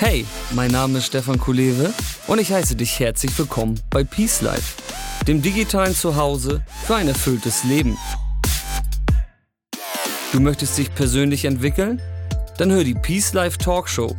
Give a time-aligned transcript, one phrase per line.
[0.00, 1.92] Hey, mein Name ist Stefan Kulewe
[2.28, 4.80] und ich heiße dich herzlich willkommen bei Peace Life,
[5.26, 7.98] dem digitalen Zuhause für ein erfülltes Leben.
[10.30, 12.00] Du möchtest dich persönlich entwickeln?
[12.58, 14.16] Dann hör die Peace Life Talkshow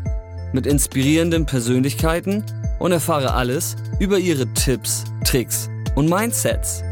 [0.52, 2.44] mit inspirierenden Persönlichkeiten
[2.80, 6.84] und erfahre alles über ihre Tipps, Tricks und Mindsets.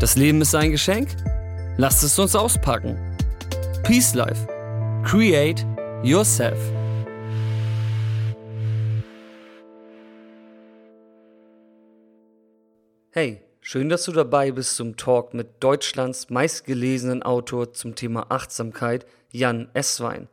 [0.00, 1.16] Das Leben ist ein Geschenk?
[1.78, 2.98] Lasst es uns auspacken.
[3.84, 4.46] Peace Life.
[5.02, 5.64] Create
[6.02, 6.58] yourself.
[13.18, 19.06] Hey, schön, dass du dabei bist zum Talk mit Deutschlands meistgelesenen Autor zum Thema Achtsamkeit,
[19.30, 20.28] Jan Esswein.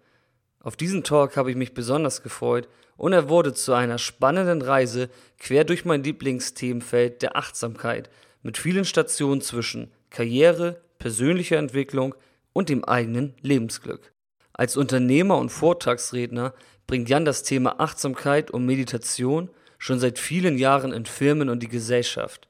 [0.60, 5.10] Auf diesen Talk habe ich mich besonders gefreut und er wurde zu einer spannenden Reise
[5.40, 8.10] quer durch mein Lieblingsthemenfeld der Achtsamkeit
[8.42, 12.16] mit vielen Stationen zwischen Karriere, persönlicher Entwicklung
[12.52, 14.12] und dem eigenen Lebensglück.
[14.52, 16.54] Als Unternehmer und Vortragsredner
[16.86, 21.70] bringt Jan das Thema Achtsamkeit und Meditation schon seit vielen Jahren in Firmen und die
[21.70, 22.50] Gesellschaft.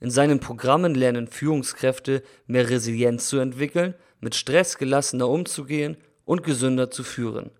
[0.00, 6.90] In seinen Programmen lernen Führungskräfte mehr Resilienz zu entwickeln, mit Stress gelassener umzugehen und gesünder
[6.90, 7.50] zu führen.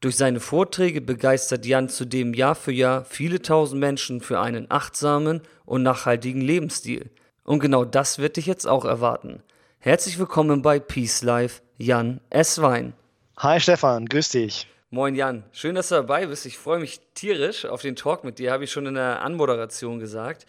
[0.00, 5.42] Durch seine Vorträge begeistert Jan zudem Jahr für Jahr viele tausend Menschen für einen achtsamen
[5.66, 7.10] und nachhaltigen Lebensstil.
[7.42, 9.42] Und genau das wird dich jetzt auch erwarten.
[9.80, 12.62] Herzlich willkommen bei Peace Life, Jan S.
[12.62, 12.92] Wein.
[13.38, 14.68] Hi Stefan, grüß dich.
[14.90, 16.46] Moin Jan, schön, dass du dabei bist.
[16.46, 19.98] Ich freue mich tierisch auf den Talk mit dir, habe ich schon in der Anmoderation
[19.98, 20.46] gesagt.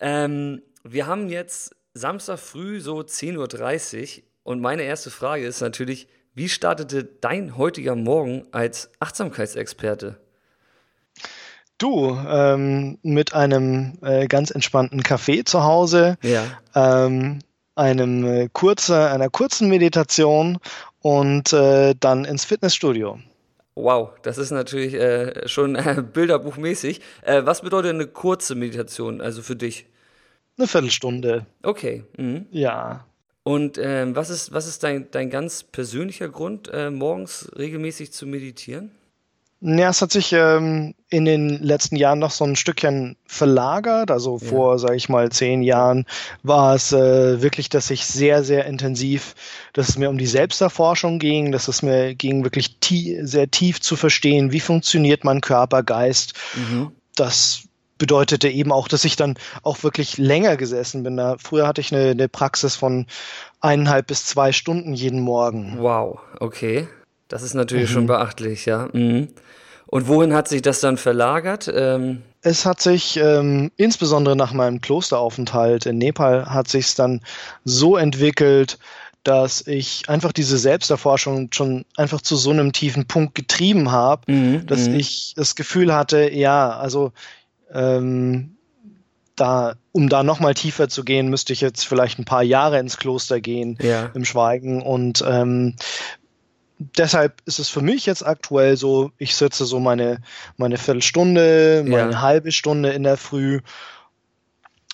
[0.00, 6.08] Ähm, wir haben jetzt Samstag früh so 10.30 Uhr und meine erste Frage ist natürlich,
[6.34, 10.20] wie startete dein heutiger Morgen als Achtsamkeitsexperte?
[11.78, 16.44] Du, ähm, mit einem äh, ganz entspannten Kaffee zu Hause, ja.
[16.74, 17.40] ähm,
[17.74, 20.58] einem äh, kurze, einer kurzen Meditation
[21.00, 23.20] und äh, dann ins Fitnessstudio.
[23.82, 25.78] Wow, das ist natürlich äh, schon
[26.12, 27.00] bilderbuchmäßig.
[27.22, 29.86] Äh, was bedeutet eine kurze Meditation, also für dich?
[30.56, 31.46] Eine Viertelstunde.
[31.62, 32.04] Okay.
[32.16, 32.46] Mhm.
[32.50, 33.06] Ja.
[33.44, 38.26] Und ähm, was ist, was ist dein, dein ganz persönlicher Grund, äh, morgens regelmäßig zu
[38.26, 38.90] meditieren?
[39.60, 44.10] Ja, es hat sich ähm, in den letzten Jahren noch so ein Stückchen verlagert.
[44.10, 44.48] Also ja.
[44.48, 46.06] vor, sage ich mal, zehn Jahren
[46.44, 49.34] war es äh, wirklich, dass ich sehr, sehr intensiv,
[49.72, 53.80] dass es mir um die Selbsterforschung ging, dass es mir ging, wirklich tie sehr tief
[53.80, 56.34] zu verstehen, wie funktioniert mein Körper, Geist.
[56.54, 56.92] Mhm.
[57.16, 57.62] Das
[57.98, 61.16] bedeutete eben auch, dass ich dann auch wirklich länger gesessen bin.
[61.16, 63.06] Da, früher hatte ich eine, eine Praxis von
[63.60, 65.78] eineinhalb bis zwei Stunden jeden Morgen.
[65.80, 66.86] Wow, okay.
[67.28, 67.94] Das ist natürlich mhm.
[67.94, 68.88] schon beachtlich, ja.
[68.92, 69.28] Mhm.
[69.86, 71.70] Und wohin hat sich das dann verlagert?
[71.74, 77.20] Ähm es hat sich ähm, insbesondere nach meinem Klosteraufenthalt in Nepal hat sich dann
[77.64, 78.78] so entwickelt,
[79.24, 84.66] dass ich einfach diese Selbsterforschung schon einfach zu so einem tiefen Punkt getrieben habe, mhm,
[84.66, 84.94] dass mhm.
[84.94, 87.12] ich das Gefühl hatte, ja, also
[87.72, 88.56] ähm,
[89.36, 92.96] da, um da nochmal tiefer zu gehen, müsste ich jetzt vielleicht ein paar Jahre ins
[92.96, 94.10] Kloster gehen ja.
[94.14, 94.82] im Schweigen.
[94.82, 95.76] Und ähm,
[96.78, 100.20] deshalb ist es für mich jetzt aktuell so, ich sitze so meine,
[100.56, 102.20] meine Viertelstunde, meine ja.
[102.20, 103.60] halbe Stunde in der Früh.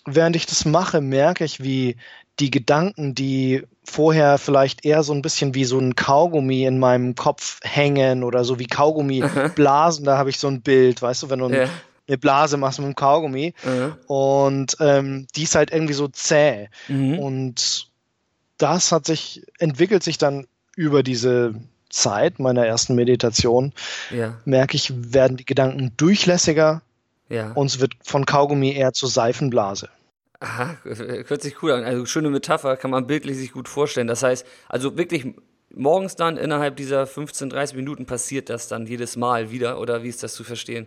[0.06, 1.96] Während ich das mache, merke ich, wie
[2.40, 7.14] die Gedanken, die vorher vielleicht eher so ein bisschen wie so ein Kaugummi in meinem
[7.14, 9.22] Kopf hängen oder so wie Kaugummi
[9.54, 11.68] blasen, da habe ich so ein Bild, weißt du, wenn du ja
[12.06, 13.54] eine Blase machst mit dem Kaugummi.
[13.64, 13.94] Mhm.
[14.06, 16.68] Und ähm, die ist halt irgendwie so zäh.
[16.88, 17.18] Mhm.
[17.18, 17.90] Und
[18.58, 20.46] das hat sich, entwickelt sich dann
[20.76, 21.54] über diese
[21.94, 23.72] Zeit meiner ersten Meditation,
[24.10, 24.38] ja.
[24.44, 26.82] merke ich, werden die Gedanken durchlässiger
[27.28, 27.52] ja.
[27.52, 29.88] und es wird von Kaugummi eher zur Seifenblase.
[30.40, 31.84] Aha, hört sich cool an.
[31.84, 34.08] Also schöne Metapher, kann man bildlich sich gut vorstellen.
[34.08, 35.26] Das heißt, also wirklich
[35.70, 40.08] morgens dann innerhalb dieser 15, 30 Minuten passiert das dann jedes Mal wieder oder wie
[40.08, 40.86] ist das zu verstehen?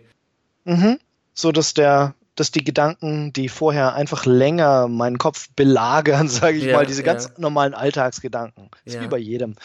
[0.64, 0.98] Mhm
[1.38, 6.66] so dass der dass die Gedanken, die vorher einfach länger meinen Kopf belagern, sage ich
[6.66, 7.30] ja, mal, diese ganz ja.
[7.38, 9.00] normalen Alltagsgedanken, ist ja.
[9.02, 9.56] wie bei jedem,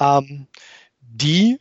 [0.00, 0.48] ähm,
[1.08, 1.58] die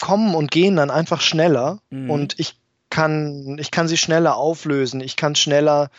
[0.00, 2.10] kommen und gehen dann einfach schneller mhm.
[2.10, 2.56] und ich
[2.90, 5.90] kann, ich kann sie schneller auflösen, ich kann schneller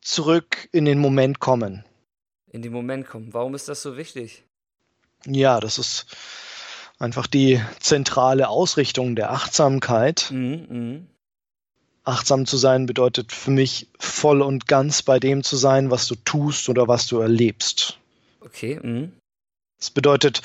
[0.00, 1.84] zurück in den Moment kommen.
[2.50, 3.32] In den Moment kommen.
[3.32, 4.44] Warum ist das so wichtig?
[5.26, 6.06] Ja, das ist
[6.98, 10.30] einfach die zentrale Ausrichtung der Achtsamkeit.
[10.30, 11.00] Mhm, mh
[12.06, 16.14] achtsam zu sein bedeutet für mich voll und ganz bei dem zu sein, was du
[16.14, 17.98] tust oder was du erlebst.
[18.40, 18.78] Okay.
[18.80, 19.12] Mhm.
[19.78, 20.42] Es bedeutet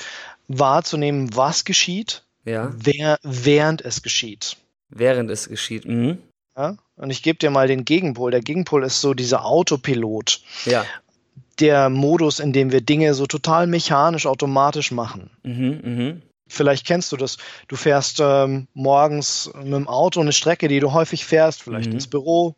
[0.58, 2.72] wahrzunehmen, was geschieht, ja.
[2.76, 4.56] wer, während es geschieht.
[4.88, 5.84] Während es geschieht.
[5.86, 6.18] Mhm.
[6.56, 6.76] Ja?
[6.96, 8.30] Und ich gebe dir mal den Gegenpol.
[8.30, 10.40] Der Gegenpol ist so dieser Autopilot.
[10.64, 10.84] Ja.
[11.58, 15.30] Der Modus, in dem wir Dinge so total mechanisch, automatisch machen.
[15.42, 16.14] Mhm, mh
[16.52, 17.38] Vielleicht kennst du das.
[17.66, 21.94] Du fährst ähm, morgens mit dem Auto eine Strecke, die du häufig fährst, vielleicht mhm.
[21.94, 22.56] ins Büro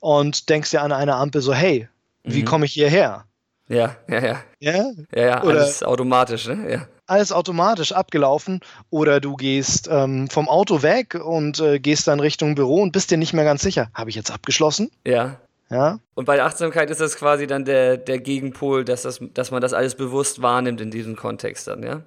[0.00, 1.88] und denkst dir an einer Ampel so, hey,
[2.24, 2.44] wie mhm.
[2.44, 3.24] komme ich hierher?
[3.68, 4.42] Ja, ja, ja.
[4.60, 4.72] Ja,
[5.14, 6.70] ja, ja alles automatisch, ne?
[6.70, 6.86] Ja.
[7.12, 8.60] Alles automatisch abgelaufen.
[8.88, 13.10] Oder du gehst ähm, vom Auto weg und äh, gehst dann Richtung Büro und bist
[13.10, 13.90] dir nicht mehr ganz sicher.
[13.92, 14.90] Habe ich jetzt abgeschlossen?
[15.06, 15.38] Ja.
[15.68, 15.98] Ja.
[16.14, 19.60] Und bei der Achtsamkeit ist das quasi dann der, der Gegenpol, dass, das, dass man
[19.60, 22.02] das alles bewusst wahrnimmt in diesem Kontext dann, ja?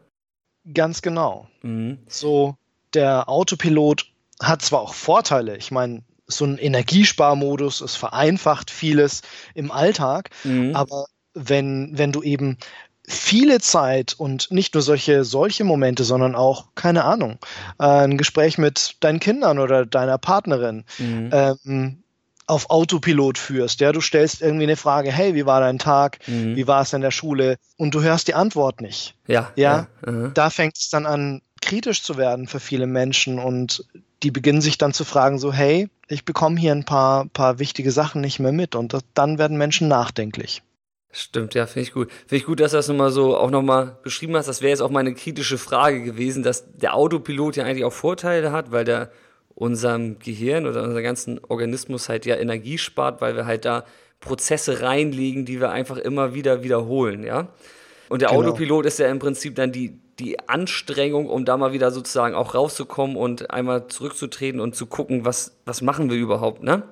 [0.73, 1.47] Ganz genau.
[1.61, 1.99] Mhm.
[2.07, 2.55] So,
[2.95, 4.07] der Autopilot
[4.41, 5.57] hat zwar auch Vorteile.
[5.57, 9.21] Ich meine, so ein Energiesparmodus, es vereinfacht vieles
[9.53, 10.75] im Alltag, mhm.
[10.75, 11.05] aber
[11.35, 12.57] wenn, wenn du eben
[13.07, 17.37] viele Zeit und nicht nur solche, solche Momente, sondern auch, keine Ahnung,
[17.79, 21.29] äh, ein Gespräch mit deinen Kindern oder deiner Partnerin mhm.
[21.31, 22.03] ähm,
[22.47, 23.81] auf Autopilot führst.
[23.81, 26.19] Ja, du stellst irgendwie eine Frage, hey, wie war dein Tag?
[26.27, 26.55] Mhm.
[26.55, 27.57] Wie war es in der Schule?
[27.77, 29.15] Und du hörst die Antwort nicht.
[29.27, 29.51] Ja.
[29.55, 29.87] Ja.
[30.05, 33.85] ja da fängt es dann an, kritisch zu werden für viele Menschen und
[34.23, 37.91] die beginnen sich dann zu fragen, so, hey, ich bekomme hier ein paar, paar wichtige
[37.91, 40.61] Sachen nicht mehr mit und das, dann werden Menschen nachdenklich.
[41.17, 42.12] Stimmt, ja, finde ich gut.
[42.12, 44.47] Finde ich gut, dass du das nochmal so auch nochmal beschrieben hast.
[44.47, 48.51] Das wäre jetzt auch meine kritische Frage gewesen, dass der Autopilot ja eigentlich auch Vorteile
[48.51, 49.12] hat, weil der
[49.53, 53.85] unserem Gehirn oder unserem ganzen Organismus halt ja Energie spart, weil wir halt da
[54.19, 57.47] Prozesse reinlegen, die wir einfach immer wieder wiederholen, ja.
[58.09, 58.41] Und der genau.
[58.41, 62.56] Autopilot ist ja im Prinzip dann die, die Anstrengung, um da mal wieder sozusagen auch
[62.56, 66.83] rauszukommen und einmal zurückzutreten und zu gucken, was, was machen wir überhaupt, ne?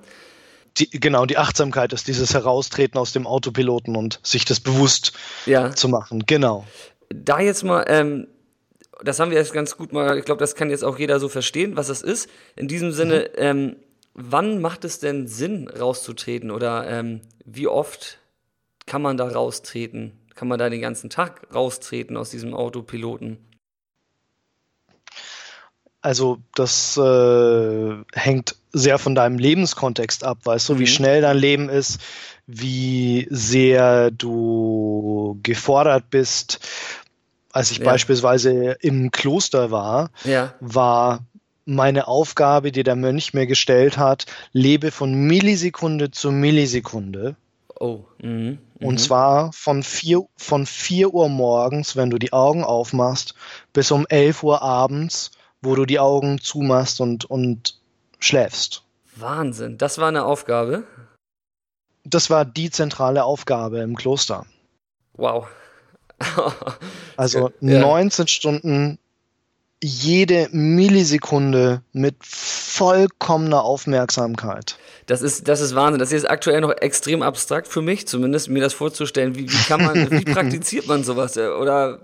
[0.78, 5.14] Die, genau, die Achtsamkeit ist dieses Heraustreten aus dem Autopiloten und sich das bewusst
[5.46, 5.72] ja.
[5.72, 6.26] zu machen.
[6.26, 6.66] Genau.
[7.10, 8.28] Da jetzt mal, ähm,
[9.04, 11.30] das haben wir jetzt ganz gut mal, ich glaube, das kann jetzt auch jeder so
[11.30, 12.30] verstehen, was das ist.
[12.56, 13.38] In diesem Sinne, mhm.
[13.38, 13.76] ähm,
[14.14, 18.20] wann macht es denn Sinn, rauszutreten oder ähm, wie oft
[18.86, 20.20] kann man da raustreten?
[20.36, 23.38] Kann man da den ganzen Tag raustreten aus diesem Autopiloten?
[26.04, 30.80] Also das äh, hängt sehr von deinem Lebenskontext ab, weißt du, mhm.
[30.80, 32.02] wie schnell dein Leben ist,
[32.46, 36.60] wie sehr du gefordert bist.
[37.54, 37.86] Als ich ja.
[37.86, 40.54] beispielsweise im Kloster war, ja.
[40.60, 41.22] war
[41.64, 47.38] meine Aufgabe, die der Mönch mir gestellt hat, lebe von Millisekunde zu Millisekunde.
[47.80, 48.02] Oh.
[48.22, 48.60] Mhm.
[48.84, 48.88] Mhm.
[48.88, 53.36] Und zwar von vier, von vier Uhr morgens, wenn du die Augen aufmachst,
[53.72, 55.32] bis um elf Uhr abends
[55.64, 57.80] wo du die Augen zumachst und, und
[58.20, 58.84] schläfst.
[59.16, 60.84] Wahnsinn, das war eine Aufgabe?
[62.04, 64.46] Das war die zentrale Aufgabe im Kloster.
[65.14, 65.48] Wow.
[67.18, 67.80] also ja.
[67.80, 69.00] 19 Stunden,
[69.82, 74.78] jede Millisekunde mit vollkommener Aufmerksamkeit.
[75.06, 76.00] Das ist, das ist Wahnsinn.
[76.00, 79.36] Das ist aktuell noch extrem abstrakt für mich, zumindest mir das vorzustellen.
[79.36, 81.38] Wie, wie kann man, wie praktiziert man sowas?
[81.38, 82.00] Oder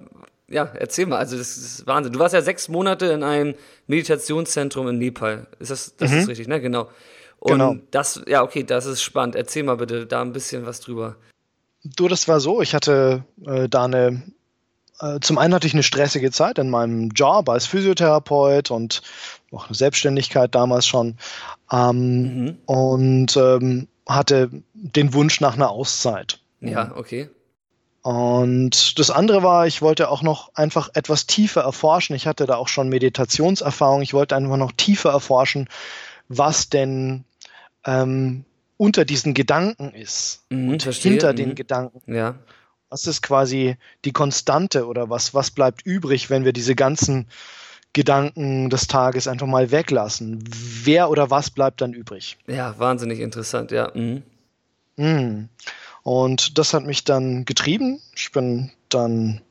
[0.49, 2.13] ja, erzähl mal, also das ist Wahnsinn.
[2.13, 3.55] Du warst ja sechs Monate in einem
[3.87, 5.47] Meditationszentrum in Nepal.
[5.59, 6.17] Ist das, das mhm.
[6.17, 6.59] ist richtig, ne?
[6.61, 6.89] Genau.
[7.39, 7.75] Und genau.
[7.91, 9.35] das, ja, okay, das ist spannend.
[9.35, 11.15] Erzähl mal bitte da ein bisschen was drüber.
[11.83, 14.23] Du, das war so, ich hatte äh, da eine,
[14.99, 19.01] äh, zum einen hatte ich eine stressige Zeit in meinem Job als Physiotherapeut und
[19.51, 21.17] auch eine Selbstständigkeit damals schon.
[21.71, 22.57] Ähm, mhm.
[22.65, 26.41] Und ähm, hatte den Wunsch nach einer Auszeit.
[26.59, 27.29] Ja, okay.
[28.09, 32.15] Und das andere war, ich wollte auch noch einfach etwas tiefer erforschen.
[32.15, 34.01] Ich hatte da auch schon Meditationserfahrung.
[34.01, 35.69] Ich wollte einfach noch tiefer erforschen,
[36.27, 37.23] was denn
[37.85, 38.45] ähm,
[38.77, 41.11] unter diesen Gedanken ist mhm, und verstehe.
[41.11, 41.35] hinter mhm.
[41.35, 42.01] den Gedanken.
[42.11, 42.33] Ja.
[42.89, 47.27] Was ist quasi die Konstante oder was, was bleibt übrig, wenn wir diese ganzen
[47.93, 50.43] Gedanken des Tages einfach mal weglassen?
[50.49, 52.39] Wer oder was bleibt dann übrig?
[52.47, 53.91] Ja, wahnsinnig interessant, ja.
[53.93, 54.23] Mhm.
[56.09, 58.01] Und das hat mich dann getrieben.
[58.15, 59.41] Ich bin dann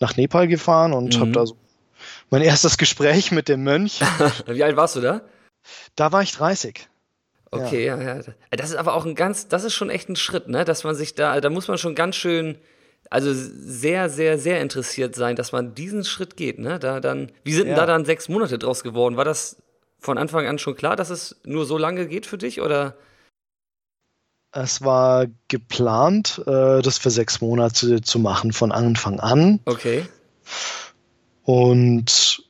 [0.00, 1.20] nach Nepal gefahren und mhm.
[1.20, 1.56] habe da so
[2.28, 4.00] mein erstes Gespräch mit dem Mönch.
[4.48, 5.20] Wie alt warst du da?
[5.94, 6.88] Da war ich 30.
[7.52, 8.02] Okay, ja.
[8.02, 8.22] ja, ja.
[8.50, 10.64] Das ist aber auch ein ganz, das ist schon echt ein Schritt, ne?
[10.64, 12.58] Dass man sich da, da muss man schon ganz schön,
[13.08, 16.80] also sehr, sehr, sehr interessiert sein, dass man diesen Schritt geht, ne?
[16.80, 17.74] Da dann, wie sind ja.
[17.74, 19.16] denn da dann sechs Monate draus geworden?
[19.16, 19.62] War das
[20.00, 22.96] von Anfang an schon klar, dass es nur so lange geht für dich oder?
[24.52, 29.60] Es war geplant, äh, das für sechs Monate zu machen von Anfang an.
[29.64, 30.04] Okay.
[31.44, 32.42] Und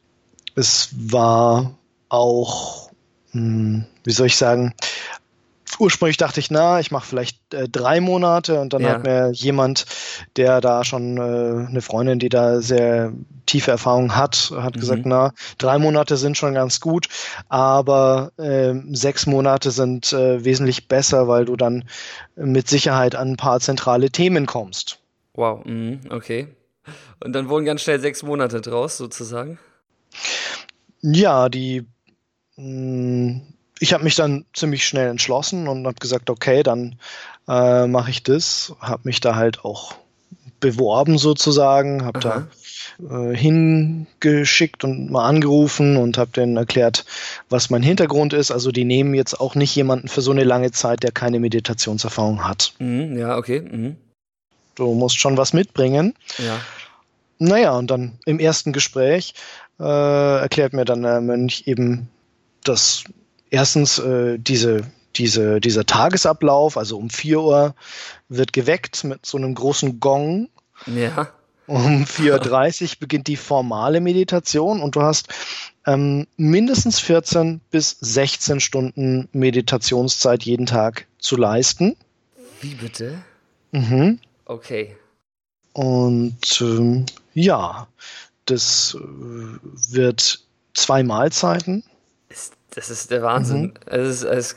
[0.54, 1.74] es war
[2.08, 2.90] auch,
[3.30, 4.74] hm, wie soll ich sagen,
[5.78, 8.90] ursprünglich dachte ich, na, ich mache vielleicht äh, drei Monate und dann ja.
[8.90, 9.86] hat mir jemand,
[10.36, 13.12] der da schon äh, eine Freundin, die da sehr
[13.46, 14.80] tiefe Erfahrung hat, hat mhm.
[14.80, 17.08] gesagt, na, drei Monate sind schon ganz gut,
[17.48, 21.84] aber äh, sechs Monate sind äh, wesentlich besser, weil du dann
[22.36, 24.98] mit Sicherheit an ein paar zentrale Themen kommst.
[25.34, 26.00] Wow, mhm.
[26.10, 26.48] okay.
[27.20, 29.58] Und dann wurden ganz schnell sechs Monate draus, sozusagen.
[31.00, 31.86] Ja, die.
[32.56, 33.40] Mh,
[33.82, 36.94] ich habe mich dann ziemlich schnell entschlossen und habe gesagt, okay, dann
[37.48, 38.76] äh, mache ich das.
[38.78, 39.96] Habe mich da halt auch
[40.60, 42.46] beworben sozusagen, habe da
[43.10, 47.04] äh, hingeschickt und mal angerufen und habe denen erklärt,
[47.48, 48.52] was mein Hintergrund ist.
[48.52, 52.46] Also die nehmen jetzt auch nicht jemanden für so eine lange Zeit, der keine Meditationserfahrung
[52.46, 52.74] hat.
[52.78, 53.62] Mhm, ja, okay.
[53.62, 53.96] Mhm.
[54.76, 56.14] Du musst schon was mitbringen.
[56.38, 56.60] Ja.
[57.40, 59.34] Naja, und dann im ersten Gespräch
[59.80, 62.08] äh, erklärt mir dann der Mönch eben,
[62.62, 63.02] dass
[63.52, 67.74] erstens äh, diese, diese, dieser Tagesablauf, also um 4 Uhr,
[68.28, 70.48] wird geweckt mit so einem großen Gong.
[70.86, 71.28] Ja.
[71.66, 75.28] Um 4.30 Uhr beginnt die formale Meditation und du hast
[75.86, 81.94] ähm, mindestens 14 bis 16 Stunden Meditationszeit jeden Tag zu leisten.
[82.60, 83.22] Wie bitte?
[83.72, 84.18] Mhm.
[84.46, 84.96] Okay.
[85.74, 87.86] Und ähm, ja,
[88.46, 90.40] das äh, wird
[90.74, 91.84] zwei Mahlzeiten.
[92.74, 93.62] Das ist der Wahnsinn.
[93.62, 93.74] Mhm.
[93.86, 94.56] Es ist, es,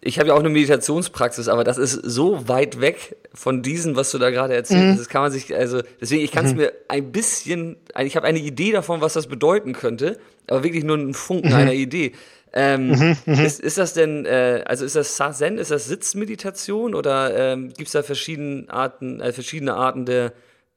[0.00, 4.10] ich habe ja auch eine Meditationspraxis, aber das ist so weit weg von diesem, was
[4.10, 4.92] du da gerade erzählt hast.
[4.92, 4.98] Mhm.
[4.98, 6.58] Das kann man sich, also deswegen, ich kann es mhm.
[6.58, 10.96] mir ein bisschen, ich habe eine Idee davon, was das bedeuten könnte, aber wirklich nur
[10.96, 11.56] einen Funken mhm.
[11.56, 12.12] einer Idee.
[12.52, 13.44] Ähm, mhm, mhm.
[13.44, 17.88] ist, ist das denn, äh, also ist das Sazen, ist das Sitzmeditation oder ähm, gibt
[17.88, 20.32] es da verschiedene Arten, äh, verschiedene Arten der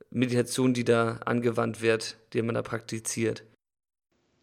[0.09, 3.43] Meditation, die da angewandt wird, die man da praktiziert?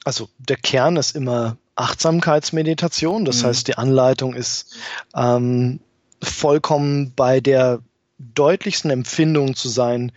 [0.05, 3.47] Also der Kern ist immer Achtsamkeitsmeditation, das mhm.
[3.47, 4.77] heißt die Anleitung ist
[5.15, 5.81] ähm,
[6.23, 7.81] vollkommen bei der
[8.19, 10.13] deutlichsten Empfindung zu sein,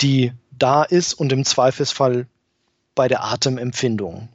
[0.00, 2.26] die da ist und im Zweifelsfall
[2.94, 4.28] bei der Atemempfindung.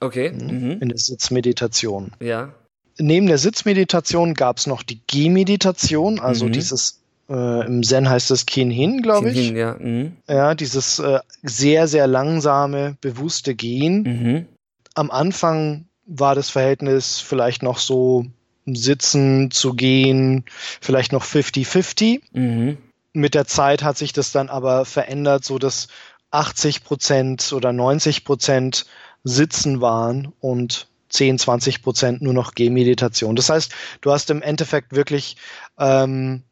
[0.00, 0.30] Okay.
[0.30, 0.78] Mhm.
[0.80, 2.12] In der Sitzmeditation.
[2.20, 2.54] Ja.
[2.98, 6.52] Neben der Sitzmeditation gab es noch die Gehmeditation, also mhm.
[6.52, 9.48] dieses äh, im Zen heißt es Kin Hin, glaube ich.
[9.48, 9.76] Hin, ja.
[9.78, 10.16] Mhm.
[10.28, 14.02] ja, dieses äh, sehr, sehr langsame, bewusste Gehen.
[14.02, 14.46] Mhm.
[14.94, 18.26] Am Anfang war das Verhältnis vielleicht noch so
[18.66, 20.44] sitzen zu gehen,
[20.80, 22.20] vielleicht noch 50-50.
[22.32, 22.78] Mhm.
[23.12, 25.88] Mit der Zeit hat sich das dann aber verändert, so dass
[26.30, 28.86] 80 Prozent oder 90 Prozent
[29.22, 33.36] Sitzen waren und 10, 20 Prozent nur noch Gehmeditation.
[33.36, 35.36] Das heißt, du hast im Endeffekt wirklich
[35.78, 36.42] ähm,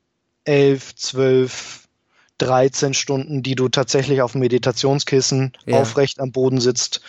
[0.45, 1.88] 11, 12,
[2.38, 5.81] 13 Stunden, die du tatsächlich auf dem Meditationskissen ja.
[5.81, 7.00] aufrecht am Boden sitzt,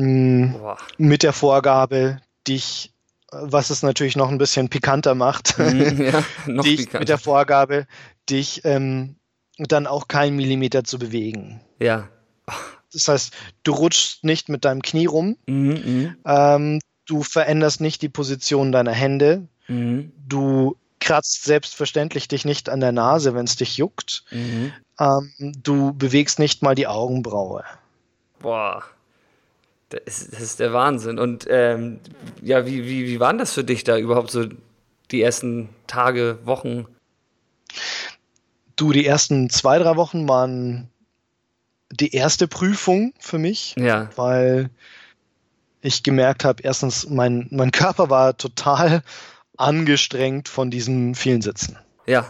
[0.00, 0.54] mm,
[0.98, 2.92] mit der Vorgabe, dich,
[3.30, 6.24] was es natürlich noch ein bisschen pikanter macht, mhm, ja,
[6.62, 6.98] dich pikanter.
[7.00, 7.86] mit der Vorgabe,
[8.28, 9.16] dich ähm,
[9.58, 11.60] dann auch keinen Millimeter zu bewegen.
[11.78, 12.08] Ja.
[12.92, 18.08] Das heißt, du rutschst nicht mit deinem Knie rum, mhm, ähm, du veränderst nicht die
[18.08, 20.12] Position deiner Hände, mhm.
[20.26, 24.72] du kratzt selbstverständlich dich nicht an der Nase, wenn es dich juckt, mhm.
[24.98, 27.64] ähm, du bewegst nicht mal die Augenbraue.
[28.38, 28.84] Boah.
[29.90, 31.18] Das ist, das ist der Wahnsinn.
[31.18, 32.00] Und ähm,
[32.42, 34.46] ja, wie, wie, wie waren das für dich da überhaupt so
[35.10, 36.86] die ersten Tage, Wochen?
[38.76, 40.88] Du, die ersten zwei, drei Wochen waren
[41.90, 44.08] die erste Prüfung für mich, ja.
[44.16, 44.70] weil
[45.82, 49.02] ich gemerkt habe, erstens, mein, mein Körper war total
[49.56, 51.76] angestrengt von diesen vielen Sitzen.
[52.06, 52.26] Ja.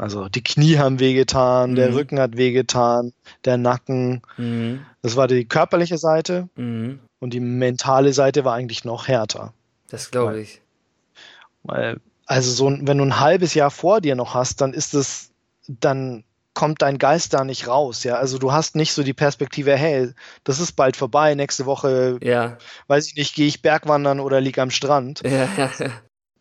[0.00, 1.74] Also die Knie haben wehgetan, mhm.
[1.74, 3.12] der Rücken hat wehgetan,
[3.44, 4.22] der Nacken.
[4.38, 4.80] Mhm.
[5.02, 7.00] Das war die körperliche Seite mhm.
[7.18, 9.52] und die mentale Seite war eigentlich noch härter.
[9.90, 10.62] Das glaube ich.
[11.64, 15.32] Weil, also so, wenn du ein halbes Jahr vor dir noch hast, dann ist es,
[15.68, 18.14] dann kommt dein Geist da nicht raus, ja.
[18.14, 20.12] Also du hast nicht so die Perspektive, hey,
[20.44, 22.56] das ist bald vorbei, nächste Woche, ja.
[22.86, 25.20] weiß ich nicht, gehe ich Bergwandern oder lieg am Strand.
[25.24, 25.90] Ja, ja, ja.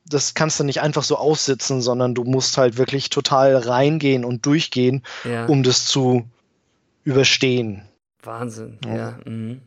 [0.10, 4.46] Das kannst du nicht einfach so aussitzen, sondern du musst halt wirklich total reingehen und
[4.46, 5.46] durchgehen, ja.
[5.46, 6.26] um das zu
[7.04, 7.84] überstehen.
[8.24, 8.96] Wahnsinn, ja.
[8.96, 9.20] ja.
[9.26, 9.62] Mhm.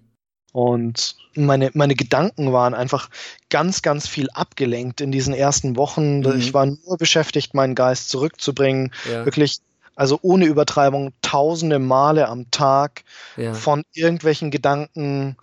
[0.52, 3.08] Und meine, meine Gedanken waren einfach
[3.48, 6.20] ganz, ganz viel abgelenkt in diesen ersten Wochen.
[6.20, 6.38] Mhm.
[6.38, 9.24] Ich war nur beschäftigt, meinen Geist zurückzubringen, ja.
[9.24, 9.60] wirklich
[9.94, 13.04] also ohne Übertreibung tausende Male am Tag
[13.52, 15.36] von irgendwelchen Gedanken,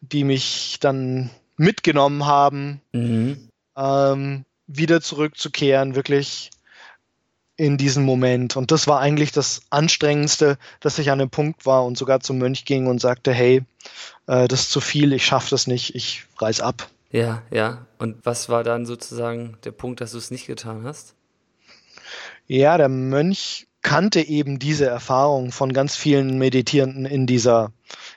[0.00, 3.48] die mich dann mitgenommen haben, mhm.
[3.76, 6.50] Ähm, wieder zurückzukehren, wirklich
[7.56, 8.56] in diesen Moment.
[8.56, 12.38] Und das war eigentlich das Anstrengendste, dass ich an dem Punkt war und sogar zum
[12.38, 13.62] Mönch ging und sagte, hey,
[14.26, 16.88] äh, das ist zu viel, ich schaffe das nicht, ich reiß ab.
[17.10, 17.86] Ja, ja.
[17.98, 21.14] Und was war dann sozusagen der Punkt, dass du es nicht getan hast?
[22.48, 27.70] Ja, der Mönch kannte eben diese Erfahrung von ganz vielen Meditierenden in dieser,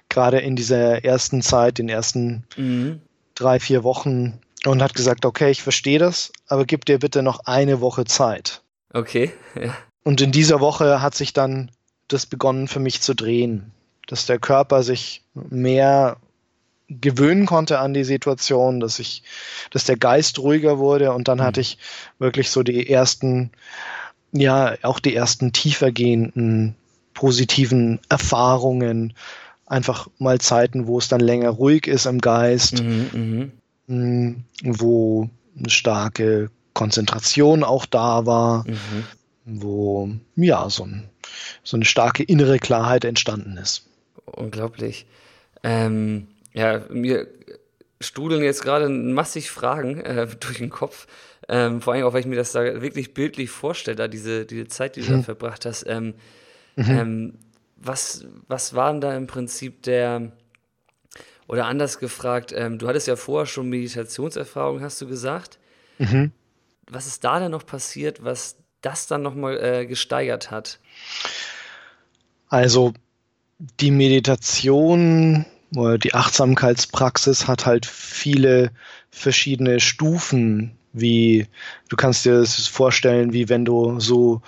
[0.10, 3.02] gerade in dieser ersten Zeit, den ersten mhm.
[3.36, 7.42] drei, vier Wochen und hat gesagt, okay, ich verstehe das, aber gib dir bitte noch
[7.46, 8.62] eine Woche Zeit.
[8.94, 9.76] Okay, ja.
[10.04, 11.72] Und in dieser Woche hat sich dann
[12.08, 13.72] das begonnen für mich zu drehen,
[14.08, 16.18] dass der Körper sich mehr
[16.90, 19.24] gewöhnen konnte an die Situation, dass ich,
[19.72, 21.44] dass der Geist ruhiger wurde und dann mhm.
[21.44, 21.78] hatte ich
[22.18, 23.52] wirklich so die ersten,
[24.32, 26.76] ja, auch die ersten tiefergehenden
[27.14, 29.14] positiven Erfahrungen,
[29.66, 33.18] einfach mal Zeiten, wo es dann länger ruhig ist im Geist, mhm, mh.
[33.18, 33.52] Mm,
[33.88, 39.04] wo eine starke Konzentration auch da war, mhm.
[39.46, 41.10] wo ja so, ein,
[41.64, 43.88] so, eine starke innere Klarheit entstanden ist.
[44.26, 45.08] Unglaublich.
[45.64, 47.28] Ähm, ja, mir
[48.00, 51.08] studeln jetzt gerade massig Fragen äh, durch den Kopf.
[51.50, 54.68] Ähm, vor allem auch, weil ich mir das da wirklich bildlich vorstelle, da diese, diese
[54.68, 55.18] Zeit, die du mhm.
[55.18, 55.86] da verbracht hast.
[55.88, 56.14] Ähm,
[56.76, 56.86] mhm.
[56.90, 57.34] ähm,
[57.78, 60.32] was, was war denn da im Prinzip der,
[61.48, 65.60] oder anders gefragt, ähm, du hattest ja vorher schon Meditationserfahrung, hast du gesagt.
[65.98, 66.32] Mhm.
[66.90, 70.80] Was ist da denn noch passiert, was das dann nochmal äh, gesteigert hat?
[72.50, 72.94] Also
[73.80, 78.72] die Meditation oder die Achtsamkeitspraxis hat halt viele
[79.10, 81.48] verschiedene Stufen, wie
[81.90, 84.42] du kannst dir das vorstellen, wie wenn du so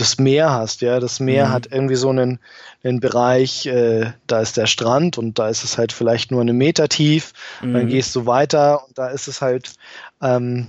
[0.00, 1.00] das Meer hast, ja.
[1.00, 1.52] Das Meer mhm.
[1.52, 2.38] hat irgendwie so einen,
[2.82, 6.52] einen Bereich, äh, da ist der Strand und da ist es halt vielleicht nur eine
[6.52, 7.32] Meter tief.
[7.62, 7.74] Mhm.
[7.74, 9.74] Dann gehst du weiter und da ist es halt
[10.22, 10.68] ähm,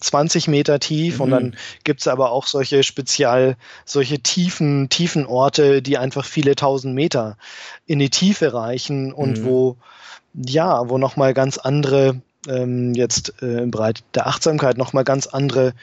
[0.00, 1.20] 20 Meter tief mhm.
[1.20, 6.54] und dann gibt es aber auch solche spezial, solche tiefen, tiefen Orte, die einfach viele
[6.54, 7.36] tausend Meter
[7.86, 9.44] in die Tiefe reichen und mhm.
[9.44, 9.76] wo,
[10.34, 15.74] ja, wo nochmal ganz andere, ähm, jetzt äh, im Bereich der Achtsamkeit nochmal ganz andere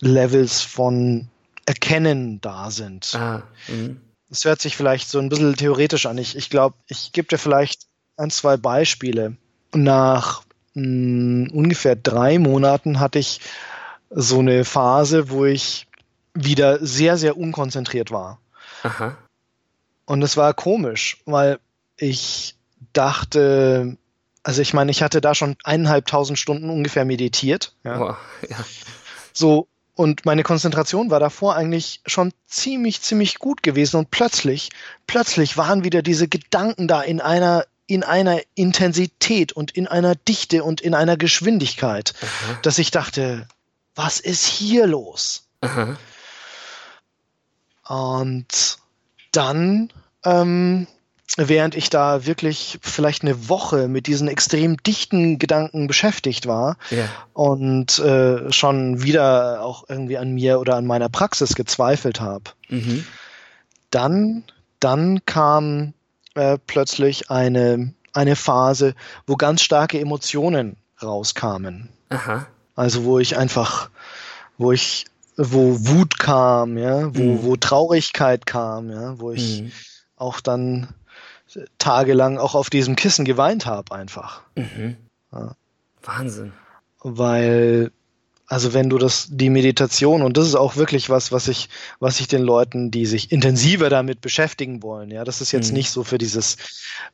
[0.00, 1.28] Levels von
[1.66, 3.14] Erkennen da sind.
[3.14, 4.00] Ah, mhm.
[4.28, 6.18] das hört sich vielleicht so ein bisschen theoretisch an.
[6.18, 9.36] Ich, ich glaube, ich gebe dir vielleicht ein, zwei Beispiele.
[9.74, 10.42] Nach
[10.74, 13.40] mh, hm, ungefähr drei Monaten hatte ich
[14.10, 15.86] so eine Phase, wo ich
[16.34, 18.40] wieder sehr, sehr unkonzentriert war.
[18.82, 19.16] Aha.
[20.04, 21.58] Und es war komisch, weil
[21.96, 22.56] ich
[22.92, 23.96] dachte,
[24.42, 27.74] also ich meine, ich hatte da schon eineinhalbtausend Stunden ungefähr meditiert.
[27.84, 28.00] Ja.
[28.00, 28.16] Wow,
[28.48, 28.56] ja.
[29.32, 33.96] So, und meine Konzentration war davor eigentlich schon ziemlich, ziemlich gut gewesen.
[33.96, 34.70] Und plötzlich,
[35.06, 40.64] plötzlich waren wieder diese Gedanken da in einer, in einer Intensität und in einer Dichte
[40.64, 42.58] und in einer Geschwindigkeit, Aha.
[42.62, 43.46] dass ich dachte,
[43.94, 45.46] was ist hier los?
[45.60, 45.96] Aha.
[47.86, 48.78] Und
[49.32, 49.92] dann
[50.24, 50.86] ähm,
[51.36, 57.08] während ich da wirklich vielleicht eine Woche mit diesen extrem dichten Gedanken beschäftigt war ja.
[57.32, 63.06] und äh, schon wieder auch irgendwie an mir oder an meiner Praxis gezweifelt habe, mhm.
[63.90, 64.44] dann,
[64.78, 65.94] dann kam
[66.34, 68.94] äh, plötzlich eine, eine Phase,
[69.26, 71.88] wo ganz starke Emotionen rauskamen.
[72.10, 72.46] Aha.
[72.76, 73.90] Also wo ich einfach,
[74.58, 77.42] wo ich, wo Wut kam, ja, wo, mhm.
[77.42, 79.72] wo Traurigkeit kam, ja, wo ich mhm.
[80.16, 80.88] auch dann
[81.78, 84.42] tagelang auch auf diesem Kissen geweint habe einfach.
[84.56, 84.96] Mhm.
[85.32, 85.54] Ja.
[86.02, 86.52] Wahnsinn.
[87.00, 87.90] Weil,
[88.46, 91.68] also wenn du das, die Meditation, und das ist auch wirklich was, was ich,
[92.00, 95.78] was ich den Leuten, die sich intensiver damit beschäftigen wollen, ja, das ist jetzt mhm.
[95.78, 96.56] nicht so für dieses,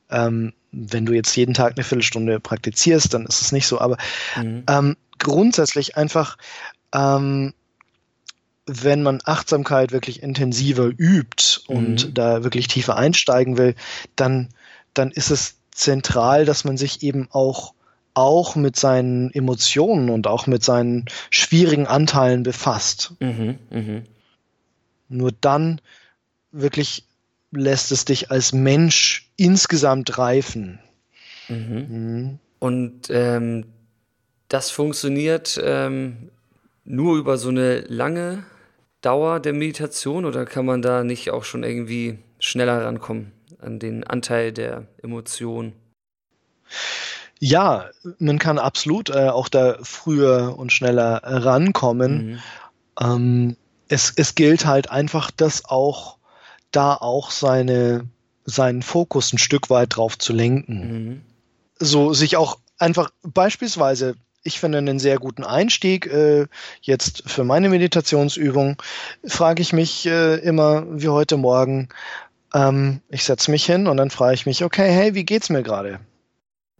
[0.09, 3.97] ähm, wenn du jetzt jeden Tag eine Viertelstunde praktizierst, dann ist es nicht so, aber
[4.35, 4.63] mhm.
[4.67, 6.37] ähm, grundsätzlich einfach
[6.93, 7.53] ähm,
[8.69, 12.13] wenn man Achtsamkeit wirklich intensiver übt und mhm.
[12.13, 13.75] da wirklich tiefer einsteigen will,
[14.15, 14.49] dann,
[14.93, 17.73] dann ist es zentral, dass man sich eben auch
[18.13, 23.13] auch mit seinen Emotionen und auch mit seinen schwierigen Anteilen befasst.
[23.19, 24.01] Mhm, mh.
[25.07, 25.79] Nur dann
[26.51, 27.05] wirklich
[27.51, 30.79] lässt es dich als Mensch insgesamt reifen.
[31.47, 31.87] Mhm.
[31.89, 32.39] Mhm.
[32.59, 33.65] Und ähm,
[34.49, 36.29] das funktioniert ähm,
[36.83, 38.43] nur über so eine lange
[39.01, 44.03] Dauer der Meditation oder kann man da nicht auch schon irgendwie schneller rankommen an den
[44.03, 45.73] Anteil der Emotion?
[47.39, 52.31] Ja, man kann absolut äh, auch da früher und schneller rankommen.
[52.31, 52.39] Mhm.
[52.99, 53.57] Ähm,
[53.87, 56.17] es, es gilt halt einfach, dass auch
[56.71, 58.05] da auch seine,
[58.43, 60.75] seinen Fokus ein Stück weit drauf zu lenken.
[60.79, 61.21] Mhm.
[61.79, 66.05] So sich auch einfach beispielsweise ich finde einen sehr guten Einstieg.
[66.07, 66.47] Äh,
[66.81, 68.77] jetzt für meine Meditationsübung
[69.25, 71.89] frage ich mich äh, immer wie heute Morgen,
[72.53, 75.63] ähm, ich setze mich hin und dann frage ich mich, okay, hey, wie geht's mir
[75.63, 75.99] gerade?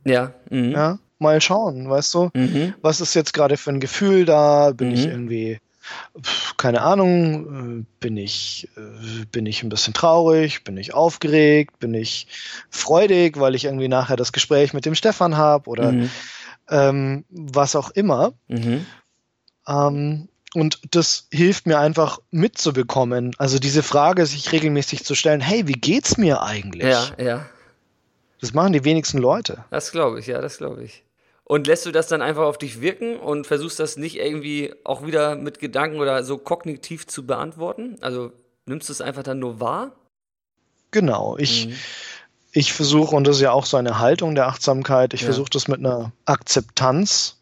[0.06, 0.34] Ja.
[0.50, 0.72] Mhm.
[0.72, 2.74] Ja, mal schauen, weißt du, mhm.
[2.82, 4.72] was ist jetzt gerade für ein Gefühl da?
[4.72, 4.94] Bin mhm.
[4.94, 5.60] ich irgendwie
[6.58, 11.94] keine Ahnung, äh, bin ich, äh, bin ich ein bisschen traurig, bin ich aufgeregt, bin
[11.94, 12.28] ich
[12.70, 16.10] freudig, weil ich irgendwie nachher das Gespräch mit dem Stefan habe oder mhm
[16.70, 18.34] ähm, was auch immer.
[18.48, 18.86] Mhm.
[19.68, 23.36] Ähm, und das hilft mir einfach mitzubekommen.
[23.38, 26.90] Also diese Frage, sich regelmäßig zu stellen, hey, wie geht's mir eigentlich?
[26.90, 27.46] Ja, ja.
[28.42, 29.66] Das machen die wenigsten Leute.
[29.70, 31.04] Das glaube ich, ja, das glaube ich.
[31.44, 35.06] Und lässt du das dann einfach auf dich wirken und versuchst das nicht irgendwie auch
[35.06, 37.98] wieder mit Gedanken oder so kognitiv zu beantworten?
[38.02, 38.32] Also
[38.66, 39.92] nimmst du es einfach dann nur wahr?
[40.92, 41.74] Genau, ich, mhm.
[42.52, 45.26] Ich versuche, und das ist ja auch so eine Haltung der Achtsamkeit, ich ja.
[45.28, 47.40] versuche das mit einer Akzeptanz.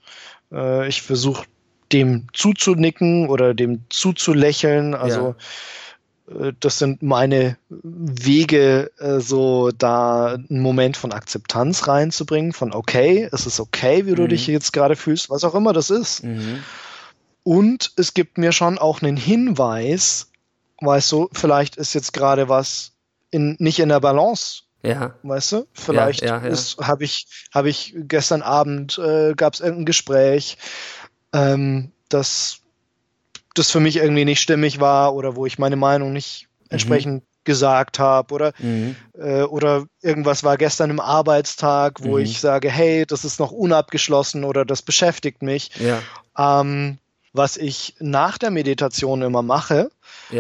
[0.52, 1.46] Äh, ich versuche
[1.92, 4.94] dem zuzunicken oder dem zuzulächeln.
[4.94, 5.36] Also
[6.28, 6.46] ja.
[6.48, 13.30] Äh, das sind meine Wege, äh, so da einen Moment von Akzeptanz reinzubringen, von okay,
[13.32, 14.30] es ist okay, wie du mhm.
[14.30, 16.24] dich jetzt gerade fühlst, was auch immer das ist.
[16.24, 16.64] Mhm.
[17.44, 20.32] Und es gibt mir schon auch einen Hinweis,
[20.82, 22.92] weißt du, vielleicht ist jetzt gerade was
[23.32, 25.16] in, nicht in der Balance ja.
[25.24, 25.68] Weißt du?
[25.74, 26.88] Vielleicht ja, ja, ja.
[26.88, 30.58] habe ich, hab ich gestern Abend äh, gab es irgendein Gespräch,
[31.34, 32.60] ähm, dass
[33.56, 36.68] das für mich irgendwie nicht stimmig war oder wo ich meine Meinung nicht mhm.
[36.70, 38.96] entsprechend gesagt habe oder mhm.
[39.18, 42.24] äh, oder irgendwas war gestern im Arbeitstag, wo mhm.
[42.24, 45.72] ich sage, hey, das ist noch unabgeschlossen oder das beschäftigt mich.
[46.38, 47.00] Ähm,
[47.34, 49.90] was ich nach der Meditation immer mache,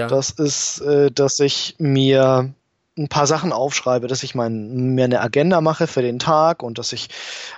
[0.09, 2.53] das ist, äh, dass ich mir
[2.97, 6.77] ein paar Sachen aufschreibe, dass ich mein, mir eine Agenda mache für den Tag und
[6.77, 7.09] dass ich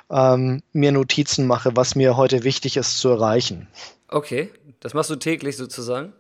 [0.10, 3.68] ähm, mir Notizen mache, was mir heute wichtig ist zu erreichen.
[4.08, 6.14] Okay, das machst du täglich sozusagen?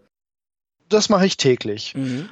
[0.88, 1.94] Das mache ich täglich.
[1.96, 2.30] Mhm.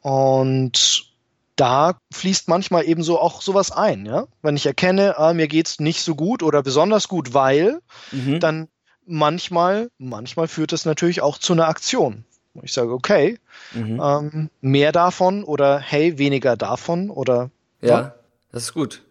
[0.00, 1.08] Und
[1.56, 4.26] da fließt manchmal eben so auch sowas ein, ja.
[4.42, 7.80] Wenn ich erkenne, ah, mir geht's nicht so gut oder besonders gut, weil,
[8.12, 8.38] mhm.
[8.38, 8.68] dann
[9.04, 12.24] manchmal, manchmal führt es natürlich auch zu einer Aktion.
[12.62, 13.38] Ich sage, okay,
[13.72, 14.00] mhm.
[14.02, 17.50] ähm, mehr davon oder hey, weniger davon oder.
[17.80, 18.14] Ja, ja,
[18.52, 19.04] das ist gut.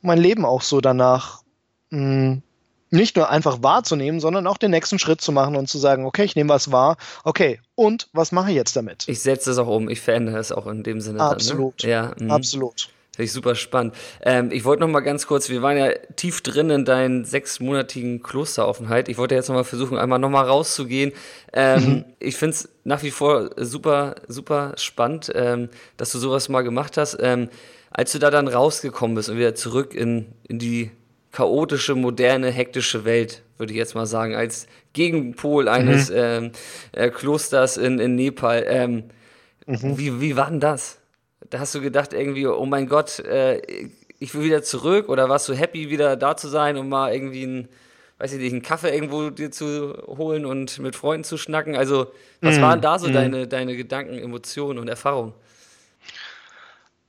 [0.00, 1.42] Mein Leben auch so danach
[1.90, 2.42] mh, hm,
[2.90, 6.24] nicht nur einfach wahrzunehmen, sondern auch den nächsten Schritt zu machen und zu sagen, okay,
[6.24, 9.08] ich nehme was wahr, okay, und was mache ich jetzt damit?
[9.08, 11.20] Ich setze es auch um, ich verändere es auch in dem Sinne.
[11.20, 11.82] Absolut.
[11.84, 11.92] Dann, ne?
[11.92, 12.34] Ja, mh.
[12.34, 12.88] absolut.
[13.18, 13.96] Finde ich super spannend.
[14.22, 18.22] Ähm, ich wollte noch mal ganz kurz, wir waren ja tief drin in deinen sechsmonatigen
[18.22, 19.08] Klosteraufenthalt.
[19.08, 21.10] Ich wollte jetzt noch mal versuchen, einmal noch mal rauszugehen.
[21.52, 22.04] Ähm, mhm.
[22.20, 26.96] Ich finde es nach wie vor super, super spannend, ähm, dass du sowas mal gemacht
[26.96, 27.18] hast.
[27.20, 27.48] Ähm,
[27.90, 30.92] als du da dann rausgekommen bist und wieder zurück in, in die
[31.32, 36.16] chaotische, moderne, hektische Welt, würde ich jetzt mal sagen, als Gegenpol eines mhm.
[36.16, 36.52] ähm,
[36.92, 38.64] äh, Klosters in, in Nepal.
[38.68, 39.04] Ähm,
[39.66, 39.98] mhm.
[39.98, 40.98] wie, wie war denn das?
[41.50, 43.60] Da hast du gedacht irgendwie, oh mein Gott, äh,
[44.18, 47.44] ich will wieder zurück oder warst du happy, wieder da zu sein und mal irgendwie
[47.44, 47.68] ein,
[48.18, 51.76] weiß ich nicht, einen Kaffee irgendwo dir zu holen und mit Freunden zu schnacken?
[51.76, 52.08] Also,
[52.40, 53.12] was mm, waren da so mm.
[53.12, 55.34] deine, deine Gedanken, Emotionen und Erfahrungen?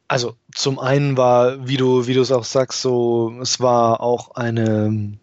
[0.07, 4.35] Also, zum einen war, wie du, wie du es auch sagst, so, es war auch
[4.35, 5.17] eine,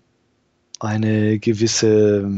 [0.80, 2.28] eine gewisse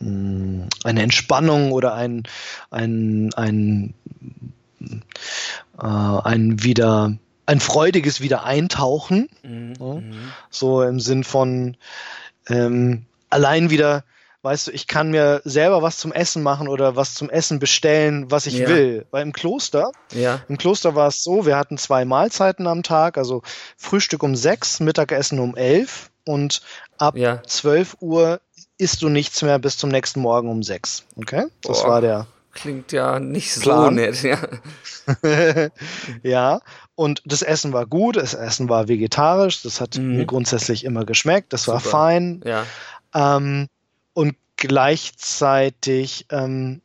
[0.00, 2.22] mm, eine Entspannung oder ein,
[2.70, 3.94] ein, ein
[4.80, 7.16] äh, ein wieder
[7.50, 9.28] ein freudiges Wiedereintauchen.
[9.42, 9.74] Mhm.
[9.74, 10.32] So, mhm.
[10.50, 11.76] so im Sinn von
[12.48, 14.04] ähm, allein wieder,
[14.42, 18.30] weißt du, ich kann mir selber was zum Essen machen oder was zum Essen bestellen,
[18.30, 18.68] was ich ja.
[18.68, 19.06] will.
[19.10, 20.42] Weil im Kloster, ja.
[20.48, 23.42] im Kloster war es so, wir hatten zwei Mahlzeiten am Tag, also
[23.76, 26.62] Frühstück um sechs, Mittagessen um elf und
[26.98, 27.42] ab ja.
[27.42, 28.40] 12 Uhr
[28.78, 31.04] isst du nichts mehr bis zum nächsten Morgen um sechs.
[31.16, 31.46] Okay?
[31.62, 31.88] Das Boah.
[31.88, 34.38] war der Klingt ja nicht so nett, ja.
[36.22, 36.60] ja,
[36.94, 40.16] und das Essen war gut, das Essen war vegetarisch, das hat mhm.
[40.16, 41.74] mir grundsätzlich immer geschmeckt, das Super.
[41.74, 42.42] war fein.
[42.44, 42.66] Ja.
[43.14, 43.68] Ähm,
[44.14, 46.82] und gleichzeitig ähm,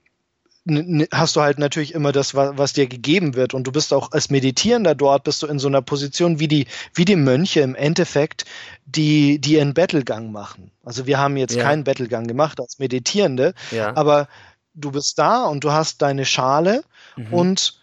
[1.11, 3.53] hast du halt natürlich immer das, was dir gegeben wird.
[3.53, 6.65] Und du bist auch als Meditierender dort, bist du in so einer Position wie die,
[6.93, 8.45] wie die Mönche im Endeffekt,
[8.85, 10.71] die, die ihren Battlegang machen.
[10.83, 11.63] Also wir haben jetzt ja.
[11.63, 13.95] keinen Battlegang gemacht als Meditierende, ja.
[13.95, 14.27] aber
[14.75, 16.83] du bist da und du hast deine Schale
[17.15, 17.33] mhm.
[17.33, 17.81] und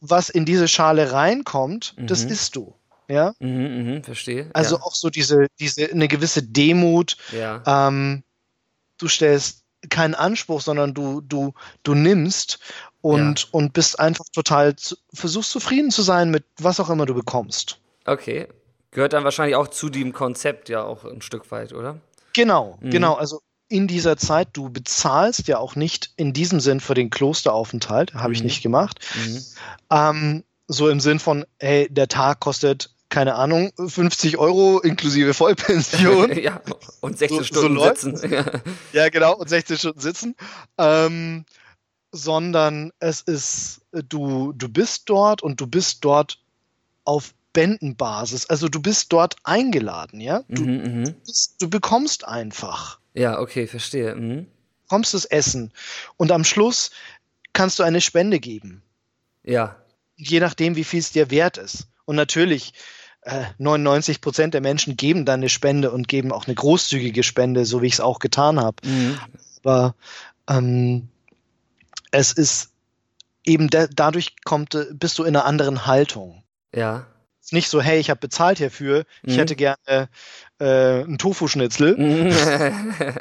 [0.00, 2.06] was in diese Schale reinkommt, mhm.
[2.06, 2.74] das isst du.
[3.08, 4.48] Ja, mhm, mh, verstehe.
[4.54, 4.82] Also ja.
[4.82, 7.18] auch so diese, diese, eine gewisse Demut.
[7.32, 7.62] Ja.
[7.66, 8.22] Ähm,
[8.98, 11.52] du stellst keinen Anspruch, sondern du, du,
[11.82, 12.60] du nimmst
[13.02, 13.48] und, ja.
[13.52, 17.78] und bist einfach total, zu, versuchst zufrieden zu sein mit was auch immer du bekommst.
[18.06, 18.48] Okay.
[18.90, 22.00] Gehört dann wahrscheinlich auch zu dem Konzept ja auch ein Stück weit, oder?
[22.32, 22.90] Genau, mhm.
[22.90, 23.14] genau.
[23.14, 23.40] Also
[23.74, 28.28] in dieser Zeit, du bezahlst ja auch nicht in diesem Sinn für den Klosteraufenthalt, habe
[28.28, 28.34] mhm.
[28.34, 29.00] ich nicht gemacht.
[29.16, 29.44] Mhm.
[29.90, 36.36] Ähm, so im Sinn von, hey, der Tag kostet keine Ahnung, 50 Euro inklusive Vollpension.
[36.42, 36.60] ja,
[37.00, 38.44] und 16 so, Stunden so sitzen.
[38.92, 40.36] ja, genau, und 16 Stunden sitzen.
[40.78, 41.44] Ähm,
[42.12, 46.38] sondern es ist, du, du bist dort und du bist dort
[47.04, 48.46] auf Spendenbasis.
[48.46, 50.42] Also du bist dort eingeladen, ja?
[50.48, 53.00] Du, mhm, mhm, bist, du bekommst einfach.
[53.14, 54.14] Ja, okay, verstehe.
[54.14, 54.46] Mhm.
[54.82, 55.72] bekommst das Essen
[56.16, 56.90] und am Schluss
[57.52, 58.82] kannst du eine Spende geben.
[59.44, 59.76] Ja.
[60.16, 61.88] Je nachdem, wie viel es dir wert ist.
[62.04, 62.74] Und natürlich,
[63.22, 67.64] äh, 99 Prozent der Menschen geben dann eine Spende und geben auch eine großzügige Spende,
[67.64, 68.76] so wie ich es auch getan habe.
[68.86, 69.18] Mhm.
[69.62, 69.94] Aber
[70.48, 71.08] ähm,
[72.10, 72.70] es ist
[73.44, 76.42] eben dadurch kommt, bist du in einer anderen Haltung.
[76.74, 77.06] Ja.
[77.44, 79.30] Ist nicht so, hey, ich habe bezahlt hierfür, mhm.
[79.30, 80.08] ich hätte gerne
[80.58, 82.32] äh, einen Tofu-Schnitzel, mhm.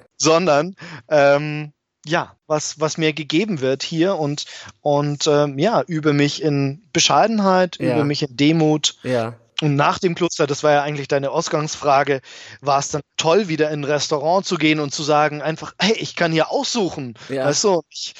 [0.17, 0.77] sondern
[1.09, 1.73] ähm,
[2.05, 4.45] ja, was, was mir gegeben wird hier und,
[4.79, 7.95] und ähm, ja, übe mich in Bescheidenheit, ja.
[7.95, 8.95] übe mich in Demut.
[9.03, 9.35] Ja.
[9.61, 12.21] Und nach dem Kloster, das war ja eigentlich deine Ausgangsfrage,
[12.61, 15.95] war es dann toll, wieder in ein Restaurant zu gehen und zu sagen, einfach, hey,
[15.99, 17.13] ich kann hier aussuchen.
[17.27, 17.45] Ja.
[17.45, 18.13] Weißt du, ich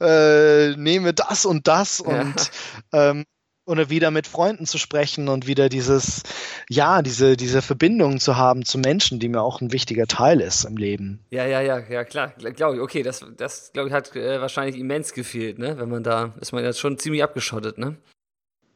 [0.00, 2.50] äh, nehme das und das und
[2.92, 3.24] ähm,
[3.68, 6.22] oder wieder mit Freunden zu sprechen und wieder dieses,
[6.70, 10.64] ja, diese, diese Verbindung zu haben zu Menschen, die mir auch ein wichtiger Teil ist
[10.64, 11.20] im Leben.
[11.30, 12.80] Ja, ja, ja, ja, klar, glaube ich.
[12.80, 15.78] Okay, das, das glaube ich, hat äh, wahrscheinlich immens gefehlt, ne?
[15.78, 17.96] Wenn man da, ist man jetzt schon ziemlich abgeschottet, ne?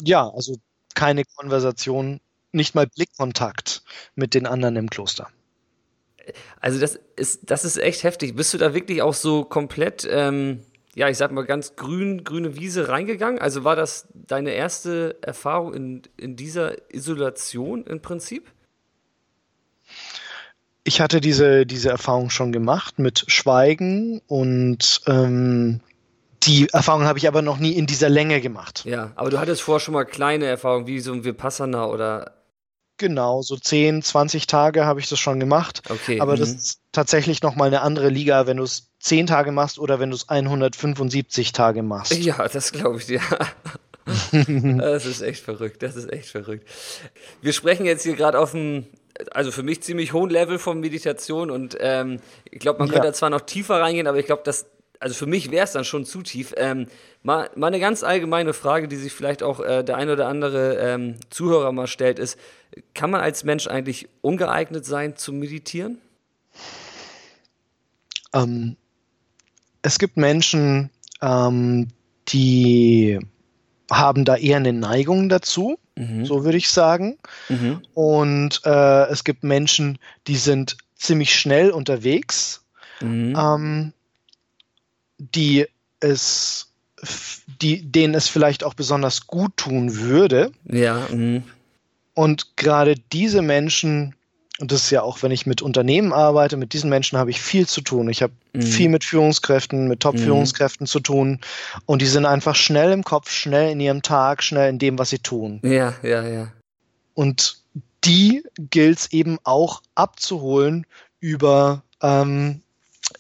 [0.03, 0.57] Ja, also
[0.95, 2.21] keine Konversation,
[2.53, 3.83] nicht mal Blickkontakt
[4.15, 5.29] mit den anderen im Kloster.
[6.61, 8.37] Also das ist, das ist echt heftig.
[8.37, 10.61] Bist du da wirklich auch so komplett ähm,
[10.95, 13.41] ja, ich sag mal, ganz grün, grüne Wiese reingegangen?
[13.41, 18.51] Also war das deine erste Erfahrung in, in dieser Isolation im Prinzip?
[20.85, 25.81] Ich hatte diese, diese Erfahrung schon gemacht mit Schweigen und ähm,
[26.43, 28.85] die Erfahrung habe ich aber noch nie in dieser Länge gemacht.
[28.85, 32.33] Ja, aber du hattest vorher schon mal kleine Erfahrungen, wie so ein Vipassana oder
[32.99, 35.83] Genau, so 10, 20 Tage habe ich das schon gemacht.
[35.89, 36.21] Okay.
[36.21, 36.41] Aber mhm.
[36.41, 40.11] das ist tatsächlich nochmal eine andere Liga, wenn du es 10 Tage machst oder wenn
[40.11, 42.15] du es 175 Tage machst.
[42.15, 43.21] Ja, das glaube ich dir.
[44.79, 46.69] das ist echt verrückt, das ist echt verrückt.
[47.41, 48.87] Wir sprechen jetzt hier gerade auf einem,
[49.33, 53.11] also für mich ziemlich hohen Level von Meditation und ähm, ich glaube, man könnte ja.
[53.11, 54.67] da zwar noch tiefer reingehen, aber ich glaube, das
[55.01, 56.55] also für mich wäre es dann schon zu tief.
[56.57, 56.87] Ähm,
[57.25, 60.77] mal, mal eine ganz allgemeine Frage, die sich vielleicht auch äh, der ein oder andere
[60.77, 62.39] ähm, Zuhörer mal stellt, ist,
[62.95, 65.99] kann man als Mensch eigentlich ungeeignet sein zu meditieren?
[68.33, 68.77] Ähm,
[69.83, 70.91] es gibt Menschen,
[71.21, 71.89] ähm,
[72.29, 73.19] die
[73.91, 76.25] haben da eher eine Neigung dazu, mhm.
[76.25, 77.19] so würde ich sagen.
[77.49, 77.83] Mhm.
[77.95, 82.65] Und äh, es gibt Menschen, die sind ziemlich schnell unterwegs.
[83.01, 83.37] Mhm.
[83.37, 83.93] Ähm,
[85.19, 85.67] die
[86.01, 86.73] es,
[87.61, 90.53] die, denen es vielleicht auch besonders gut tun würde.
[90.65, 91.07] Ja.
[91.11, 91.43] Mh.
[92.15, 94.15] Und gerade diese Menschen,
[94.61, 97.41] und das ist ja auch, wenn ich mit Unternehmen arbeite, mit diesen Menschen habe ich
[97.41, 98.09] viel zu tun.
[98.11, 98.63] Ich habe mhm.
[98.63, 100.89] viel mit Führungskräften, mit Top-Führungskräften mhm.
[100.89, 101.41] zu tun.
[101.87, 105.11] Und die sind einfach schnell im Kopf, schnell in ihrem Tag, schnell in dem, was
[105.11, 105.61] sie tun.
[105.65, 106.53] Ja, ja, ja.
[107.15, 107.63] Und
[108.05, 110.87] die gilt es eben auch abzuholen
[111.21, 112.63] über ähm,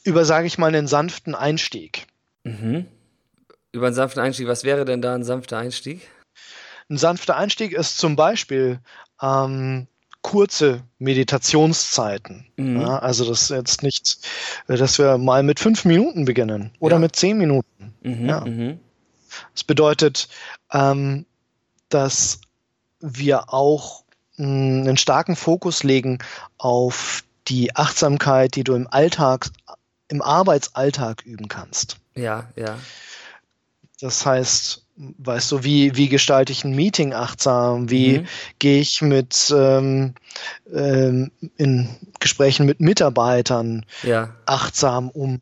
[0.04, 2.06] über, sage ich mal, einen sanften Einstieg.
[2.44, 2.86] Mhm.
[3.72, 6.08] Über einen sanften Einstieg, was wäre denn da ein sanfter Einstieg?
[6.90, 8.80] Ein sanfter Einstieg ist zum Beispiel
[9.20, 9.86] ähm,
[10.22, 12.46] kurze Meditationszeiten.
[12.56, 12.80] Mhm.
[12.80, 14.18] Ja, also das ist jetzt nicht,
[14.68, 17.00] dass wir mal mit fünf Minuten beginnen oder ja.
[17.00, 17.92] mit zehn Minuten.
[18.02, 18.40] Mhm, ja.
[18.40, 18.80] Mhm.
[19.54, 20.28] Das bedeutet,
[20.72, 21.26] ähm,
[21.88, 22.40] dass
[23.00, 24.04] wir auch
[24.36, 26.18] mh, hm, einen starken Fokus legen
[26.56, 29.50] auf die Achtsamkeit, die du im Alltag
[30.08, 31.96] im Arbeitsalltag üben kannst.
[32.14, 32.78] Ja, ja.
[34.00, 37.90] Das heißt, weißt du, wie, wie gestalte ich ein Meeting achtsam?
[37.90, 38.26] Wie mhm.
[38.58, 40.14] gehe ich mit ähm,
[40.72, 41.88] ähm, in
[42.20, 44.34] Gesprächen mit Mitarbeitern ja.
[44.46, 45.40] achtsam um?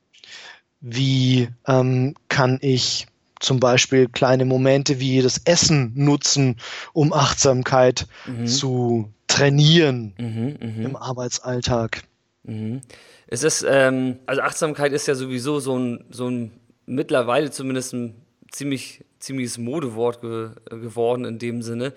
[0.80, 3.06] Wie ähm, kann ich
[3.40, 6.56] zum Beispiel kleine Momente wie das Essen nutzen,
[6.92, 8.46] um Achtsamkeit mhm.
[8.46, 10.84] zu trainieren mhm, mh.
[10.84, 12.02] im Arbeitsalltag?
[12.44, 12.82] Mhm.
[13.26, 16.52] Es ist, ähm, also Achtsamkeit ist ja sowieso so ein, so ein
[16.86, 18.14] mittlerweile zumindest ein
[18.50, 21.92] ziemlich, ziemliches Modewort ge geworden in dem Sinne.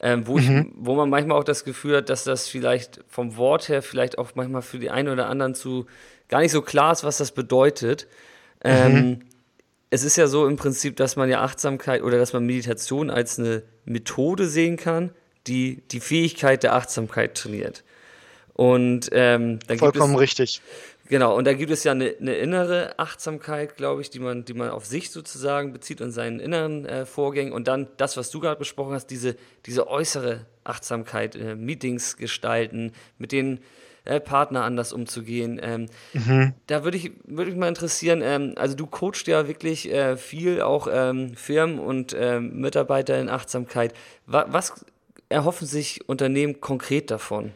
[0.00, 0.38] Ähm, wo, mhm.
[0.38, 4.18] ich, wo man manchmal auch das Gefühl hat, dass das vielleicht vom Wort her vielleicht
[4.18, 5.86] auch manchmal für die einen oder anderen zu
[6.28, 8.06] gar nicht so klar ist, was das bedeutet.
[8.62, 9.18] Ähm, mhm.
[9.90, 13.38] es ist ja so im Prinzip, dass man ja Achtsamkeit oder dass man Meditation als
[13.38, 15.10] eine Methode sehen kann,
[15.46, 17.82] die die Fähigkeit der Achtsamkeit trainiert.
[18.52, 20.62] Und ähm, dann Vollkommen es, richtig.
[21.08, 24.54] Genau, und da gibt es ja eine, eine innere Achtsamkeit, glaube ich, die man, die
[24.54, 27.52] man auf sich sozusagen bezieht und seinen inneren äh, Vorgängen.
[27.52, 32.92] Und dann das, was du gerade besprochen hast, diese, diese äußere Achtsamkeit, äh, Meetings gestalten,
[33.18, 33.60] mit den
[34.04, 35.60] äh, Partner anders umzugehen.
[35.62, 36.54] Ähm, mhm.
[36.66, 40.60] Da würde ich, würd mich mal interessieren, ähm, also du coachst ja wirklich äh, viel,
[40.60, 43.94] auch ähm, Firmen und ähm, Mitarbeiter in Achtsamkeit.
[44.26, 44.84] Wa was
[45.28, 47.52] erhoffen sich Unternehmen konkret davon?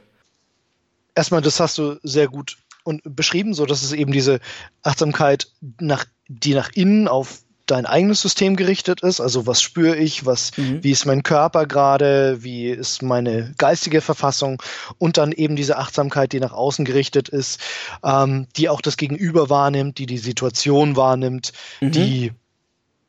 [1.14, 4.40] erstmal, das hast du sehr gut und beschrieben, so dass es eben diese
[4.82, 9.20] Achtsamkeit nach, die nach innen auf dein eigenes System gerichtet ist.
[9.20, 10.82] Also was spüre ich, was, mhm.
[10.82, 14.60] wie ist mein Körper gerade, wie ist meine geistige Verfassung
[14.98, 17.60] und dann eben diese Achtsamkeit, die nach außen gerichtet ist,
[18.04, 21.92] ähm, die auch das Gegenüber wahrnimmt, die die Situation wahrnimmt, mhm.
[21.92, 22.32] die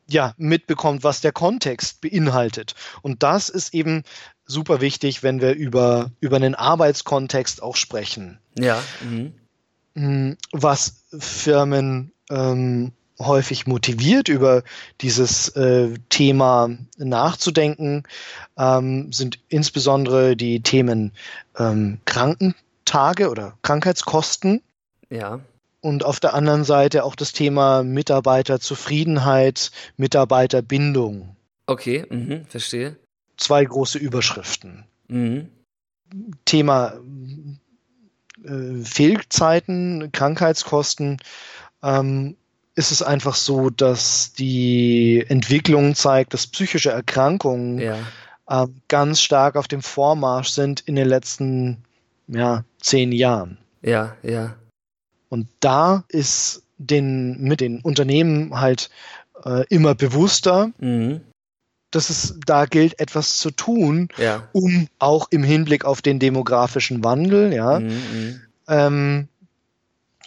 [0.07, 2.75] ja mitbekommt, was der Kontext beinhaltet.
[3.01, 4.03] Und das ist eben
[4.45, 8.39] super wichtig, wenn wir über, über einen Arbeitskontext auch sprechen.
[8.59, 8.83] Ja.
[9.01, 9.33] Mhm.
[9.93, 14.63] Mm, was Firmen ähm, häufig motiviert, über
[15.01, 18.03] dieses äh, Thema nachzudenken,
[18.57, 21.13] ähm, sind insbesondere die Themen
[21.57, 24.61] ähm, Krankentage oder Krankheitskosten.
[25.09, 25.39] Ja.
[25.81, 31.35] Und auf der anderen Seite auch das Thema Mitarbeiterzufriedenheit, Mitarbeiterbindung.
[31.65, 32.97] Okay, mhm, verstehe.
[33.37, 34.85] Zwei große Überschriften.
[35.07, 35.49] Mhm.
[36.45, 36.93] Thema
[38.45, 41.17] äh, Fehlzeiten, Krankheitskosten
[41.83, 42.35] ähm,
[42.75, 47.97] ist es einfach so, dass die Entwicklung zeigt, dass psychische Erkrankungen ja.
[48.47, 51.83] äh, ganz stark auf dem Vormarsch sind in den letzten
[52.27, 53.57] ja, zehn Jahren.
[53.81, 54.55] Ja, ja.
[55.29, 58.89] Und da ist den, mit den Unternehmen halt
[59.43, 61.21] äh, immer bewusster, mhm.
[61.91, 64.47] Dass es da gilt, etwas zu tun, ja.
[64.53, 68.41] um auch im Hinblick auf den demografischen Wandel, ja, mhm, mhm.
[68.67, 69.27] ähm,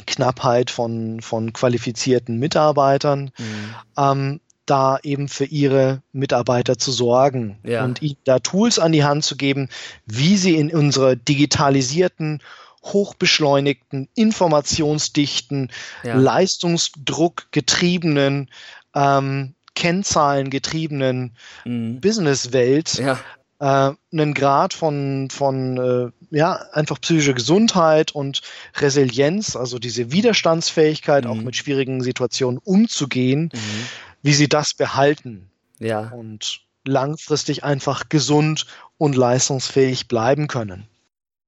[0.06, 3.74] Knappheit von, von qualifizierten Mitarbeitern, mhm.
[3.96, 7.84] ähm, da eben für ihre Mitarbeiter zu sorgen ja.
[7.84, 9.68] und ihnen da Tools an die Hand zu geben,
[10.06, 12.42] wie sie in unserer digitalisierten,
[12.82, 15.70] hochbeschleunigten, informationsdichten,
[16.02, 16.16] ja.
[16.16, 18.50] Leistungsdruck getriebenen,
[18.94, 21.32] ähm, Kennzahlen getriebenen
[21.64, 22.00] Mhm.
[22.00, 23.18] Businesswelt Ja,
[23.60, 28.42] äh, einen Grad von, von äh, ja, einfach psychische Gesundheit und
[28.76, 31.30] Resilienz, also diese Widerstandsfähigkeit, Mhm.
[31.30, 33.86] auch mit schwierigen Situationen umzugehen, mhm.
[34.22, 36.08] wie sie das behalten ja.
[36.08, 38.66] und langfristig einfach gesund
[38.98, 40.86] und leistungsfähig bleiben können.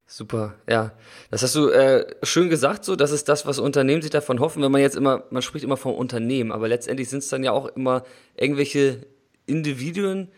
[0.08, 0.92] Super, ja.
[1.30, 2.94] Das hast du äh, schön gesagt, so.
[2.94, 4.62] Das ist das, was Unternehmen sich davon hoffen.
[4.62, 7.50] Wenn man jetzt immer, man spricht immer vom Unternehmen, aber letztendlich sind es dann ja
[7.50, 8.04] auch immer
[8.36, 9.00] irgendwelche
[9.46, 10.28] Individuen,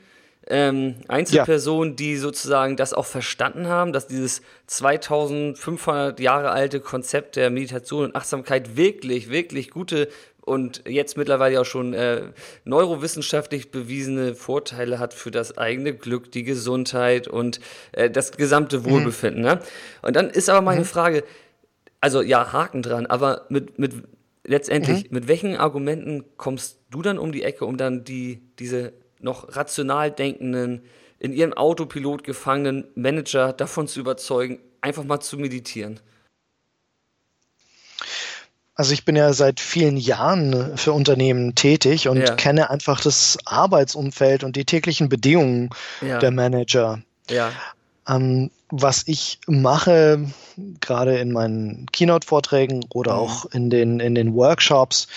[0.47, 7.51] ähm, Einzelpersonen, die sozusagen das auch verstanden haben, dass dieses 2500 Jahre alte Konzept der
[7.51, 10.09] Meditation und Achtsamkeit wirklich, wirklich gute
[10.49, 12.33] und jetzt mittlerweile auch schon äh,
[12.65, 17.61] neurowissenschaftlich bewiesene Vorteile hat für das eigene Glück, die Gesundheit und
[17.93, 19.43] äh, das gesamte Wohlbefinden.
[19.43, 19.61] Ne?
[20.03, 21.23] Und dann ist aber meine Frage,
[22.01, 23.93] also ja, Haken dran, aber mit, mit
[24.45, 29.57] letztendlich, mit welchen Argumenten kommst du dann um die Ecke, um dann die, diese noch
[29.57, 30.83] rational denkenden,
[31.19, 36.01] in ihrem Autopilot gefangenen Manager davon zu überzeugen, einfach mal zu meditieren?
[38.79, 42.37] Also ich bin ja seit vielen Jahren für Unternehmen tätig und Ja.
[42.37, 46.21] kenne einfach das Arbeitsumfeld und die täglichen Bedingungen Ja.
[46.21, 47.03] der Manager.
[47.29, 47.53] Ja,
[48.09, 50.25] Ähm, was ich mache,
[50.81, 53.19] gerade in meinen Keynote-Vorträgen oder Mhm.
[53.19, 55.09] auch in den, in den Workshops,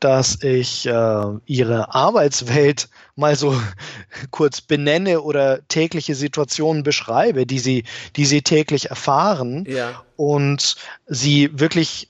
[0.00, 3.54] dass ich äh, ihre Arbeitswelt mal so
[4.30, 7.84] kurz benenne oder tägliche Situationen beschreibe, die sie,
[8.16, 12.08] die sie täglich erfahren ja, und sie wirklich,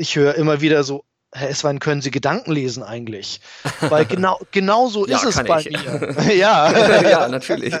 [0.00, 3.40] ich höre immer wieder so, Herr Esswein, können Sie Gedanken lesen eigentlich?
[3.80, 5.70] Weil genau, genau so Ja, ist es bei ich.
[5.70, 6.34] mir.
[6.36, 7.72] ja, ja, natürlich.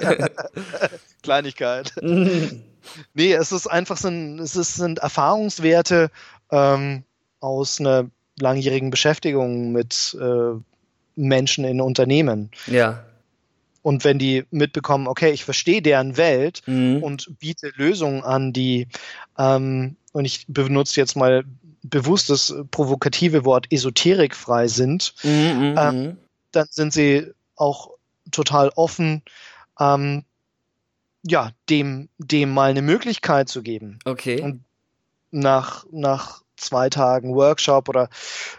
[1.22, 1.92] Kleinigkeit.
[2.02, 6.10] Nee, es ist einfach so ein, es ist, sind Erfahrungswerte
[6.50, 7.02] ähm,
[7.40, 10.58] aus einer langjährigen Beschäftigung mit äh,
[11.16, 12.50] Menschen in Unternehmen.
[12.66, 13.04] ja.
[13.82, 17.02] Und wenn die mitbekommen, okay, ich verstehe deren Welt Mhm.
[17.02, 18.88] und biete Lösungen an, die,
[19.38, 21.44] ähm, und ich benutze jetzt mal
[21.82, 26.16] bewusst das provokative Wort esoterikfrei sind, Mhm, mhm, äh, mhm.
[26.52, 27.90] dann sind sie auch
[28.30, 29.22] total offen,
[29.78, 30.24] ähm,
[31.22, 33.98] ja, dem, dem mal eine Möglichkeit zu geben.
[34.04, 34.40] Okay.
[34.40, 34.64] Und
[35.30, 38.08] nach, nach zwei Tagen Workshop oder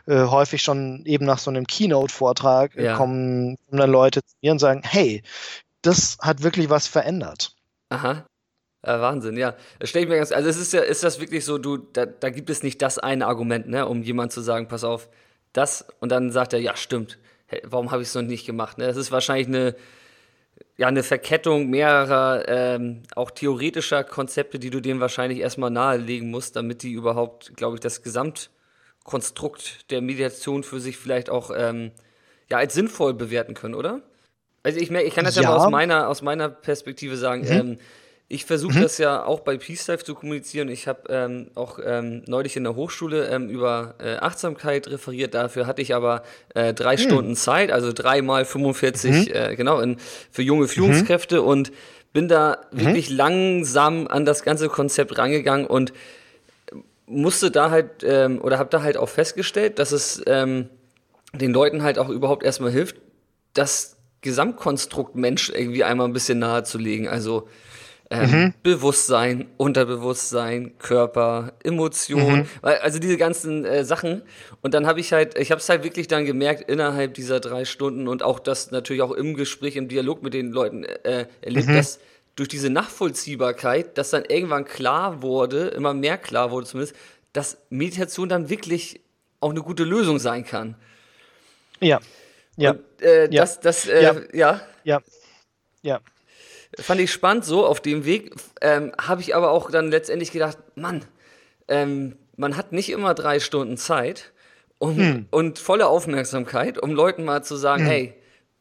[0.07, 2.97] äh, häufig schon eben nach so einem Keynote-Vortrag äh, Ja.
[2.97, 5.23] kommen, kommen dann Leute zu mir und sagen, hey,
[5.81, 7.55] das hat wirklich was verändert.
[7.89, 8.25] Aha.
[8.85, 9.55] Ja, Wahnsinn, ja.
[9.83, 12.29] Stell ich mir ganz, also es ist ja, ist das wirklich so, du, da, da
[12.29, 15.09] gibt es nicht das eine Argument, ne, um jemand zu sagen, pass auf,
[15.53, 17.19] das, und dann sagt er, ja, stimmt.
[17.45, 18.77] Hey, warum habe ich es noch nicht gemacht?
[18.77, 18.87] Ne?
[18.87, 19.75] Das ist wahrscheinlich eine,
[20.77, 26.55] ja, eine Verkettung mehrerer, ähm, auch theoretischer Konzepte, die du denen wahrscheinlich erstmal nahelegen musst,
[26.55, 31.91] damit die überhaupt, glaube ich, das Gesamtkonstrukt der Meditation für sich vielleicht auch ähm,
[32.49, 34.01] ja, als sinnvoll bewerten können, oder?
[34.63, 35.49] Also ich merke, ich kann das ja, Ja.
[35.49, 37.45] mal aus meiner, aus meiner Perspektive sagen.
[37.47, 37.77] Ähm,
[38.31, 38.81] ich versuche mhm.
[38.83, 40.69] das ja auch bei Peace Life zu kommunizieren.
[40.69, 45.33] Ich habe ähm, auch ähm, neulich in der Hochschule ähm, über äh, Achtsamkeit referiert.
[45.33, 46.23] Dafür hatte ich aber
[46.55, 46.99] äh, drei mhm.
[46.99, 49.33] Stunden Zeit, also dreimal 45, mhm.
[49.33, 49.97] äh, genau, in,
[50.31, 51.73] für junge Führungskräfte und
[52.13, 52.85] bin da mhm.
[52.85, 55.91] wirklich langsam an das ganze Konzept rangegangen und
[57.07, 60.69] musste da halt ähm, oder habe da halt auch festgestellt, dass es ähm,
[61.33, 62.95] den Leuten halt auch überhaupt erstmal hilft,
[63.53, 67.09] das Gesamtkonstrukt Mensch irgendwie einmal ein bisschen nahe zu legen.
[67.09, 67.49] Also
[68.11, 68.53] ähm, mhm.
[68.61, 72.47] Bewusstsein, Unterbewusstsein, Körper, Emotion, mhm.
[72.61, 74.21] also diese ganzen äh, Sachen.
[74.61, 77.63] Und dann habe ich halt, ich habe es halt wirklich dann gemerkt innerhalb dieser drei
[77.63, 81.69] Stunden und auch das natürlich auch im Gespräch, im Dialog mit den Leuten äh, erlebt,
[81.69, 81.75] mhm.
[81.75, 81.99] dass
[82.35, 86.95] durch diese Nachvollziehbarkeit, dass dann irgendwann klar wurde, immer mehr klar wurde zumindest,
[87.33, 88.99] dass Meditation dann wirklich
[89.39, 90.75] auch eine gute Lösung sein kann.
[91.79, 91.99] Ja.
[92.57, 92.71] Ja.
[92.71, 93.41] Und, äh, ja.
[93.41, 94.15] Das, das, äh, ja.
[94.33, 94.61] ja.
[94.83, 95.01] Ja.
[95.81, 95.99] Ja.
[96.79, 98.35] Fand ich spannend so auf dem Weg.
[98.61, 101.05] Ähm, Habe ich aber auch dann letztendlich gedacht, Mann,
[101.67, 104.31] ähm, man hat nicht immer drei Stunden Zeit
[104.79, 105.25] um, hm.
[105.31, 107.89] und volle Aufmerksamkeit, um Leuten mal zu sagen, hm.
[107.89, 108.13] hey,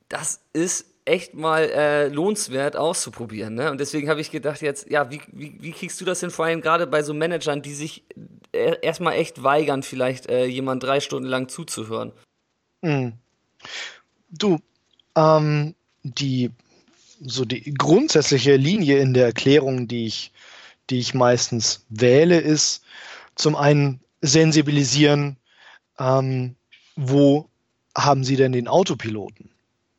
[0.09, 3.55] das ist echt mal äh, lohnenswert auszuprobieren.
[3.55, 3.71] Ne?
[3.71, 6.45] Und deswegen habe ich gedacht, jetzt, ja, wie, wie, wie kriegst du das denn vor
[6.45, 8.05] allem gerade bei so Managern, die sich
[8.53, 12.13] äh, erstmal echt weigern, vielleicht äh, jemand drei Stunden lang zuzuhören?
[12.83, 13.15] Hm.
[14.31, 14.59] Du,
[15.17, 16.51] ähm, die
[17.21, 20.33] so die grundsätzliche Linie in der Erklärung, die ich,
[20.89, 22.83] die ich meistens wähle, ist
[23.35, 25.37] zum einen sensibilisieren,
[25.99, 26.57] ähm,
[26.97, 27.49] wo
[27.97, 29.51] haben Sie denn den Autopiloten?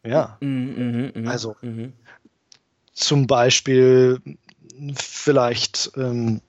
[0.04, 0.38] Ja.
[0.42, 1.90] Mhm, mh, mh, also mh.
[2.94, 4.20] zum Beispiel
[4.96, 6.42] vielleicht, ähm,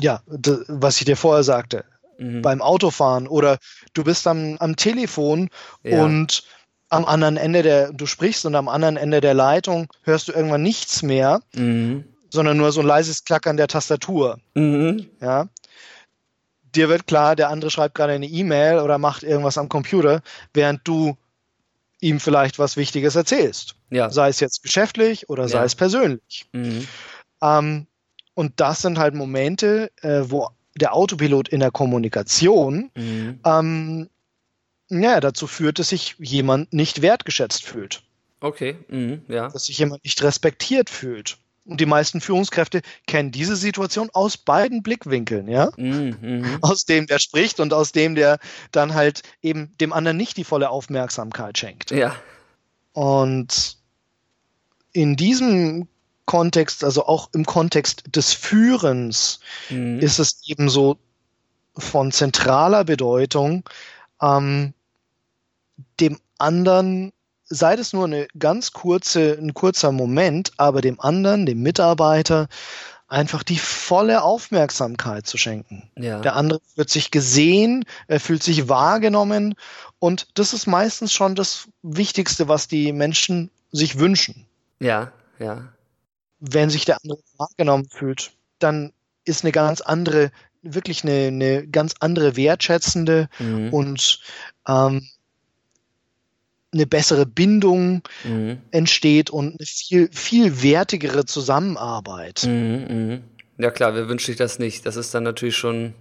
[0.00, 1.84] ja, was ich dir vorher sagte,
[2.18, 2.42] mhm.
[2.42, 3.58] beim Autofahren oder
[3.94, 5.50] du bist am, am Telefon
[5.82, 6.02] ja.
[6.02, 6.44] und
[6.88, 10.62] am anderen Ende der, du sprichst und am anderen Ende der Leitung hörst du irgendwann
[10.62, 12.04] nichts mehr, mhm.
[12.30, 14.38] sondern nur so ein leises Klackern der Tastatur.
[14.54, 15.06] Mhm.
[15.20, 15.48] Ja.
[16.74, 20.22] Dir wird klar, der andere schreibt gerade eine E-Mail oder macht irgendwas am Computer,
[20.54, 21.16] während du
[22.00, 23.74] ihm vielleicht was Wichtiges erzählst.
[23.90, 24.10] Ja.
[24.10, 25.64] Sei es jetzt geschäftlich oder sei ja.
[25.64, 26.46] es persönlich.
[26.52, 26.86] Mhm.
[27.42, 27.86] Ähm,
[28.34, 33.40] und das sind halt Momente, äh, wo der Autopilot in der Kommunikation mhm.
[33.44, 34.08] ähm,
[34.88, 38.02] ja, dazu führt, dass sich jemand nicht wertgeschätzt fühlt.
[38.40, 39.48] Okay, mhm, ja.
[39.48, 41.38] Dass sich jemand nicht respektiert fühlt.
[41.64, 45.70] Und die meisten Führungskräfte kennen diese Situation aus beiden Blickwinkeln, ja?
[45.76, 46.58] Mhm, mh.
[46.62, 48.38] Aus dem, der spricht und aus dem, der
[48.72, 51.90] dann halt eben dem anderen nicht die volle Aufmerksamkeit schenkt.
[51.90, 52.16] Ja.
[52.94, 53.76] Und
[54.92, 55.88] in diesem
[56.24, 59.98] Kontext, also auch im Kontext des Führens, mhm.
[59.98, 60.96] ist es eben so
[61.76, 63.68] von zentraler Bedeutung,
[64.22, 64.72] ähm,
[66.00, 67.12] dem anderen,
[67.44, 72.48] sei es nur eine ganz kurze, ein kurzer Moment, aber dem anderen, dem Mitarbeiter,
[73.08, 75.90] einfach die volle Aufmerksamkeit zu schenken.
[75.96, 76.20] Ja.
[76.20, 79.54] Der andere wird sich gesehen, er fühlt sich wahrgenommen
[79.98, 84.46] und das ist meistens schon das Wichtigste, was die Menschen sich wünschen.
[84.78, 85.68] Ja, ja.
[86.38, 88.92] Wenn sich der andere wahrgenommen fühlt, dann
[89.24, 90.30] ist eine ganz andere,
[90.62, 93.72] wirklich eine, eine ganz andere wertschätzende mhm.
[93.72, 94.20] und
[94.68, 95.08] ähm,
[96.72, 98.58] eine bessere Bindung mhm.
[98.70, 102.44] entsteht und eine viel, viel wertigere Zusammenarbeit.
[102.46, 103.18] Mhm, mh.
[103.58, 104.86] Ja klar, wer wünscht sich das nicht?
[104.86, 105.94] Das ist dann natürlich schon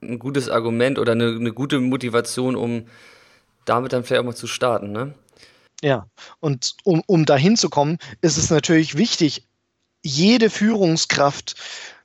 [0.00, 2.86] ein gutes Argument oder eine, eine gute Motivation, um
[3.64, 5.14] damit dann vielleicht auch mal zu starten, ne?
[5.82, 6.06] Ja,
[6.40, 9.44] und um, um dahin zu kommen, ist es natürlich wichtig,
[10.02, 11.54] jede Führungskraft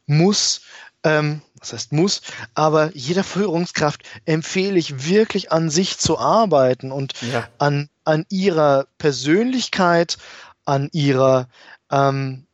[0.05, 0.61] muss
[1.03, 2.21] ähm, was heißt muss,
[2.53, 7.47] aber jeder Führungskraft empfehle ich wirklich an sich zu arbeiten und ja.
[7.57, 10.17] an, an ihrer Persönlichkeit,
[10.65, 11.47] an ihrer,
[11.89, 12.45] ähm,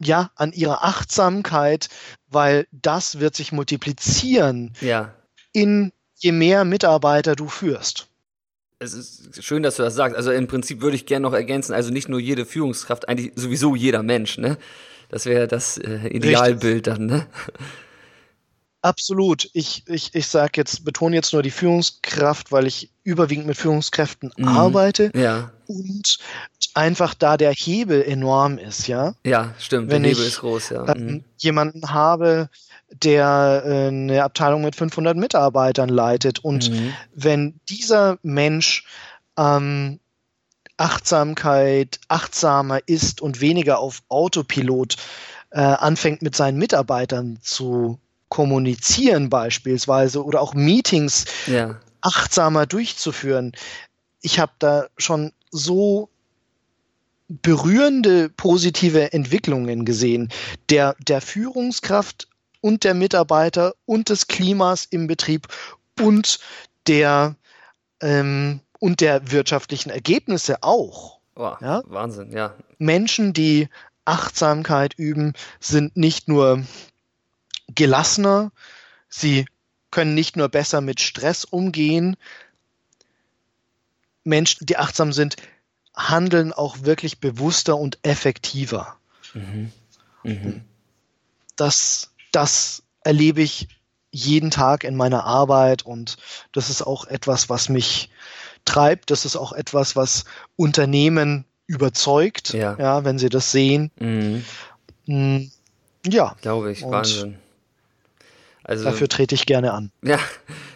[0.00, 1.88] ja, an ihrer Achtsamkeit,
[2.28, 5.14] weil das wird sich multiplizieren ja.
[5.52, 8.08] in je mehr Mitarbeiter du führst.
[8.80, 10.16] Es ist schön, dass du das sagst.
[10.16, 13.74] Also im Prinzip würde ich gerne noch ergänzen, also nicht nur jede Führungskraft, eigentlich sowieso
[13.74, 14.56] jeder Mensch, ne?
[15.08, 16.94] Das wäre das äh, Idealbild Richtig.
[16.94, 17.26] dann, ne?
[18.88, 19.50] Absolut.
[19.52, 24.32] Ich, ich, ich sage jetzt, betone jetzt nur die Führungskraft, weil ich überwiegend mit Führungskräften
[24.34, 24.48] mhm.
[24.48, 25.10] arbeite.
[25.14, 25.52] Ja.
[25.66, 26.16] Und
[26.72, 29.14] einfach da der Hebel enorm ist, ja.
[29.26, 29.90] Ja, stimmt.
[29.90, 30.88] Wenn der Hebel ich, ist groß, ja.
[30.88, 31.24] Ähm, mhm.
[31.36, 32.48] jemanden habe,
[32.90, 36.94] der äh, eine Abteilung mit 500 Mitarbeitern leitet und mhm.
[37.14, 38.86] wenn dieser Mensch
[39.36, 40.00] ähm,
[40.78, 44.96] Achtsamkeit, achtsamer ist und weniger auf Autopilot
[45.50, 47.98] äh, anfängt mit seinen Mitarbeitern zu
[48.28, 51.80] kommunizieren beispielsweise oder auch Meetings ja.
[52.00, 53.52] achtsamer durchzuführen.
[54.20, 56.08] Ich habe da schon so
[57.28, 60.30] berührende positive Entwicklungen gesehen.
[60.70, 62.28] Der, der Führungskraft
[62.60, 65.46] und der Mitarbeiter und des Klimas im Betrieb
[66.00, 66.38] und
[66.86, 67.36] der,
[68.00, 71.18] ähm, und der wirtschaftlichen Ergebnisse auch.
[71.36, 71.82] Oh, ja?
[71.86, 72.54] Wahnsinn, ja.
[72.78, 73.68] Menschen, die
[74.04, 76.64] Achtsamkeit üben, sind nicht nur
[77.74, 78.52] gelassener,
[79.08, 79.46] sie
[79.90, 82.16] können nicht nur besser mit Stress umgehen.
[84.24, 85.36] Menschen, die achtsam sind,
[85.94, 88.96] handeln auch wirklich bewusster und effektiver.
[89.34, 89.72] Mhm.
[90.22, 90.64] Mhm.
[91.56, 93.68] Das, das erlebe ich
[94.10, 96.16] jeden Tag in meiner Arbeit und
[96.52, 98.10] das ist auch etwas, was mich
[98.64, 99.10] treibt.
[99.10, 100.24] Das ist auch etwas, was
[100.56, 103.90] Unternehmen überzeugt, ja, ja wenn sie das sehen.
[103.98, 104.44] Mhm.
[105.06, 105.50] Mm,
[106.06, 106.36] ja.
[106.40, 107.38] Glaube ich, Wahnsinn.
[108.68, 109.90] Also, dafür trete ich gerne an.
[110.02, 110.20] Ja,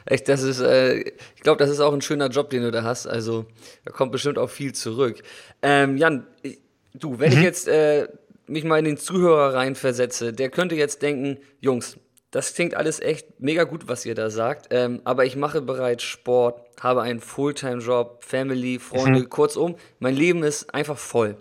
[0.07, 2.85] echt, das ist, äh, ich glaube, das ist auch ein schöner Job, den du da
[2.85, 3.07] hast.
[3.07, 3.45] Also
[3.85, 5.23] da kommt bestimmt auch viel zurück.
[5.61, 6.59] Ähm, Jan, ich,
[6.95, 7.37] du, wenn mhm.
[7.37, 8.09] ich jetzt äh,
[8.47, 11.99] mich mal in den Zuhörer reinversetze, der könnte jetzt denken, Jungs,
[12.31, 14.69] das klingt alles echt mega gut, was ihr da sagt.
[14.71, 19.29] Ähm, aber ich mache bereits Sport, habe einen Fulltime-Job, Family, Freunde, mhm.
[19.29, 21.37] kurzum, mein Leben ist einfach voll.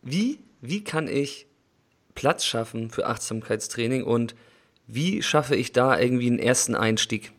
[0.00, 1.48] Wie, wie kann ich
[2.14, 4.34] Platz schaffen für Achtsamkeitstraining und
[4.86, 7.32] wie schaffe ich da irgendwie einen ersten Einstieg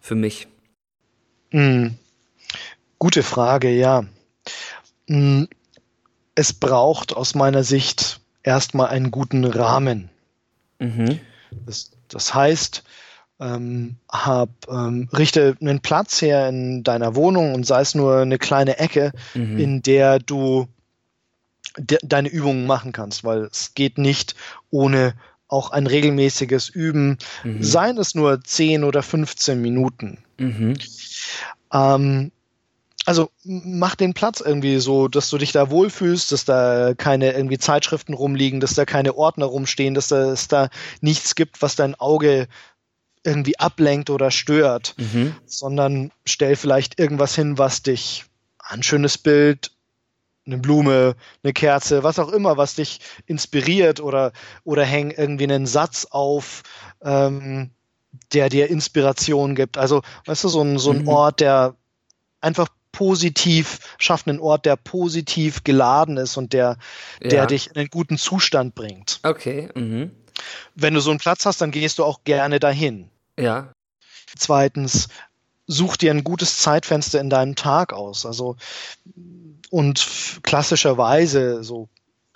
[0.00, 0.48] für mich?
[1.50, 1.96] Mhm.
[2.98, 4.04] Gute Frage, ja.
[5.06, 5.48] Mhm.
[6.34, 10.10] Es braucht aus meiner Sicht erstmal einen guten Rahmen.
[10.78, 11.20] Mhm.
[11.66, 12.84] Das, das heißt,
[13.40, 18.38] ähm, hab, ähm, richte einen Platz her in deiner Wohnung und sei es nur eine
[18.38, 19.58] kleine Ecke, mhm.
[19.58, 20.68] in der du
[21.78, 24.34] de deine Übungen machen kannst, weil es geht nicht
[24.70, 25.14] ohne
[25.50, 27.62] auch ein regelmäßiges Üben, mhm.
[27.62, 30.18] seien es nur 10 oder 15 Minuten.
[30.38, 30.74] Mhm.
[31.72, 32.32] Ähm,
[33.06, 37.58] also mach den Platz irgendwie so, dass du dich da wohlfühlst, dass da keine irgendwie
[37.58, 40.68] Zeitschriften rumliegen, dass da keine Ordner rumstehen, dass da, es da
[41.00, 42.46] nichts gibt, was dein Auge
[43.24, 45.34] irgendwie ablenkt oder stört, mhm.
[45.46, 48.24] sondern stell vielleicht irgendwas hin, was dich,
[48.58, 49.72] ein schönes Bild,
[50.50, 54.32] eine Blume, eine Kerze, was auch immer, was dich inspiriert oder,
[54.64, 56.62] oder häng irgendwie einen Satz auf,
[57.02, 57.70] ähm,
[58.32, 59.78] der dir Inspiration gibt.
[59.78, 61.08] Also, weißt du, so ein, so ein mhm.
[61.08, 61.76] Ort, der
[62.40, 66.76] einfach positiv, schafft einen Ort, der positiv geladen ist und der,
[67.22, 67.28] ja.
[67.28, 69.20] der dich in einen guten Zustand bringt.
[69.22, 69.68] Okay.
[69.74, 70.10] Mhm.
[70.74, 73.08] Wenn du so einen Platz hast, dann gehst du auch gerne dahin.
[73.38, 73.72] Ja.
[74.36, 75.08] Zweitens,
[75.66, 78.26] such dir ein gutes Zeitfenster in deinem Tag aus.
[78.26, 78.56] Also
[79.70, 81.88] und klassischerweise so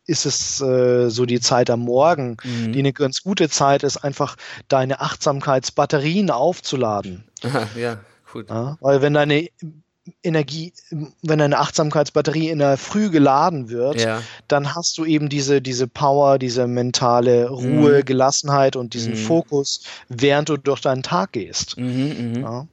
[0.06, 2.72] ist es äh, so die Zeit am Morgen, mhm.
[2.72, 4.36] die eine ganz gute Zeit ist, einfach
[4.68, 7.24] deine Achtsamkeitsbatterien aufzuladen.
[7.42, 8.50] Aha, ja, gut.
[8.50, 9.48] Ja, weil wenn deine
[10.22, 14.22] Energie, wenn deine Achtsamkeitsbatterie in der Früh geladen wird, ja.
[14.48, 18.04] dann hast du eben diese, diese Power, diese mentale Ruhe, mhm.
[18.04, 19.18] Gelassenheit und diesen mhm.
[19.18, 21.78] Fokus, während du durch deinen Tag gehst.
[21.78, 22.42] Mhm, mhm.
[22.42, 22.66] ja.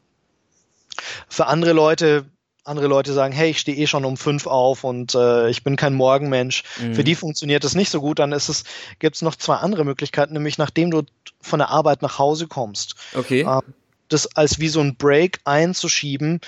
[1.30, 2.26] Für andere Leute
[2.64, 5.76] andere Leute sagen, hey, ich stehe eh schon um fünf auf und äh, ich bin
[5.76, 6.64] kein Morgenmensch.
[6.80, 6.96] Mhm.
[6.96, 8.20] Für die funktioniert das nicht so gut.
[8.20, 8.64] Dann ist es,
[9.00, 11.04] gibt es noch zwei andere Möglichkeiten, nämlich nachdem du
[11.42, 12.96] von der Arbeit nach Hause kommst.
[13.16, 13.42] Okay.
[13.42, 13.62] Äh,
[14.10, 16.42] das als wie so ein Break einzuschieben.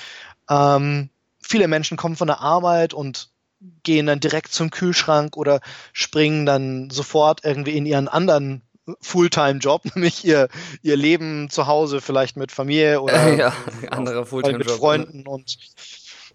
[0.49, 1.09] Ähm,
[1.41, 3.30] viele Menschen kommen von der Arbeit und
[3.84, 5.61] gehen dann direkt zum Kühlschrank oder
[5.93, 8.61] springen dann sofort irgendwie in ihren anderen
[8.99, 10.49] Fulltime-Job, nämlich ihr,
[10.82, 13.53] ihr Leben zu Hause vielleicht mit Familie oder ja,
[13.89, 15.57] andere Fulltime-Job mit Freunden und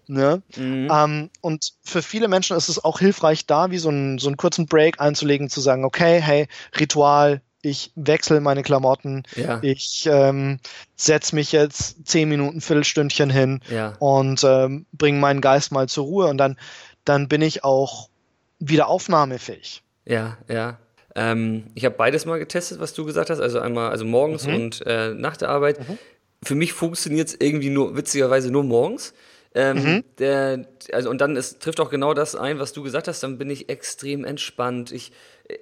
[0.09, 0.41] Ne?
[0.55, 0.89] Mhm.
[0.91, 4.37] Ähm, und für viele Menschen ist es auch hilfreich, da wie so, ein, so einen
[4.37, 6.47] kurzen Break einzulegen, zu sagen, okay, hey,
[6.79, 9.59] Ritual, ich wechsle meine Klamotten, ja.
[9.61, 10.59] ich ähm,
[10.95, 13.93] setze mich jetzt zehn Minuten, Viertelstündchen hin ja.
[13.99, 16.57] und ähm, bringe meinen Geist mal zur Ruhe und dann,
[17.05, 18.09] dann bin ich auch
[18.57, 19.83] wieder aufnahmefähig.
[20.05, 20.79] Ja, ja.
[21.15, 24.55] Ähm, ich habe beides mal getestet, was du gesagt hast, also einmal also morgens mhm.
[24.55, 25.87] und äh, nach der Arbeit.
[25.87, 25.99] Mhm.
[26.41, 29.13] Für mich funktioniert es irgendwie nur, witzigerweise nur morgens.
[29.55, 30.03] Ähm, mhm.
[30.19, 33.39] der, also und dann es trifft auch genau das ein, was du gesagt hast, dann
[33.39, 34.91] bin ich extrem entspannt.
[34.91, 35.11] Ich,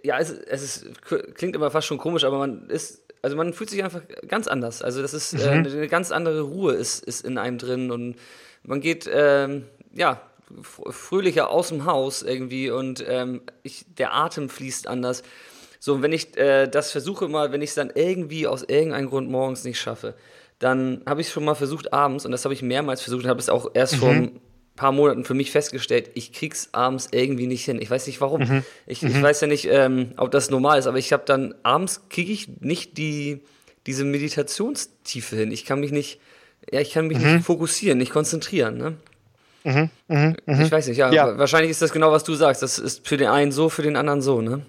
[0.03, 1.01] ja, es, es ist,
[1.35, 4.81] klingt immer fast schon komisch, aber man ist, also man fühlt sich einfach ganz anders.
[4.81, 5.65] Also das ist äh, mhm.
[5.65, 8.17] äh, eine ganz andere Ruhe ist, ist in einem drin und
[8.63, 10.21] man geht, ähm, ja,
[10.63, 15.23] fröhlicher aus dem Haus irgendwie und ähm, ich, der Atem fließt anders.
[15.79, 19.29] So, wenn ich äh, das versuche mal, wenn ich es dann irgendwie aus irgendeinem Grund
[19.29, 20.15] morgens nicht schaffe,
[20.59, 23.29] dann habe ich es schon mal versucht abends und das habe ich mehrmals versucht und
[23.29, 23.97] habe es auch erst mhm.
[23.97, 24.39] vor ein
[24.75, 27.81] paar Monaten für mich festgestellt, ich krieg's abends irgendwie nicht hin.
[27.81, 28.41] Ich weiß nicht warum.
[28.41, 28.63] Mhm.
[28.85, 29.23] Ich, ich mhm.
[29.23, 32.47] weiß ja nicht, ähm, ob das normal ist, aber ich habe dann abends kriege ich
[32.59, 33.41] nicht die
[33.87, 35.51] diese Meditationstiefe hin.
[35.51, 36.19] Ich kann mich nicht,
[36.71, 37.41] ja, ich kann mich nicht mhm.
[37.41, 38.77] fokussieren, nicht konzentrieren.
[38.77, 38.97] Ne?
[39.63, 40.63] Mhm, mh, mh.
[40.63, 42.61] Ich weiß nicht, ja, ja, Wahrscheinlich ist das genau, was du sagst.
[42.61, 44.61] Das ist für den einen so, für den anderen so, ne?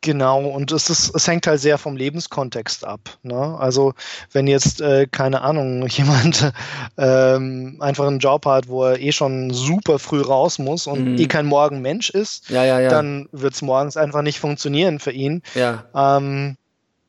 [0.00, 3.18] Genau, und es, ist, es hängt halt sehr vom Lebenskontext ab.
[3.22, 3.56] Ne?
[3.58, 3.94] Also
[4.30, 6.52] wenn jetzt, äh, keine Ahnung, jemand
[6.96, 11.18] ähm, einfach einen Job hat, wo er eh schon super früh raus muss und mhm.
[11.18, 12.88] eh kein Morgenmensch ist, ja, ja, ja.
[12.88, 15.42] dann wird es morgens einfach nicht funktionieren für ihn.
[15.94, 16.56] Ähm,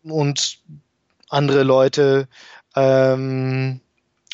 [0.04, 0.58] und
[1.30, 2.28] andere Leute
[2.76, 3.82] ähm,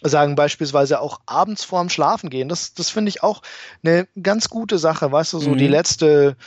[0.01, 2.47] sagen beispielsweise auch abends vorm Schlafen gehen.
[2.47, 3.41] Das, das finde ich auch
[3.83, 5.57] eine ganz gute Sache, weißt du, so mhm.
[5.57, 6.37] die letzte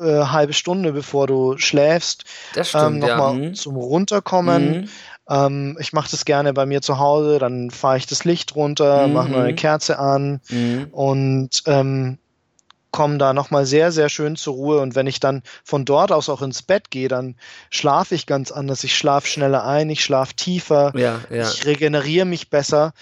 [0.00, 2.24] äh, halbe Stunde, bevor du schläfst,
[2.54, 3.48] das stimmt, ähm, nochmal ja.
[3.48, 3.54] mhm.
[3.54, 4.82] zum Runterkommen.
[4.82, 4.88] Mhm.
[5.28, 9.06] Ähm, ich mache das gerne bei mir zu Hause, dann fahre ich das Licht runter,
[9.06, 9.12] mhm.
[9.12, 10.88] mache eine Kerze an mhm.
[10.90, 12.18] und ähm,
[12.90, 14.80] komme da nochmal sehr, sehr schön zur Ruhe.
[14.80, 17.36] Und wenn ich dann von dort aus auch ins Bett gehe, dann
[17.70, 18.84] schlafe ich ganz anders.
[18.84, 21.48] Ich schlafe schneller ein, ich schlafe tiefer, ja, ja.
[21.48, 22.92] ich regeneriere mich besser.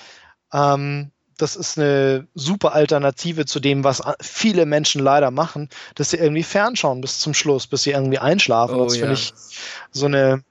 [0.52, 6.18] Ähm, das ist eine super Alternative zu dem, was viele Menschen leider machen, dass sie
[6.18, 8.76] irgendwie fernschauen bis zum Schluss, bis sie irgendwie einschlafen.
[8.76, 9.32] Oh, das finde ich
[9.90, 10.42] so eine,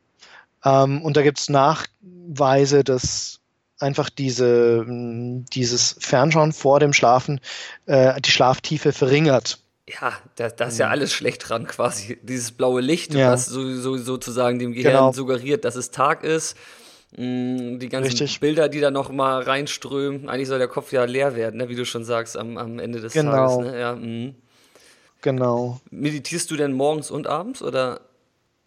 [0.64, 3.40] ähm, und da gibt es Nachweise, dass
[3.80, 7.42] einfach diese, dieses Fernschauen vor dem Schlafen
[7.86, 9.60] äh, die Schlaftiefe verringert.
[9.88, 12.18] Ja, da, da ist ja alles schlecht dran quasi.
[12.24, 13.32] Dieses blaue Licht, ja.
[13.32, 15.12] was so, so, sozusagen dem Gehirn genau.
[15.14, 16.77] suggeriert, dass es Tag ist Mm,
[17.12, 18.40] die ganzen Richtig.
[18.40, 20.30] Bilder, die da noch mal reinströmen.
[20.30, 21.70] Eigentlich soll der Kopf ja leer werden, ne?
[21.70, 23.32] wie du schon sagst, am, am Ende des genau.
[23.32, 23.58] Tages.
[23.58, 23.80] Ne?
[23.80, 24.36] Ja, mm.
[25.22, 25.80] Genau.
[25.90, 28.02] Meditierst du denn morgens und abends oder?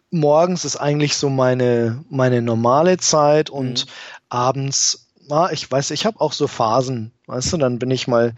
[0.09, 3.91] Morgens ist eigentlich so meine, meine normale Zeit und mhm.
[4.27, 8.33] abends, na, ich weiß, ich habe auch so Phasen, weißt du, dann bin ich mal,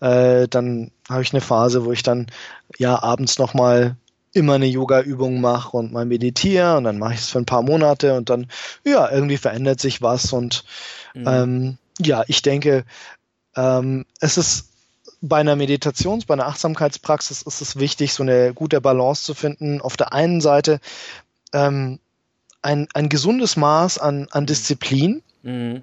[0.00, 2.28] äh, dann habe ich eine Phase, wo ich dann
[2.78, 3.96] ja abends noch mal
[4.32, 7.62] immer eine Yoga-Übung mache und mal meditiere und dann mache ich es für ein paar
[7.62, 8.46] Monate und dann,
[8.84, 10.64] ja, irgendwie verändert sich was und
[11.14, 11.24] mhm.
[11.26, 12.84] ähm, ja, ich denke,
[13.56, 14.70] ähm, es ist
[15.20, 19.80] bei einer Meditations-, bei einer Achtsamkeitspraxis ist es wichtig, so eine gute Balance zu finden.
[19.80, 20.80] Auf der einen Seite
[21.52, 21.98] ähm,
[22.62, 25.22] ein, ein gesundes Maß an, an Disziplin.
[25.42, 25.82] Mhm.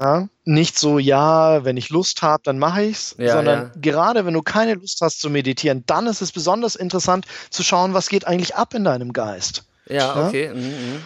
[0.00, 3.70] Ja, nicht so, ja, wenn ich Lust habe, dann mache ich's, ja, sondern ja.
[3.80, 7.94] gerade wenn du keine Lust hast zu meditieren, dann ist es besonders interessant zu schauen,
[7.94, 9.64] was geht eigentlich ab in deinem Geist.
[9.86, 10.52] Ja, okay.
[10.52, 11.02] Mhm, mhm.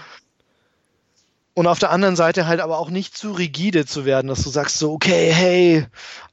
[1.57, 4.51] Und auf der anderen Seite halt aber auch nicht zu rigide zu werden, dass du
[4.51, 5.87] sagst so, okay, hey,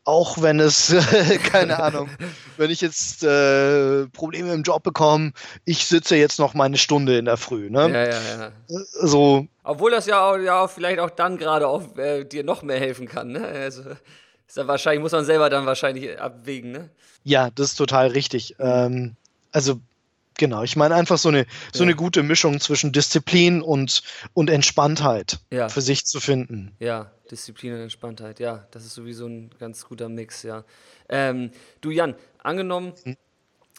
[0.04, 0.94] auch wenn es,
[1.50, 2.10] keine Ahnung,
[2.58, 5.32] wenn ich jetzt äh, Probleme im Job bekomme,
[5.64, 7.70] ich sitze jetzt noch meine Stunde in der Früh.
[7.70, 7.90] Ne?
[7.90, 8.52] Ja, ja, ja.
[8.68, 9.48] So.
[9.64, 12.80] Obwohl das ja auch, ja auch vielleicht auch dann gerade auch äh, dir noch mehr
[12.80, 13.30] helfen kann.
[13.32, 13.48] Ne?
[13.48, 13.82] Also
[14.46, 16.74] ist ja wahrscheinlich, muss man selber dann wahrscheinlich abwägen.
[16.74, 16.90] Ne?
[17.24, 18.58] Ja, das ist total richtig.
[18.60, 19.16] Ähm,
[19.54, 19.80] also
[20.38, 21.88] Genau, ich meine einfach so eine, so ja.
[21.88, 24.04] eine gute Mischung zwischen Disziplin und,
[24.34, 25.70] und Entspanntheit ja.
[25.70, 26.76] für sich zu finden.
[26.80, 30.64] Ja, Disziplin und Entspanntheit, ja, das ist sowieso ein ganz guter Mix, ja.
[31.10, 33.18] Ähm, du Jan, angenommen, hm.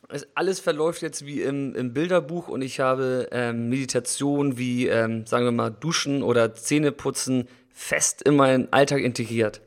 [0.09, 5.27] es, alles verläuft jetzt wie im, im Bilderbuch und ich habe ähm, Meditation wie, ähm,
[5.27, 9.61] sagen wir mal, Duschen oder Zähneputzen fest in meinen Alltag integriert.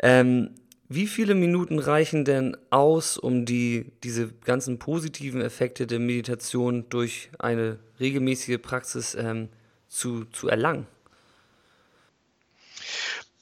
[0.00, 0.50] Ähm,
[0.94, 7.30] wie viele Minuten reichen denn aus, um die, diese ganzen positiven Effekte der Meditation durch
[7.38, 9.48] eine regelmäßige Praxis ähm,
[9.88, 10.86] zu, zu erlangen?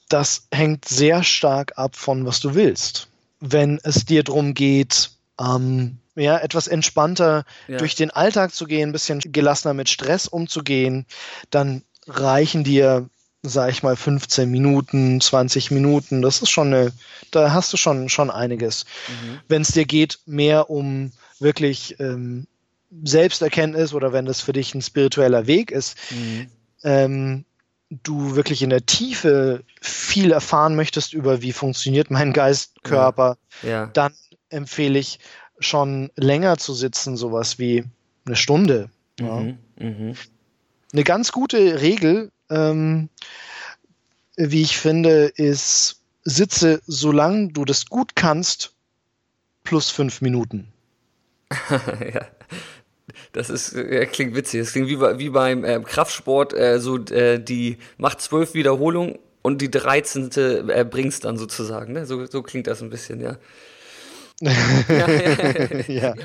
[0.09, 3.07] Das hängt sehr stark ab von, was du willst.
[3.39, 7.77] Wenn es dir darum geht, ähm, ja, etwas entspannter ja.
[7.77, 11.05] durch den Alltag zu gehen, ein bisschen gelassener mit Stress umzugehen,
[11.49, 13.09] dann reichen dir
[13.43, 16.21] sag ich mal, 15 Minuten, 20 Minuten.
[16.21, 16.91] Das ist schon eine,
[17.31, 18.85] da hast du schon, schon einiges.
[19.07, 19.39] Mhm.
[19.47, 22.47] Wenn es dir geht, mehr um wirklich ähm,
[23.03, 26.47] Selbsterkenntnis oder wenn das für dich ein spiritueller Weg ist, mhm.
[26.83, 27.45] ähm,
[27.89, 33.69] du wirklich in der Tiefe viel erfahren möchtest über, wie funktioniert mein Geist, Körper, ja.
[33.69, 33.85] Ja.
[33.87, 34.13] dann
[34.49, 35.19] empfehle ich
[35.59, 37.85] schon länger zu sitzen, sowas wie
[38.25, 38.89] eine Stunde.
[39.19, 39.57] Mhm.
[39.79, 39.87] Ja.
[39.87, 40.13] Mhm.
[40.93, 43.09] Eine ganz gute Regel ähm,
[44.35, 48.73] wie ich finde, ist, sitze, solange du das gut kannst,
[49.63, 50.67] plus fünf Minuten.
[51.69, 52.27] ja.
[53.33, 54.61] Das ist, ja, klingt witzig.
[54.61, 59.61] Das klingt wie, wie beim äh, Kraftsport, äh, so äh, die macht zwölf Wiederholungen und
[59.61, 60.31] die 13.
[60.69, 61.93] Äh, bringst dann sozusagen.
[61.93, 62.05] Ne?
[62.05, 63.37] So, so klingt das ein bisschen, ja.
[64.41, 65.07] ja,
[65.87, 66.15] ja,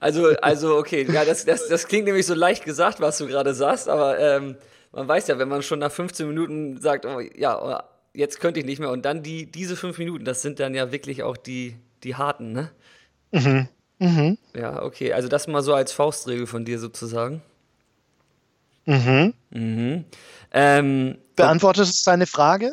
[0.00, 3.54] Also, also okay, ja, das, das, das klingt nämlich so leicht gesagt, was du gerade
[3.54, 4.56] sagst, aber ähm,
[4.92, 7.78] man weiß ja, wenn man schon nach 15 Minuten sagt, oh, ja, oh,
[8.12, 10.92] jetzt könnte ich nicht mehr und dann die, diese fünf Minuten, das sind dann ja
[10.92, 12.70] wirklich auch die, die harten, ne?
[13.30, 13.68] Mhm.
[13.98, 14.38] Mhm.
[14.54, 17.42] Ja, okay, also das mal so als Faustregel von dir sozusagen.
[18.86, 19.34] Mhm.
[19.50, 20.04] Mhm.
[20.52, 22.72] Ähm, Beantwortet es deine Frage?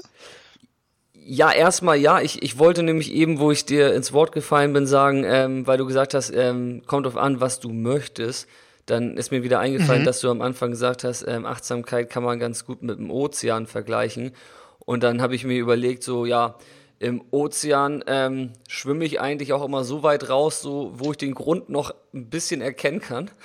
[1.14, 2.22] Ja, erstmal ja.
[2.22, 5.78] Ich, ich wollte nämlich eben, wo ich dir ins Wort gefallen bin, sagen, ähm, weil
[5.78, 8.48] du gesagt hast, ähm, kommt auf an, was du möchtest.
[8.88, 10.06] Dann ist mir wieder eingefallen, mhm.
[10.06, 13.68] dass du am Anfang gesagt hast, ähm, Achtsamkeit kann man ganz gut mit dem Ozean
[13.68, 14.32] vergleichen.
[14.80, 16.58] Und dann habe ich mir überlegt, so ja,
[17.00, 21.36] im Ozean ähm, schwimme ich eigentlich auch immer so weit raus, so wo ich den
[21.36, 23.30] Grund noch ein bisschen erkennen kann.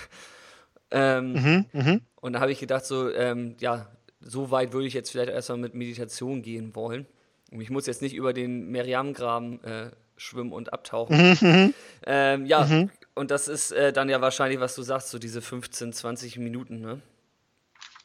[0.94, 1.98] Ähm, mhm, mh.
[2.20, 3.88] Und da habe ich gedacht, so ähm, ja,
[4.20, 7.06] so weit würde ich jetzt vielleicht erstmal mit Meditation gehen wollen.
[7.50, 11.16] Und ich muss jetzt nicht über den Meriam-Graben äh, schwimmen und abtauchen.
[11.16, 11.74] Mhm, mhm.
[12.06, 12.90] ähm, ja, mhm.
[13.14, 16.80] Und das ist äh, dann ja wahrscheinlich, was du sagst, so diese 15, 20 Minuten,
[16.80, 17.00] ne?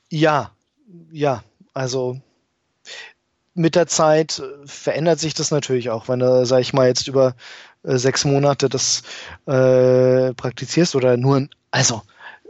[0.10, 0.52] Ja,
[1.12, 1.44] ja,
[1.74, 2.22] also
[3.54, 7.08] mit der Zeit äh, verändert sich das natürlich auch, wenn du, sag ich mal, jetzt
[7.08, 7.36] über
[7.84, 9.04] äh, sechs Monate das
[9.46, 12.04] äh, praktizierst oder nur, ein, also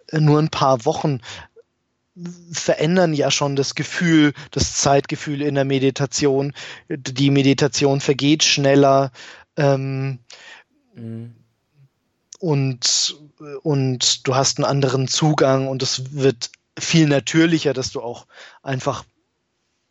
[0.10, 1.22] äh, nur ein paar Wochen
[2.52, 6.54] verändern ja schon das Gefühl, das Zeitgefühl in der Meditation.
[6.90, 9.12] Die Meditation vergeht schneller
[9.56, 10.20] ähm,
[10.96, 11.36] mhm.
[12.40, 13.16] Und,
[13.64, 18.28] und du hast einen anderen Zugang und es wird viel natürlicher, dass du auch
[18.62, 19.04] einfach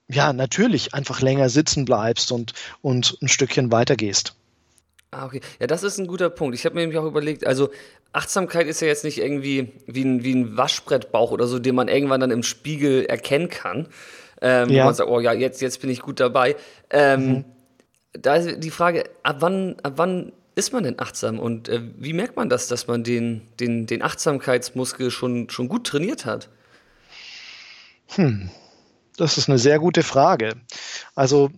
[0.08, 4.36] ja, natürlich einfach länger sitzen bleibst und, und ein Stückchen weitergehst.
[5.10, 5.40] Ah, okay.
[5.60, 6.54] Ja, das ist ein guter Punkt.
[6.54, 7.70] Ich habe mir nämlich auch überlegt, also
[8.12, 11.88] Achtsamkeit ist ja jetzt nicht irgendwie wie ein, wie ein Waschbrettbauch oder so, den man
[11.88, 13.88] irgendwann dann im Spiegel erkennen kann.
[14.40, 14.82] Ähm, ja.
[14.82, 16.56] Wo man sagt, oh ja, jetzt, jetzt bin ich gut dabei.
[16.90, 17.44] Ähm, mhm.
[18.12, 22.14] Da ist die Frage, ab wann, ab wann ist man denn achtsam und äh, wie
[22.14, 26.48] merkt man das, dass man den, den, den Achtsamkeitsmuskel schon, schon gut trainiert hat?
[28.14, 28.50] Hm,
[29.16, 30.54] das ist eine sehr gute Frage.
[31.14, 31.50] Also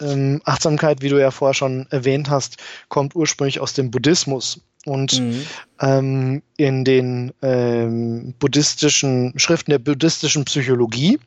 [0.00, 2.56] ähm, Achtsamkeit, wie du ja vorher schon erwähnt hast,
[2.88, 4.60] kommt ursprünglich aus dem Buddhismus.
[4.84, 5.46] Und mhm.
[5.80, 11.20] ähm, in den ähm, buddhistischen Schriften der buddhistischen Psychologie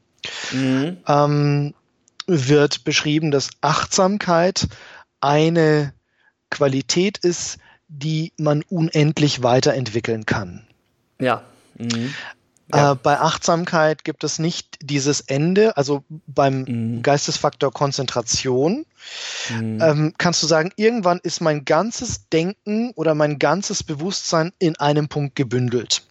[0.52, 0.98] mhm.
[1.08, 1.74] ähm,
[2.26, 4.68] wird beschrieben, dass Achtsamkeit
[5.22, 5.94] eine
[6.54, 10.66] Qualität ist, die man unendlich weiterentwickeln kann.
[11.20, 11.44] Ja.
[11.78, 12.14] Mhm.
[12.74, 12.94] Ja.
[12.94, 17.02] Äh, bei Achtsamkeit gibt es nicht dieses Ende, also beim mhm.
[17.02, 18.86] Geistesfaktor Konzentration
[19.50, 19.82] mhm.
[19.82, 25.08] ähm, kannst du sagen, irgendwann ist mein ganzes Denken oder mein ganzes Bewusstsein in einem
[25.08, 26.04] Punkt gebündelt.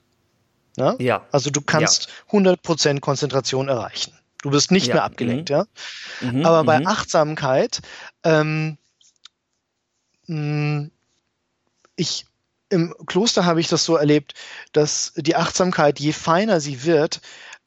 [0.77, 0.95] Ja?
[0.99, 1.27] ja.
[1.33, 2.39] Also du kannst ja.
[2.39, 4.13] 100% Konzentration erreichen.
[4.43, 5.57] Du bist nicht mehr abgelenkt, mhm.
[5.57, 5.67] ja.
[6.21, 6.45] Mhm.
[6.45, 6.87] Aber bei mhm.
[6.87, 7.81] Achtsamkeit,
[8.25, 8.77] ähm,
[11.97, 12.27] ich
[12.69, 14.35] im Kloster habe ich das so erlebt,
[14.73, 17.21] dass die Achtsamkeit, je feiner sie wird,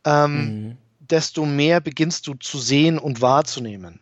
[0.03, 0.77] ähm, mhm.
[0.99, 3.99] desto mehr beginnst du zu sehen und wahrzunehmen.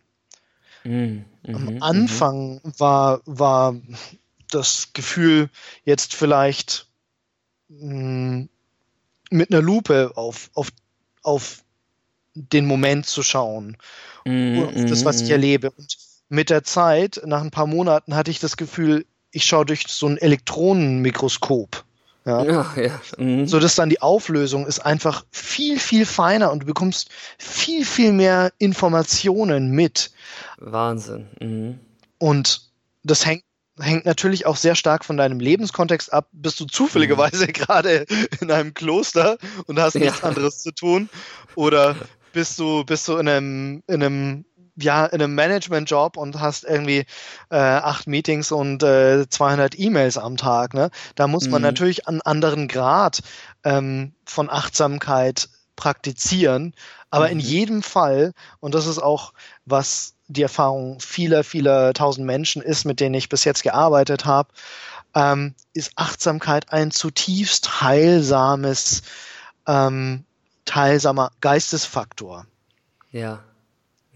[0.86, 1.26] Mhm.
[1.46, 1.84] Am mhm.
[1.84, 3.76] Anfang war, war
[4.50, 5.50] das Gefühl,
[5.84, 6.88] jetzt vielleicht
[7.68, 8.50] mh, mm,
[9.30, 10.70] mit einer Lupe auf, auf,
[11.22, 11.64] auf
[12.36, 13.78] den Moment zu schauen,
[14.26, 14.64] mhm.
[14.64, 15.32] auf das, was ich mhm.
[15.32, 15.72] erlebe.
[15.72, 15.98] Und
[16.30, 20.08] mit der Zeit, nach ein paar Monaten, hatte ich das Gefühl, ich schaue durch so
[20.08, 21.84] ein Elektronenmikroskop.
[22.26, 22.44] Ja.
[22.44, 23.02] ja, ja.
[23.18, 23.48] Mhm.
[23.48, 28.14] So dass dann die Auflösung ist einfach viel, viel feiner und du bekommst viel, viel
[28.14, 30.12] mehr Informationen mit.
[30.58, 31.28] Wahnsinn.
[31.42, 31.80] Mhm.
[32.20, 32.70] Und
[33.04, 33.44] das hängt,
[33.78, 36.30] hängt natürlich auch sehr stark von deinem Lebenskontext ab.
[36.32, 37.54] Bist du zufälligerweise mhm.
[37.54, 38.06] gerade
[38.40, 40.30] in einem Kloster und hast nichts ja.
[40.30, 41.10] anderes zu tun?
[41.56, 41.96] Oder
[42.32, 44.46] bist du, bist du in einem, in einem
[44.76, 47.06] ja, in einem Management-Job und hast irgendwie
[47.50, 50.90] äh, acht Meetings und äh, 200 E-Mails am Tag, ne?
[51.16, 51.68] Da muss man mhm.
[51.68, 53.22] natürlich einen anderen Grad
[53.64, 56.74] ähm, von Achtsamkeit praktizieren.
[57.10, 57.34] Aber mhm.
[57.34, 59.34] in jedem Fall, und das ist auch,
[59.66, 64.50] was die Erfahrung vieler, vieler tausend Menschen ist, mit denen ich bis jetzt gearbeitet habe,
[65.14, 69.04] ähm, ist Achtsamkeit ein zutiefst heilsames,
[69.68, 70.26] ähm,
[70.74, 72.48] heilsamer Geistesfaktor.
[73.12, 73.44] Ja.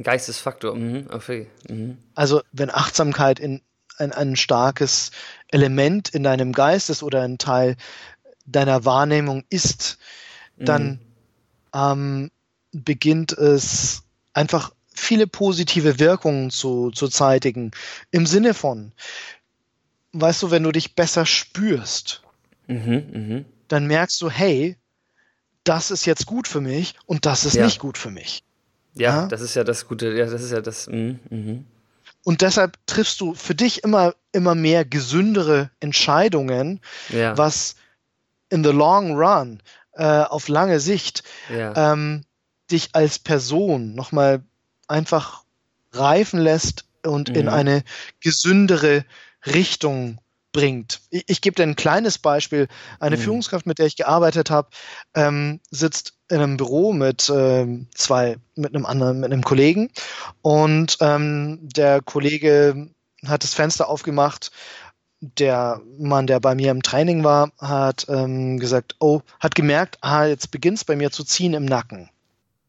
[0.02, 1.48] Geistesfaktor, mhm, okay.
[1.70, 1.98] Mhm.
[2.16, 3.62] Also wenn Achtsamkeit in
[3.98, 5.12] ein, ein starkes
[5.48, 7.76] Element in deinem Geist ist oder ein Teil
[8.45, 9.98] deiner Wahrnehmung ist,
[10.58, 11.00] dann mhm.
[11.74, 12.32] ähm,
[12.72, 17.72] beginnt es einfach viele positive Wirkungen zu, zu zeitigen.
[18.12, 18.91] Im Sinne von,
[20.14, 22.22] weißt du, wenn du dich besser spürst,
[22.68, 23.45] mhm, mh.
[23.68, 24.78] dann merkst du, hey,
[25.64, 27.66] das ist jetzt gut für mich und das ist ja.
[27.66, 28.43] nicht gut für mich.
[29.00, 30.88] Ja, ja, das ist ja das Gute, ja, das ist ja das.
[30.88, 31.64] Mh, mh.
[32.24, 37.38] Und deshalb triffst du für dich immer, immer mehr gesündere Entscheidungen, ja.
[37.38, 37.76] was
[38.50, 39.62] in the long run,
[39.93, 41.93] äh, auf lange Sicht, ja.
[41.93, 42.26] ähm,
[42.70, 44.43] dich als Person nochmal
[44.88, 45.43] einfach
[45.93, 47.36] reifen lässt und mhm.
[47.36, 47.84] in eine
[48.20, 49.06] gesündere
[49.45, 50.20] Richtung
[50.52, 51.02] bringt.
[51.10, 52.68] Ich, ich gebe dir ein kleines Beispiel.
[53.00, 53.22] Eine mhm.
[53.22, 54.70] Führungskraft, mit der ich gearbeitet habe,
[55.14, 57.65] ähm, sitzt in einem Büro mit äh,
[57.95, 59.89] zwei, mit einem anderen, mit einem Kollegen
[60.41, 62.89] und ähm, der Kollege
[63.25, 64.51] hat das Fenster aufgemacht.
[65.19, 70.25] Der Mann, der bei mir im Training war, hat ähm, gesagt, oh, hat gemerkt, ah,
[70.25, 72.09] jetzt beginnt's bei mir zu ziehen im Nacken.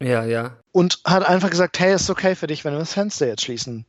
[0.00, 0.56] Ja, ja.
[0.72, 3.84] Und hat einfach gesagt, hey, ist okay für dich, wenn wir das Fenster jetzt schließen.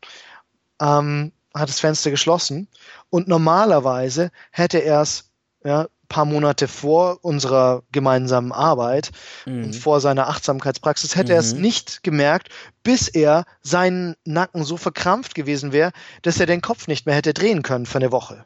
[0.82, 2.67] Ähm, hat das Fenster geschlossen
[3.09, 5.30] und normalerweise hätte er es
[5.63, 9.12] ja, paar Monate vor unserer gemeinsamen Arbeit
[9.45, 9.66] mhm.
[9.66, 11.38] und vor seiner Achtsamkeitspraxis hätte mhm.
[11.38, 11.62] er es mhm.
[11.62, 12.49] nicht gemerkt,
[12.84, 15.91] bis er seinen Nacken so verkrampft gewesen wäre,
[16.24, 18.43] dass er den Kopf nicht mehr hätte drehen können für eine Woche.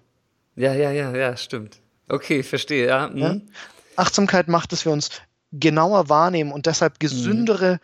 [0.56, 1.80] Ja, ja, ja, ja, stimmt.
[2.10, 3.08] Okay, verstehe, ja.
[3.08, 3.18] Mhm.
[3.18, 3.36] ja?
[3.96, 5.10] Achtsamkeit macht, dass wir uns
[5.52, 7.80] genauer wahrnehmen und deshalb gesündere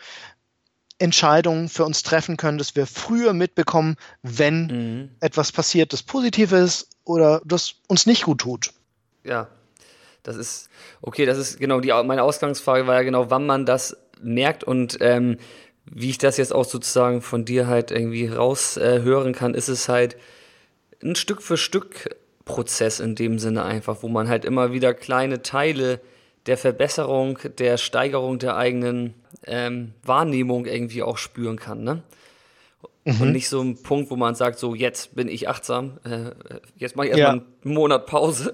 [0.97, 5.09] Entscheidungen für uns treffen können, dass wir früher mitbekommen, wenn mhm.
[5.21, 8.73] etwas passiert, das positiv ist oder das uns nicht gut tut.
[9.23, 9.47] Ja,
[10.29, 10.69] das ist,
[11.01, 14.97] okay, das ist genau die, meine Ausgangsfrage war ja genau, wann man das merkt und
[15.01, 15.37] ähm,
[15.85, 19.89] wie ich das jetzt auch sozusagen von dir halt irgendwie raushören äh, kann, ist es
[19.89, 20.17] halt
[21.03, 22.15] ein Stück für Stück
[22.45, 25.99] Prozess in dem Sinne einfach, wo man halt immer wieder kleine Teile
[26.45, 29.15] der Verbesserung, der Steigerung der eigenen
[29.47, 32.03] ähm, Wahrnehmung irgendwie auch spüren kann, ne?
[33.05, 33.21] Mhm.
[33.21, 36.31] Und nicht so ein Punkt, wo man sagt, so jetzt bin ich achtsam, äh,
[36.75, 37.43] jetzt mache ich erstmal ja.
[37.63, 38.53] einen Monat Pause.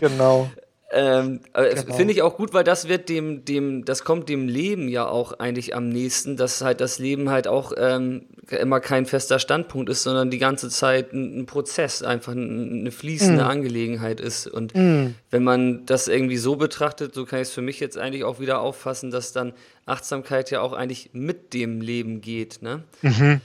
[0.00, 0.48] genau.
[0.92, 1.96] Ähm, äh, genau.
[1.96, 5.40] Finde ich auch gut, weil das wird dem, dem, das kommt dem Leben ja auch
[5.40, 10.04] eigentlich am nächsten, dass halt das Leben halt auch ähm, immer kein fester Standpunkt ist,
[10.04, 13.48] sondern die ganze Zeit ein, ein Prozess, einfach eine fließende mm.
[13.48, 14.46] Angelegenheit ist.
[14.46, 15.14] Und mm.
[15.30, 18.38] wenn man das irgendwie so betrachtet, so kann ich es für mich jetzt eigentlich auch
[18.38, 19.54] wieder auffassen, dass dann
[19.86, 22.62] Achtsamkeit ja auch eigentlich mit dem Leben geht.
[22.62, 22.84] Ne?
[23.02, 23.40] Mhm.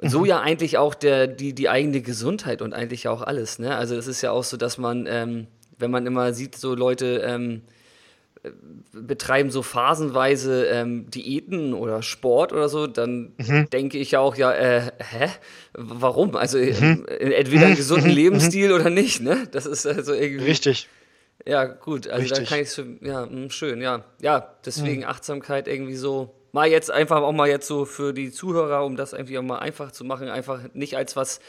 [0.00, 0.26] So mhm.
[0.26, 3.58] ja eigentlich auch der, die, die eigene Gesundheit und eigentlich auch alles.
[3.58, 3.76] Ne?
[3.76, 5.46] Also es ist ja auch so, dass man ähm,
[5.82, 7.60] wenn man immer sieht, so Leute ähm,
[8.92, 13.68] betreiben so phasenweise ähm, Diäten oder Sport oder so, dann mhm.
[13.70, 15.28] denke ich ja auch, ja, äh, hä?
[15.74, 16.34] Warum?
[16.34, 17.06] Also mhm.
[17.08, 18.16] äh, entweder einen gesunden mhm.
[18.16, 19.46] Lebensstil oder nicht, ne?
[19.52, 20.46] Das ist also irgendwie.
[20.46, 20.88] Richtig.
[21.46, 22.38] Ja, gut, also Richtig.
[22.38, 24.04] da kann ich es, ja, mh, schön, ja.
[24.20, 25.08] Ja, deswegen mhm.
[25.08, 29.12] Achtsamkeit irgendwie so mal jetzt einfach auch mal jetzt so für die Zuhörer, um das
[29.12, 31.40] irgendwie auch mal einfach zu machen, einfach nicht als was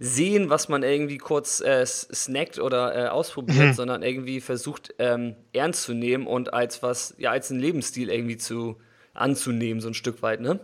[0.00, 3.72] sehen, was man irgendwie kurz äh, snackt oder äh, ausprobiert, mhm.
[3.72, 8.36] sondern irgendwie versucht ähm, ernst zu nehmen und als was, ja, als einen Lebensstil irgendwie
[8.36, 8.76] zu
[9.14, 10.60] anzunehmen, so ein Stück weit, ne?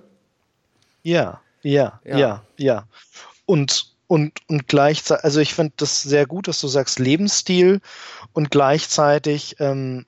[1.03, 2.45] Ja, ja, ja, ja.
[2.57, 2.89] ja.
[3.47, 7.81] Und und, und gleichzeitig, also ich finde das sehr gut, dass du sagst Lebensstil
[8.35, 10.05] und gleichzeitig ähm,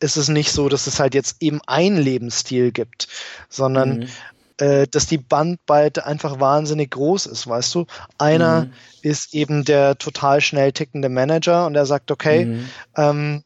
[0.00, 3.08] ist es nicht so, dass es halt jetzt eben ein Lebensstil gibt,
[3.48, 4.08] sondern mhm.
[4.58, 7.86] äh, dass die Bandbreite einfach wahnsinnig groß ist, weißt du?
[8.18, 8.72] Einer mhm.
[9.02, 12.68] ist eben der total schnell tickende Manager und der sagt, okay, mhm.
[12.96, 13.44] ähm,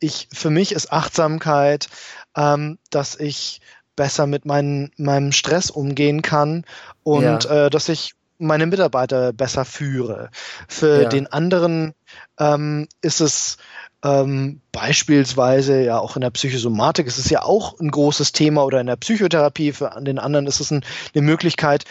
[0.00, 1.88] ich, für mich ist Achtsamkeit,
[2.36, 3.60] ähm, dass ich
[3.94, 6.64] besser mit mein, meinem Stress umgehen kann
[7.04, 7.66] und ja.
[7.66, 10.30] äh, dass ich meine Mitarbeiter besser führe.
[10.66, 11.08] Für ja.
[11.08, 11.94] den anderen
[12.38, 13.58] ähm, ist es
[14.04, 18.80] ähm, beispielsweise ja auch in der Psychosomatik ist es ja auch ein großes Thema oder
[18.80, 19.72] in der Psychotherapie.
[19.72, 20.84] Für den anderen ist es ein,
[21.14, 21.84] eine Möglichkeit,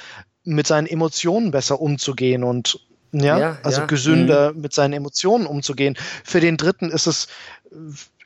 [0.44, 2.80] mit seinen Emotionen besser umzugehen und
[3.12, 3.88] ja, ja also ja.
[3.88, 4.62] gesünder mhm.
[4.62, 5.98] mit seinen Emotionen umzugehen.
[6.24, 7.28] Für den dritten ist es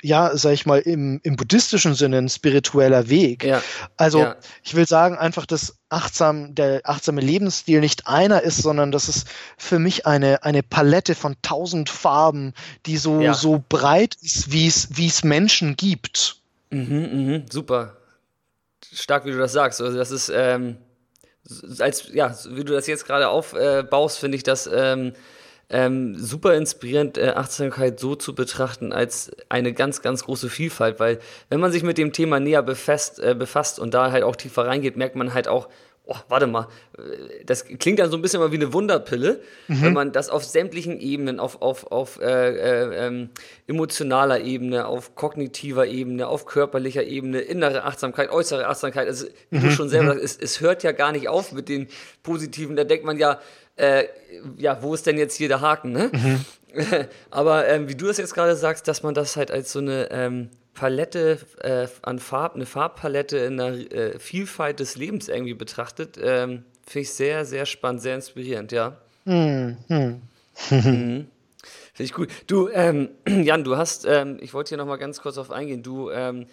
[0.01, 3.43] ja, sag ich mal, im, im buddhistischen Sinne ein spiritueller Weg.
[3.43, 3.61] Ja.
[3.97, 4.35] Also ja.
[4.63, 9.25] ich will sagen einfach, dass achtsam, der achtsame Lebensstil nicht einer ist, sondern dass es
[9.57, 12.53] für mich eine, eine Palette von tausend Farben,
[12.85, 13.33] die so, ja.
[13.33, 16.37] so breit ist, wie es, Menschen gibt.
[16.69, 17.97] Mhm, mhm, super.
[18.93, 19.81] Stark, wie du das sagst.
[19.81, 20.77] Also das ist, ähm,
[21.79, 25.13] als, ja, wie du das jetzt gerade aufbaust, äh, finde ich das ähm,
[25.69, 31.19] ähm, super inspirierend, äh, Achtsamkeit so zu betrachten als eine ganz, ganz große Vielfalt, weil
[31.49, 34.65] wenn man sich mit dem Thema näher befasst, äh, befasst und da halt auch tiefer
[34.65, 35.69] reingeht, merkt man halt auch,
[36.07, 39.81] oh, warte mal, äh, das klingt dann so ein bisschen mal wie eine Wunderpille, mhm.
[39.81, 43.29] wenn man das auf sämtlichen Ebenen, auf, auf, auf äh, äh, ähm,
[43.67, 49.63] emotionaler Ebene, auf kognitiver Ebene, auf körperlicher Ebene, innere Achtsamkeit, äußere Achtsamkeit, also wie mhm.
[49.63, 50.19] du schon selber mhm.
[50.19, 51.87] sagst, es, es hört ja gar nicht auf mit den
[52.23, 53.39] positiven, da denkt man ja,
[53.75, 54.05] äh,
[54.57, 56.11] ja, wo ist denn jetzt hier der Haken, ne?
[56.13, 56.45] Mhm.
[57.31, 60.09] Aber ähm, wie du es jetzt gerade sagst, dass man das halt als so eine
[60.11, 66.19] ähm, Palette äh, an Farb, eine Farbpalette in der äh, Vielfalt des Lebens irgendwie betrachtet,
[66.21, 68.97] ähm, finde ich sehr, sehr spannend, sehr inspirierend, ja.
[69.23, 69.77] Mhm.
[69.87, 70.21] mhm.
[71.95, 72.29] Finde ich gut.
[72.47, 76.09] Du, ähm, Jan, du hast, ähm, ich wollte hier nochmal ganz kurz auf eingehen, du
[76.11, 76.45] ähm,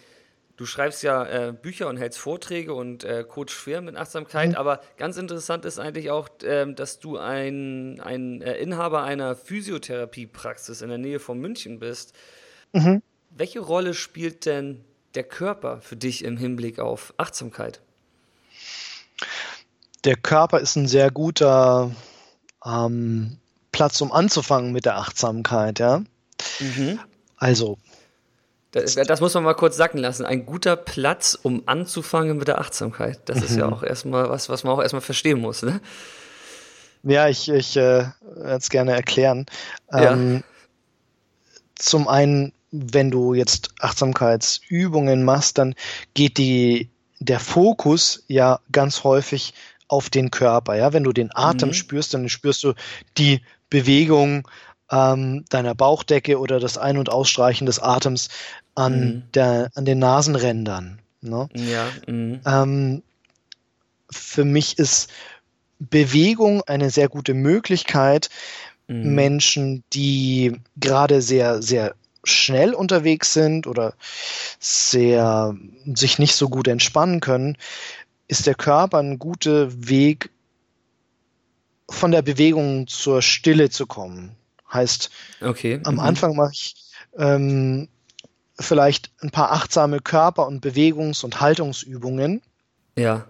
[0.56, 4.56] Du schreibst ja äh, Bücher und hältst Vorträge und äh, coach Firmen mit Achtsamkeit, mhm.
[4.56, 10.82] aber ganz interessant ist eigentlich auch, äh, dass du ein, ein äh, Inhaber einer Physiotherapiepraxis
[10.82, 12.14] in der Nähe von München bist.
[12.72, 13.02] Mhm.
[13.30, 14.84] Welche Rolle spielt denn
[15.14, 17.80] der Körper für dich im Hinblick auf Achtsamkeit?
[20.04, 21.92] Der Körper ist ein sehr guter
[22.64, 23.38] ähm,
[23.70, 26.02] Platz, um anzufangen mit der Achtsamkeit, ja.
[26.60, 27.00] Mhm.
[27.36, 27.78] Also.
[28.72, 30.24] Das, das, muss man mal kurz sacken lassen.
[30.24, 33.20] Ein guter Platz, um anzufangen mit der Achtsamkeit.
[33.26, 33.44] Das mhm.
[33.44, 33.72] ist ja mhm.
[33.74, 35.80] auch erstmal was, was man auch erstmal verstehen muss, ne?
[37.02, 39.46] Ja, ich, ich äh, werde es gerne erklären.
[39.92, 40.40] Ähm, ja.
[41.74, 45.74] Zum einen, wenn du jetzt Achtsamkeitsübungen machst, dann
[46.14, 49.52] geht die, der Fokus ja ganz häufig
[49.88, 50.76] auf den Körper.
[50.76, 51.74] Ja, wenn du den Atem mhm.
[51.74, 52.72] spürst, dann spürst du
[53.18, 54.48] die Bewegung
[54.92, 58.28] ähm, deiner Bauchdecke oder das Ein- und Ausstreichen des Atems
[58.74, 59.22] an, mhm.
[59.34, 61.00] der, an den Nasenrändern.
[61.22, 61.48] Ne?
[61.54, 61.86] Ja.
[62.06, 62.40] Mhm.
[62.46, 63.02] Ähm,
[64.10, 65.10] für mich ist
[65.78, 68.28] Bewegung eine sehr gute Möglichkeit,
[68.86, 69.14] mhm.
[69.14, 73.94] Menschen, die gerade sehr, sehr schnell unterwegs sind oder
[74.60, 75.56] sehr
[75.94, 77.56] sich nicht so gut entspannen können,
[78.28, 80.30] ist der Körper ein guter Weg,
[81.90, 84.34] von der Bewegung zur Stille zu kommen.
[84.72, 85.10] Heißt,
[85.40, 85.80] okay.
[85.84, 86.00] am mhm.
[86.00, 86.74] Anfang mache ich
[87.18, 87.88] ähm,
[88.58, 92.42] vielleicht ein paar achtsame Körper- und Bewegungs- und Haltungsübungen.
[92.96, 93.26] Ja.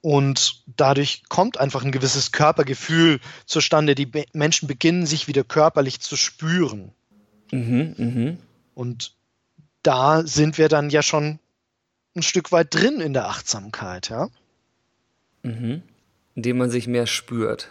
[0.00, 3.94] Und dadurch kommt einfach ein gewisses Körpergefühl zustande.
[3.94, 6.92] Die Be Menschen beginnen sich wieder körperlich zu spüren.
[7.52, 8.36] Mhm, mh.
[8.74, 9.14] Und
[9.82, 11.38] da sind wir dann ja schon
[12.16, 14.28] ein Stück weit drin in der Achtsamkeit, ja.
[15.42, 15.82] Mhm.
[16.34, 17.68] Indem man sich mehr spürt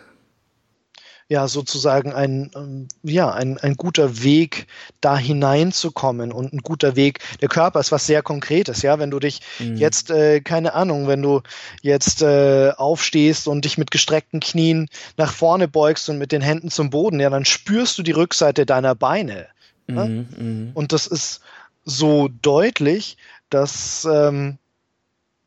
[1.30, 4.66] ja sozusagen ein, ähm, ja, ein, ein guter Weg,
[5.00, 7.20] da hineinzukommen und ein guter Weg.
[7.40, 8.98] Der Körper ist was sehr Konkretes, ja.
[8.98, 9.78] Wenn du dich mhm.
[9.78, 11.42] jetzt, äh, keine Ahnung, wenn du
[11.84, 16.72] jetzt äh, aufstehst und dich mit gestreckten Knien nach vorne beugst und mit den Händen
[16.72, 19.48] zum Boden, ja, dann spürst du die Rückseite deiner Beine.
[19.86, 20.06] Mhm, ja?
[20.06, 20.72] Mhm.
[20.74, 21.42] Und das ist
[21.86, 23.18] so deutlich,
[23.52, 24.58] dass ähm,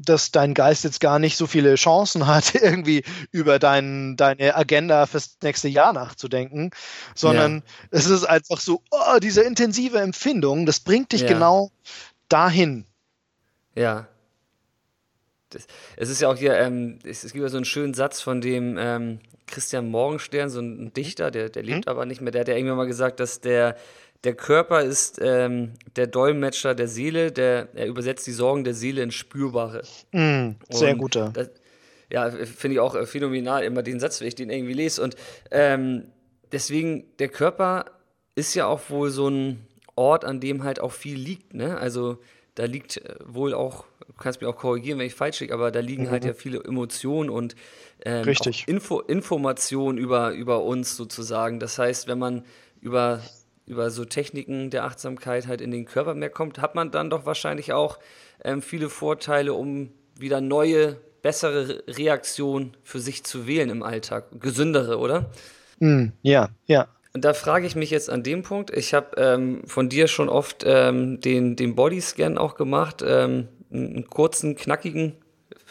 [0.04, 5.06] dass dein Geist jetzt gar nicht so viele Chancen hat, irgendwie über dein, deine Agenda
[5.06, 6.70] fürs nächste Jahr nachzudenken,
[7.14, 7.62] sondern ja.
[7.90, 11.28] es ist einfach so, oh, diese intensive Empfindung, das bringt dich ja.
[11.28, 11.70] genau
[12.28, 12.86] dahin.
[13.74, 14.08] Ja.
[15.50, 18.20] Das, es ist ja auch hier, ähm, es, es, gibt ja so einen schönen Satz
[18.20, 21.90] von dem ähm, Christian Morgenstern, so ein Dichter, der, der lebt hm?
[21.90, 23.76] aber nicht mehr, der hat ja irgendwann mal gesagt, dass der
[24.24, 29.02] der Körper ist ähm, der Dolmetscher der Seele, der, er übersetzt die Sorgen der Seele
[29.02, 29.82] in Spürbare.
[30.12, 31.30] Mm, sehr guter.
[31.30, 31.50] Das,
[32.10, 35.02] ja, finde ich auch äh, phänomenal, immer den Satz, wenn ich den irgendwie lese.
[35.02, 35.16] Und
[35.50, 36.04] ähm,
[36.52, 37.86] deswegen, der Körper
[38.34, 39.66] ist ja auch wohl so ein
[39.96, 41.54] Ort, an dem halt auch viel liegt.
[41.54, 41.76] Ne?
[41.78, 42.18] Also
[42.54, 45.70] da liegt äh, wohl auch, du kannst mich auch korrigieren, wenn ich falsch liege, aber
[45.70, 46.28] da liegen halt mhm.
[46.28, 47.56] halt ja viele Emotionen und
[48.04, 48.28] ähm,
[48.66, 51.58] Info, Informationen über, über uns sozusagen.
[51.60, 52.44] Das heißt, wenn man
[52.80, 53.20] über
[53.66, 57.26] über so Techniken der Achtsamkeit halt in den Körper mehr kommt, hat man dann doch
[57.26, 57.98] wahrscheinlich auch
[58.44, 64.26] ähm, viele Vorteile, um wieder neue, bessere Reaktionen für sich zu wählen im Alltag.
[64.40, 65.30] Gesündere, oder?
[65.78, 66.88] Mm, ja, ja.
[67.14, 70.28] Und da frage ich mich jetzt an dem Punkt, ich habe ähm, von dir schon
[70.28, 75.14] oft ähm, den, den Bodyscan auch gemacht, ähm, einen kurzen, knackigen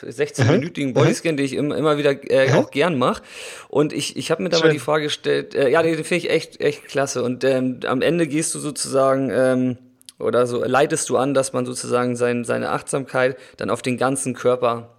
[0.03, 3.23] 16-minütigen Bodyscan, den ich immer, immer wieder äh, auch gern mache.
[3.69, 4.67] Und ich, ich habe mir da Schön.
[4.67, 7.23] mal die Frage gestellt, äh, ja, den finde ich echt, echt klasse.
[7.23, 9.77] Und ähm, am Ende gehst du sozusagen ähm,
[10.19, 14.33] oder so leitest du an, dass man sozusagen sein, seine Achtsamkeit dann auf den ganzen
[14.33, 14.95] Körper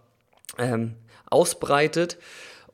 [0.59, 0.95] ähm,
[1.31, 2.19] ausbreitet.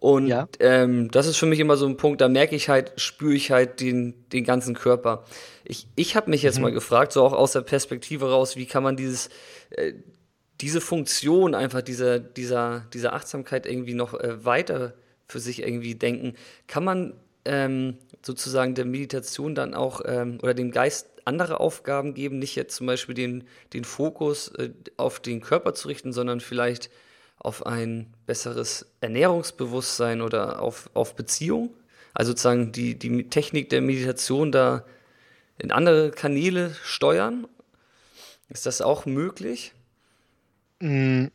[0.01, 0.49] Und ja.
[0.61, 3.51] ähm, das ist für mich immer so ein Punkt, da merke ich halt, spüre ich
[3.51, 5.25] halt den, den ganzen Körper.
[5.65, 6.63] Ich, ich habe mich jetzt mhm.
[6.63, 9.29] mal gefragt, so auch aus der Perspektive raus, wie kann man dieses,
[9.71, 9.95] äh,
[10.61, 14.95] diese Funktion einfach dieser, dieser, dieser Achtsamkeit irgendwie noch äh, weiter
[15.27, 16.35] für sich irgendwie denken,
[16.67, 22.39] kann man ähm, sozusagen der Meditation dann auch ähm, oder dem Geist andere Aufgaben geben,
[22.39, 26.91] nicht jetzt zum Beispiel den, den Fokus äh, auf den Körper zu richten, sondern vielleicht
[27.39, 31.71] auf ein besseres Ernährungsbewusstsein oder auf, auf Beziehung?
[32.15, 34.85] Also sozusagen die, die Technik der Meditation da
[35.59, 37.47] in andere Kanäle steuern?
[38.49, 39.73] Ist das auch möglich?
[40.81, 41.27] Mm,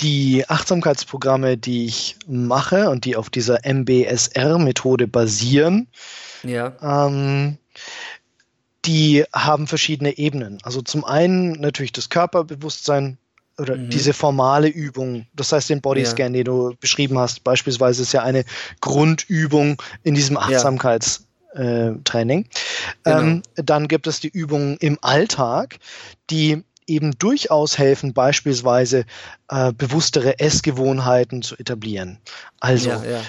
[0.00, 5.86] die Achtsamkeitsprogramme, die ich mache und die auf dieser MBSR-Methode basieren,
[6.42, 6.74] ja.
[6.82, 7.58] ähm,
[8.84, 10.58] die haben verschiedene Ebenen.
[10.62, 13.18] Also zum einen natürlich das Körperbewusstsein
[13.58, 13.90] oder mhm.
[13.90, 15.26] diese formale Übung.
[15.34, 16.42] Das heißt, den Bodyscan, ja.
[16.42, 18.44] den du beschrieben hast, beispielsweise ist ja eine
[18.80, 22.44] Grundübung in diesem Achtsamkeitstraining.
[22.44, 22.48] Äh,
[23.04, 23.20] genau.
[23.20, 25.78] ähm, dann gibt es die Übungen im Alltag,
[26.30, 29.04] die eben durchaus helfen, beispielsweise
[29.48, 32.18] äh, bewusstere Essgewohnheiten zu etablieren.
[32.60, 33.20] Also ja, ja.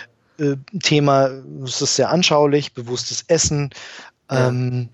[0.45, 1.29] Äh, Thema,
[1.63, 3.71] es ist sehr anschaulich, bewusstes Essen,
[4.29, 4.89] ähm,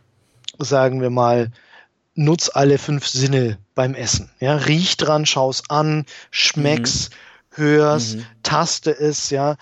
[0.57, 1.51] sagen wir mal,
[2.15, 4.29] nutz alle fünf Sinne beim Essen.
[4.39, 7.57] Ja, riech dran, schau's an, schmeck's, mhm.
[7.57, 8.25] hör's, mhm.
[8.43, 9.57] taste es, ja.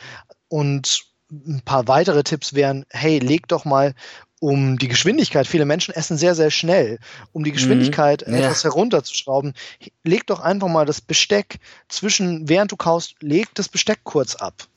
[0.47, 3.95] Und ein paar weitere Tipps wären, hey, leg doch mal
[4.43, 6.99] um die Geschwindigkeit, viele Menschen essen sehr, sehr schnell,
[7.31, 7.55] um die mhm.
[7.55, 8.33] Geschwindigkeit mhm.
[8.33, 9.53] etwas herunterzuschrauben,
[10.03, 14.67] leg doch einfach mal das Besteck zwischen, während du kaust, leg das Besteck kurz ab.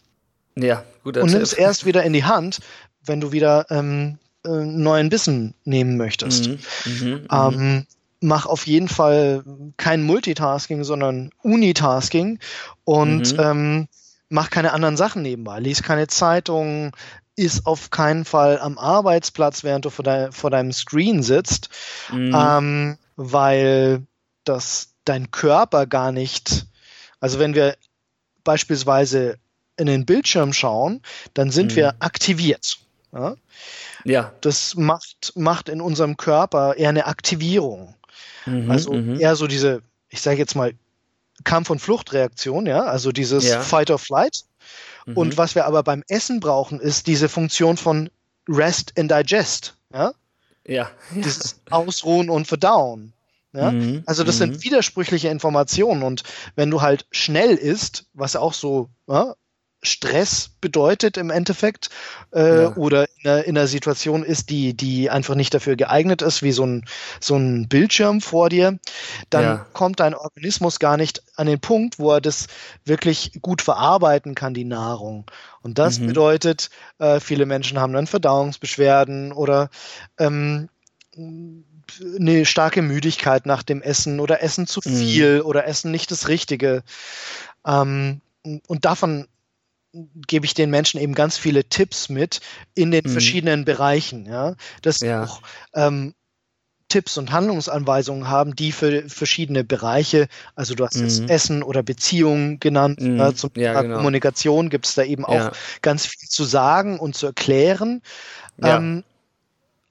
[0.55, 1.17] Ja, gut.
[1.17, 2.61] Und nimm es erst wieder in die Hand,
[3.05, 6.47] wenn du wieder ähm, äh, neuen Bissen nehmen möchtest.
[6.47, 6.59] Mhm.
[6.85, 7.09] Mhm.
[7.09, 7.27] mhm.
[7.33, 7.87] Ähm,
[8.21, 9.43] mach auf jeden Fall
[9.77, 12.39] kein Multitasking, sondern Unitasking
[12.85, 13.41] und mhm.
[13.41, 13.89] ähm,
[14.29, 15.59] mach keine anderen Sachen nebenbei.
[15.59, 16.93] Lies keine Zeitungen,
[17.37, 21.69] ist auf keinen Fall am Arbeitsplatz, während du vor, de vor deinem Screen sitzt,
[22.11, 22.35] mhm.
[22.35, 24.03] ähm, weil
[24.45, 26.67] das dein Körper gar nicht,
[27.21, 27.77] also wenn wir
[28.43, 29.39] beispielsweise
[29.77, 31.03] in den Bildschirm schauen,
[31.35, 31.77] dann sind mhm.
[31.77, 32.79] wir aktiviert.
[33.13, 33.37] Ja?
[34.05, 34.33] ja.
[34.41, 37.95] Das macht, macht in unserem Körper eher eine Aktivierung.
[38.47, 39.21] Mhm, also mhm.
[39.21, 40.73] eher so diese, ich sage jetzt mal,
[41.45, 43.61] Kampf- und Fluchtreaktion, ja, also dieses ja.
[43.61, 44.45] Fight or Flight.
[45.07, 45.17] Mhm.
[45.17, 48.11] Und was wir aber beim Essen brauchen, ist diese Funktion von
[48.49, 49.75] Rest and Digest.
[49.93, 50.13] Ja.
[50.67, 50.91] Ja.
[51.15, 53.13] Dieses Ausruhen und Verdauen.
[53.53, 53.71] Ja?
[53.71, 54.03] Mhm.
[54.07, 54.65] Also das sind mhm.
[54.65, 56.23] widersprüchliche Informationen und
[56.57, 59.35] wenn du halt schnell isst, was auch so ja,
[59.83, 61.91] Stress bedeutet im Endeffekt
[62.33, 62.77] äh, ja.
[62.77, 66.53] oder in einer, in einer, Situation ist, die, die einfach nicht dafür geeignet ist, wie
[66.53, 66.85] so ein,
[67.21, 68.79] so ein Bildschirm vor dir,
[69.31, 69.67] dann ja.
[69.73, 72.47] kommt dein Organismus gar nicht an den Punkt, wo er das
[72.85, 75.25] wirklich gut verarbeiten kann, die Nahrung.
[75.63, 76.09] Und das mhm.
[76.09, 79.71] bedeutet, äh, viele Menschen haben dann Verdauungsbeschwerden oder
[80.19, 80.69] ähm,
[81.17, 84.97] eine starke Müdigkeit nach dem Essen oder Essen zu mhm.
[84.97, 85.47] viel mhm.
[85.47, 86.83] oder Essen nicht das Richtige.
[87.67, 88.21] Ähm,
[88.67, 89.27] und davon
[89.93, 92.41] gebe ich den Menschen eben ganz viele Tipps mit
[92.75, 93.11] in den mhm.
[93.11, 95.25] verschiedenen Bereichen, ja, dass ja.
[95.25, 95.41] auch
[95.75, 96.15] ähm,
[96.89, 101.05] Tipps und Handlungsanweisungen haben, die für verschiedene Bereiche, also du hast mhm.
[101.05, 103.17] jetzt Essen oder Beziehungen genannt, mhm.
[103.17, 103.97] ja, zum Thema ja, genau.
[103.97, 108.03] Kommunikation gibt es da eben auch ganz viel zu sagen und zu erklären.
[108.63, 109.05] Ähm,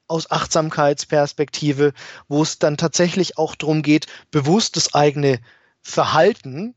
[0.08, 1.92] aus Achtsamkeitsperspektive,
[2.28, 5.40] wo es dann tatsächlich auch darum geht, bewusst das eigene
[5.82, 6.74] Verhalten,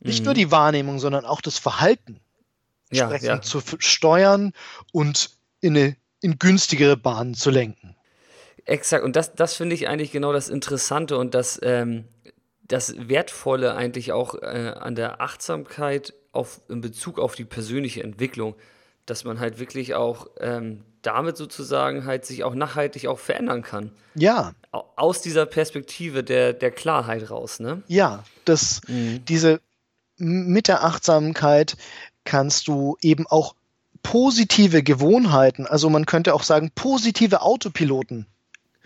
[0.00, 0.38] nicht nur mhm.
[0.38, 2.20] die Wahrnehmung, sondern auch das Verhalten
[2.90, 3.40] ja, ja.
[3.40, 4.52] zu steuern
[4.92, 5.30] und
[5.60, 7.96] in, eine, in günstigere Bahnen zu lenken.
[8.64, 12.04] Exakt, und das, das finde ich eigentlich genau das Interessante und das, ähm,
[12.62, 18.56] das Wertvolle eigentlich auch äh, an der Achtsamkeit auf, in Bezug auf die persönliche Entwicklung,
[19.06, 23.92] dass man halt wirklich auch ähm, damit sozusagen halt sich auch nachhaltig auch verändern kann.
[24.16, 24.52] Ja.
[24.72, 27.82] Aus dieser Perspektive der, der Klarheit raus, ne?
[27.86, 29.24] Ja, das, mhm.
[29.24, 29.60] diese
[30.18, 31.76] mit der Achtsamkeit
[32.26, 33.54] kannst du eben auch
[34.02, 38.26] positive Gewohnheiten, also man könnte auch sagen positive Autopiloten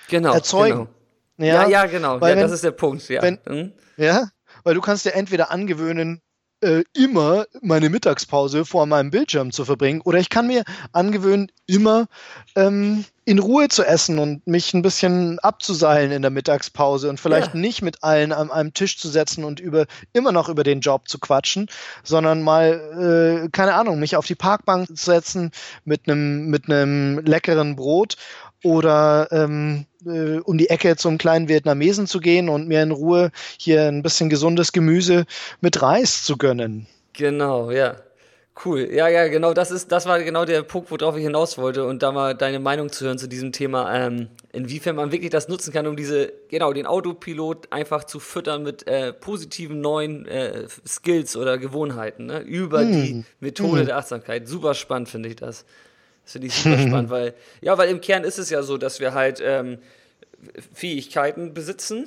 [0.09, 0.89] genau, erzeugen.
[1.37, 1.49] Genau.
[1.53, 2.21] Ja, ja, ja, genau.
[2.21, 3.09] Weil ja, wenn, das ist der Punkt.
[3.09, 3.23] Ja.
[3.23, 3.73] Wenn, mhm.
[3.97, 4.31] ja,
[4.63, 6.21] weil du kannst dir entweder angewöhnen,
[6.61, 10.01] äh, immer meine Mittagspause vor meinem Bildschirm zu verbringen.
[10.03, 12.07] Oder ich kann mir angewöhnen, immer
[12.57, 17.55] ähm, in Ruhe zu essen und mich ein bisschen abzuseilen in der Mittagspause und vielleicht
[17.55, 17.61] ja.
[17.61, 21.09] nicht mit allen an einem Tisch zu setzen und über immer noch über den Job
[21.09, 21.69] zu quatschen,
[22.03, 25.53] sondern mal, äh, keine Ahnung, mich auf die Parkbank zu setzen
[25.85, 28.17] mit einem mit einem leckeren Brot
[28.63, 33.31] oder ähm, äh, um die Ecke zum kleinen Vietnamesen zu gehen und mir in Ruhe
[33.59, 35.25] hier ein bisschen gesundes Gemüse
[35.61, 36.87] mit Reis zu gönnen.
[37.13, 37.97] Genau, ja.
[38.63, 38.91] Cool.
[38.93, 42.03] Ja, ja, genau, das ist, das war genau der Punkt, worauf ich hinaus wollte und
[42.03, 45.73] da mal deine Meinung zu hören zu diesem Thema, ähm, inwiefern man wirklich das nutzen
[45.73, 51.37] kann, um diese, genau, den Autopilot einfach zu füttern mit äh, positiven neuen äh, Skills
[51.37, 52.41] oder Gewohnheiten, ne?
[52.41, 52.93] Über hm.
[52.93, 53.87] die Methode hm.
[53.87, 54.47] der Achtsamkeit.
[54.47, 55.65] Super spannend finde ich das.
[56.25, 59.01] Das finde ich super spannend, weil, ja, weil im Kern ist es ja so, dass
[59.01, 59.79] wir halt ähm,
[60.75, 62.07] Fähigkeiten besitzen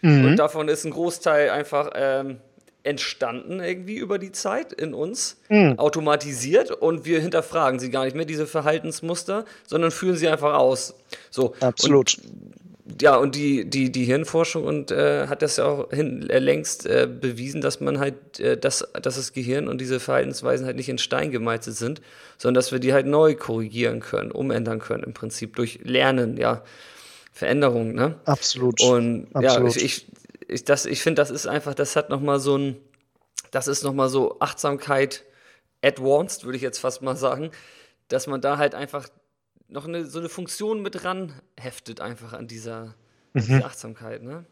[0.00, 0.26] mhm.
[0.26, 2.38] und davon ist ein Großteil einfach ähm,
[2.84, 5.78] entstanden irgendwie über die Zeit in uns, mhm.
[5.78, 10.94] automatisiert und wir hinterfragen sie gar nicht mehr, diese Verhaltensmuster, sondern führen sie einfach aus.
[11.30, 11.54] So.
[11.60, 12.18] Absolut.
[12.18, 12.61] Und
[13.00, 16.84] ja, und die, die, die Hirnforschung und äh, hat das ja auch hin, äh, längst
[16.86, 20.88] äh, bewiesen, dass man halt, äh, dass, dass das Gehirn und diese Verhaltensweisen halt nicht
[20.88, 22.02] in Stein gemeißelt sind,
[22.38, 26.62] sondern dass wir die halt neu korrigieren können, umändern können, im Prinzip durch Lernen, ja.
[27.32, 28.20] Veränderung, ne?
[28.26, 28.82] Absolut.
[28.82, 29.74] Und Absolut.
[29.74, 30.06] ja, ich,
[30.48, 32.76] ich, ich, ich finde, das ist einfach, das hat nochmal so ein,
[33.52, 35.24] das ist nochmal so Achtsamkeit
[35.82, 37.50] advanced, würde ich jetzt fast mal sagen,
[38.08, 39.08] dass man da halt einfach
[39.72, 42.94] noch eine, so eine Funktion mit ran heftet, einfach an dieser,
[43.32, 43.40] mhm.
[43.40, 44.22] dieser Achtsamkeit.
[44.22, 44.44] Ne?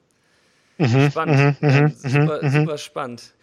[0.78, 1.10] Mhm.
[1.10, 1.62] Spannend.
[1.62, 1.68] Mhm.
[1.68, 1.94] Ja, mhm.
[1.94, 2.51] super, mhm.
[2.51, 3.34] super spannend.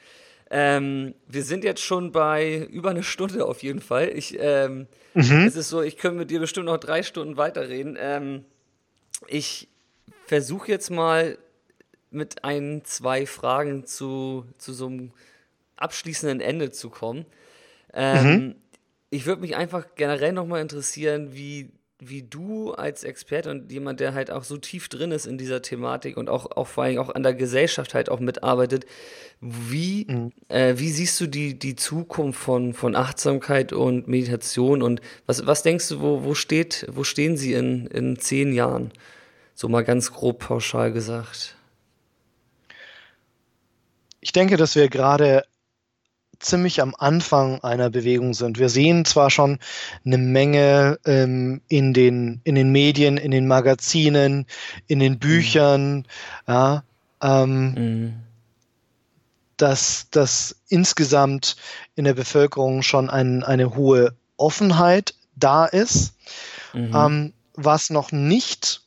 [0.50, 4.10] Ähm, wir sind jetzt schon bei über eine Stunde auf jeden Fall.
[4.10, 7.98] Ich, ähm, Es ist so, ich könnte mit dir bestimmt noch drei Stunden weiterreden.
[8.00, 8.46] Ähm,
[9.28, 9.68] ich
[10.26, 11.38] versuche jetzt mal
[12.12, 15.12] mit ein, zwei Fragen zu, zu so einem
[15.76, 17.26] abschließenden Ende zu kommen.
[17.94, 18.56] Ähm, mhm.
[19.18, 24.14] Ich würde mich einfach generell nochmal interessieren, wie, wie du als Experte und jemand, der
[24.14, 27.10] halt auch so tief drin ist in dieser Thematik und auch, auch vor allem auch
[27.10, 28.86] an der Gesellschaft halt auch mitarbeitet,
[29.42, 30.32] wie, mhm.
[30.50, 35.64] äh, wie siehst du die, die Zukunft von, von Achtsamkeit und Meditation und was, was
[35.64, 38.92] denkst du, wo, wo, steht, wo stehen sie in, in zehn Jahren?
[39.56, 41.56] So mal ganz grob pauschal gesagt.
[44.22, 45.44] Ich denke, dass wir gerade
[46.40, 48.60] ziemlich am Anfang einer Bewegung sind.
[48.60, 49.60] Wir sehen zwar schon
[50.06, 54.46] eine Menge ähm, in, den, in den Medien, in den Magazinen,
[54.88, 56.04] in den Büchern, mhm.
[56.48, 56.84] ja,
[57.22, 58.14] ähm, mhm.
[59.58, 61.56] dass, dass insgesamt
[61.96, 66.14] in der Bevölkerung schon ein, eine hohe Offenheit da ist,
[66.74, 66.96] mhm.
[66.96, 68.82] ähm, was noch nicht,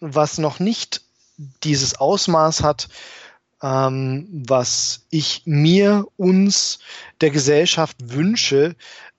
[0.00, 1.02] was noch nicht
[1.62, 2.88] dieses Ausmaß hat,
[3.62, 6.78] ähm, was ich mir, uns,
[7.20, 8.74] der Gesellschaft wünsche,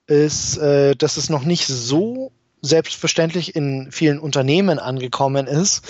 [0.06, 5.86] ist, äh, dass es noch nicht so selbstverständlich in vielen Unternehmen angekommen ist,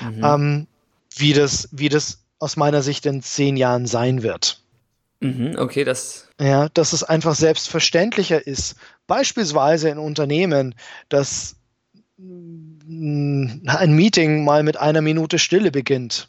[0.00, 0.24] mhm.
[0.24, 0.66] ähm,
[1.16, 4.62] wie, das, wie das aus meiner Sicht in zehn Jahren sein wird.
[5.20, 6.28] Mhm, okay, das.
[6.40, 8.76] Ja, dass es einfach selbstverständlicher ist,
[9.06, 10.74] beispielsweise in Unternehmen,
[11.08, 11.56] dass
[12.18, 16.28] mm, ein Meeting mal mit einer Minute Stille beginnt.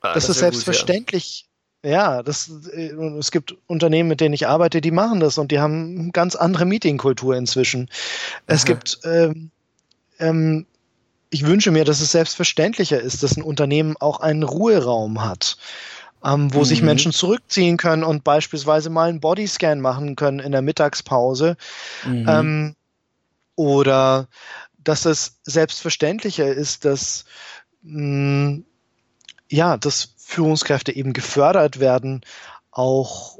[0.00, 1.46] Ah, das, das, ist selbstverständlich.
[1.82, 2.16] Gut, ja.
[2.16, 5.60] ja, das, äh, es gibt Unternehmen, mit denen ich arbeite, die machen das und die
[5.60, 7.88] haben ganz andere Meetingkultur inzwischen.
[8.46, 8.66] Es Aha.
[8.66, 9.50] gibt, ähm,
[10.18, 10.66] ähm,
[11.30, 15.56] ich wünsche mir, dass es selbstverständlicher ist, dass ein Unternehmen auch einen Ruheraum hat.
[16.22, 16.64] Ähm, wo mhm.
[16.66, 21.56] sich Menschen zurückziehen können und beispielsweise mal einen Bodyscan machen können in der Mittagspause.
[22.04, 22.26] Mhm.
[22.28, 22.76] Ähm,
[23.56, 24.28] oder
[24.84, 27.24] dass es selbstverständlicher ist, dass
[27.82, 28.64] mh, mm,
[29.50, 32.22] ja, dass Führungskräfte eben gefördert werden,
[32.70, 33.38] auch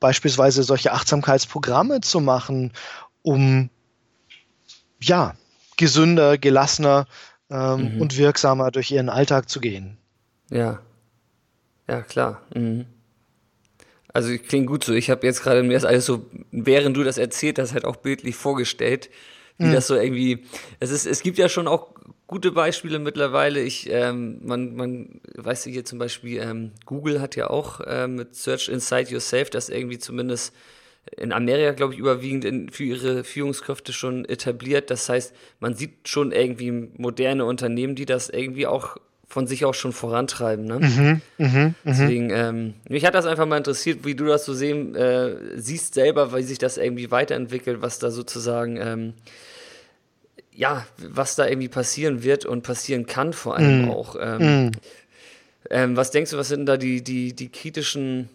[0.00, 2.72] beispielsweise solche Achtsamkeitsprogramme zu machen,
[3.22, 3.70] um
[5.00, 5.34] ja
[5.76, 7.06] gesünder, gelassener
[7.50, 8.00] ähm, mhm.
[8.00, 9.96] und wirksamer durch ihren Alltag zu gehen.
[10.50, 10.80] Ja,
[11.88, 12.42] ja klar.
[12.54, 12.86] Mhm.
[14.12, 14.94] Also klingt gut so.
[14.94, 17.96] Ich habe jetzt gerade mir das alles so, während du das erzählt hast, halt auch
[17.96, 19.10] bildlich vorgestellt,
[19.58, 19.72] wie mhm.
[19.72, 20.44] das so irgendwie.
[20.80, 21.94] Es ist, es gibt ja schon auch
[22.28, 23.60] gute Beispiele mittlerweile.
[23.60, 28.14] Ich, ähm, man, man, weißt du hier zum Beispiel, ähm, Google hat ja auch ähm,
[28.14, 30.54] mit Search Inside Yourself das irgendwie zumindest
[31.16, 34.90] in Amerika, glaube ich, überwiegend in, für ihre Führungskräfte schon etabliert.
[34.90, 39.74] Das heißt, man sieht schon irgendwie moderne Unternehmen, die das irgendwie auch von sich auch
[39.74, 40.66] schon vorantreiben.
[40.66, 40.80] Ne?
[40.80, 41.74] Mhm, mh, mh.
[41.84, 45.94] Deswegen, ähm, mich hat das einfach mal interessiert, wie du das so sehen, äh, siehst
[45.94, 49.14] selber, wie sich das irgendwie weiterentwickelt, was da sozusagen ähm,
[50.58, 53.90] ja, was da irgendwie passieren wird und passieren kann, vor allem mm.
[53.90, 54.16] auch.
[54.20, 54.70] Ähm, mm.
[55.70, 58.28] ähm, was denkst du, was sind da die, die, die kritischen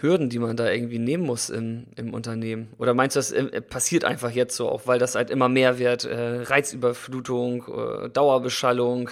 [0.00, 2.68] Hürden, die man da irgendwie nehmen muss im, im Unternehmen?
[2.78, 5.80] Oder meinst du, das äh, passiert einfach jetzt so, auch weil das halt immer mehr
[5.80, 6.04] wird?
[6.04, 7.64] Äh, Reizüberflutung,
[8.04, 9.10] äh, Dauerbeschallung?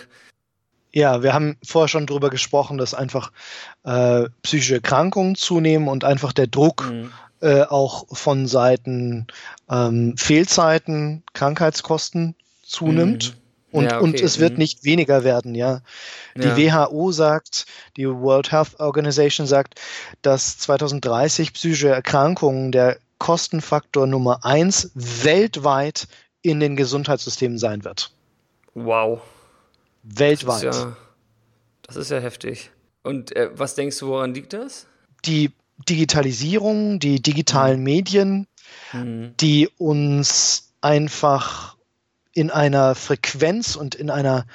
[0.92, 3.32] Ja, wir haben vorher schon darüber gesprochen, dass einfach
[3.82, 7.10] äh, psychische Erkrankungen zunehmen und einfach der Druck mhm.
[7.46, 9.28] Äh, auch von Seiten
[9.70, 13.36] ähm, Fehlzeiten, Krankheitskosten zunimmt.
[13.36, 13.78] Mhm.
[13.78, 14.04] Und, ja, okay.
[14.04, 14.58] und es wird mhm.
[14.58, 15.80] nicht weniger werden, ja.
[16.34, 16.88] Die ja.
[16.90, 17.66] WHO sagt,
[17.96, 19.80] die World Health Organization sagt,
[20.22, 26.08] dass 2030 psychische Erkrankungen der Kostenfaktor Nummer eins weltweit
[26.42, 28.10] in den Gesundheitssystemen sein wird.
[28.74, 29.20] Wow.
[30.02, 30.64] Weltweit.
[30.64, 30.96] Das ist ja,
[31.82, 32.70] das ist ja heftig.
[33.04, 34.88] Und äh, was denkst du, woran liegt das?
[35.24, 35.52] Die
[35.88, 37.84] Digitalisierung, die digitalen mhm.
[37.84, 38.46] Medien,
[38.92, 39.34] mhm.
[39.38, 41.76] die uns einfach
[42.32, 44.46] in einer Frequenz und in einer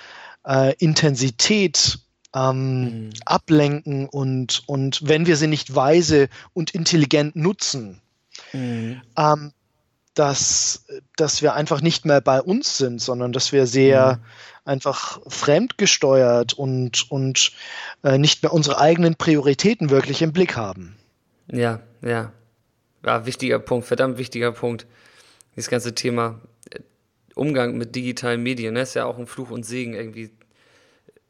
[0.45, 1.99] äh, Intensität
[2.33, 3.09] ähm, mhm.
[3.25, 8.01] ablenken und, und wenn wir sie nicht weise und intelligent nutzen,
[8.53, 9.01] mhm.
[9.17, 9.51] ähm,
[10.13, 10.85] dass,
[11.15, 14.21] dass wir einfach nicht mehr bei uns sind, sondern dass wir sehr mhm.
[14.65, 17.51] einfach fremdgesteuert und, und
[18.03, 20.97] äh, nicht mehr unsere eigenen Prioritäten wirklich im Blick haben.
[21.47, 22.31] Ja, ja.
[23.05, 24.85] Ja, wichtiger Punkt, verdammt wichtiger Punkt.
[25.55, 26.39] Das ganze Thema
[26.71, 26.79] äh,
[27.35, 30.31] Umgang mit digitalen Medien, ne, ist ja auch ein Fluch und Segen irgendwie.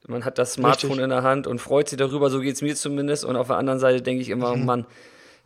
[0.08, 1.04] Man hat das Smartphone Richtig.
[1.04, 3.24] in der Hand und freut sich darüber, so geht es mir zumindest.
[3.24, 4.66] Und auf der anderen Seite denke ich immer, mhm.
[4.66, 4.86] Mann,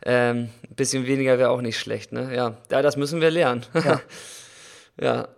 [0.04, 2.34] ähm, ein bisschen weniger wäre auch nicht schlecht, ne?
[2.34, 3.64] Ja, ja das müssen wir lernen.
[3.74, 4.00] Ja.
[5.00, 5.28] ja.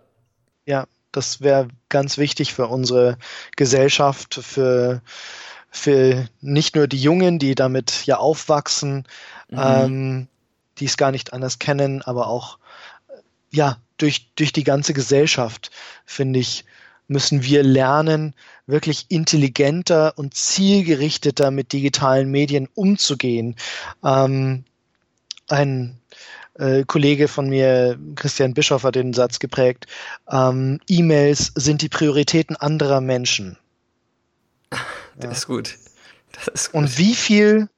[0.65, 3.17] Ja, das wäre ganz wichtig für unsere
[3.55, 5.01] Gesellschaft, für
[5.71, 9.05] für nicht nur die Jungen, die damit ja aufwachsen,
[9.49, 9.57] mhm.
[9.57, 10.27] ähm,
[10.77, 12.57] die es gar nicht anders kennen, aber auch
[13.51, 15.71] ja durch durch die ganze Gesellschaft
[16.05, 16.65] finde ich
[17.07, 18.35] müssen wir lernen,
[18.67, 23.55] wirklich intelligenter und zielgerichteter mit digitalen Medien umzugehen.
[24.03, 24.63] Ähm,
[25.47, 25.99] ein
[26.53, 29.87] äh, Kollege von mir, Christian Bischoff, hat den Satz geprägt,
[30.29, 33.57] ähm, E-Mails sind die Prioritäten anderer Menschen.
[35.19, 35.77] Das ist gut.
[36.33, 36.81] Das ist gut.
[36.81, 37.69] Und wie viel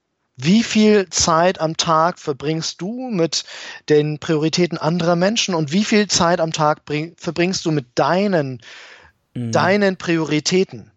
[0.44, 3.44] wie viel Zeit am Tag verbringst du mit
[3.90, 8.62] den Prioritäten anderer Menschen und wie viel Zeit am Tag bring, verbringst du mit deinen,
[9.36, 9.52] mhm.
[9.52, 10.92] deinen Prioritäten?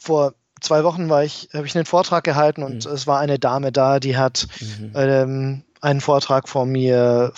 [0.00, 2.92] Vor zwei Wochen war ich, habe ich einen Vortrag gehalten und mhm.
[2.92, 4.92] es war eine Dame da, die hat mhm.
[4.94, 7.32] ähm, einen Vortrag von mir,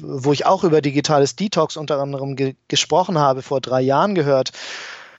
[0.00, 4.52] wo ich auch über digitales Detox unter anderem ge gesprochen habe, vor drei Jahren gehört.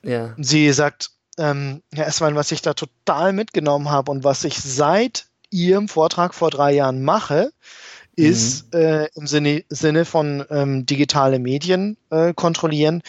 [0.02, 0.34] Ja.
[0.38, 5.26] Sie sagt, ähm, Herr Esswein, was ich da total mitgenommen habe und was ich seit
[5.50, 7.52] Ihrem Vortrag vor drei Jahren mache,
[8.16, 8.80] ist mhm.
[8.80, 13.02] äh, im Sinne, Sinne von ähm, digitale Medien äh, kontrollieren.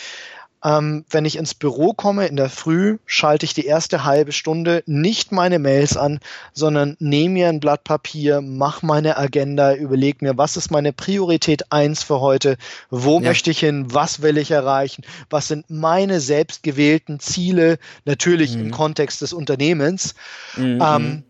[0.64, 4.84] Ähm, wenn ich ins Büro komme in der Früh, schalte ich die erste halbe Stunde
[4.88, 6.20] nicht meine Mails an,
[6.52, 11.72] sondern nehme mir ein Blatt Papier, mache meine Agenda, überlege mir, was ist meine Priorität
[11.72, 12.58] eins für heute,
[12.90, 13.28] wo ja.
[13.28, 18.66] möchte ich hin, was will ich erreichen, was sind meine selbst gewählten Ziele, natürlich mhm.
[18.66, 20.16] im Kontext des Unternehmens.
[20.56, 20.82] Mhm.
[20.84, 21.24] Ähm,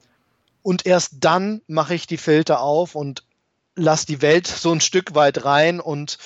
[0.63, 3.23] und erst dann mache ich die Filter auf und
[3.75, 6.17] lasse die Welt so ein Stück weit rein und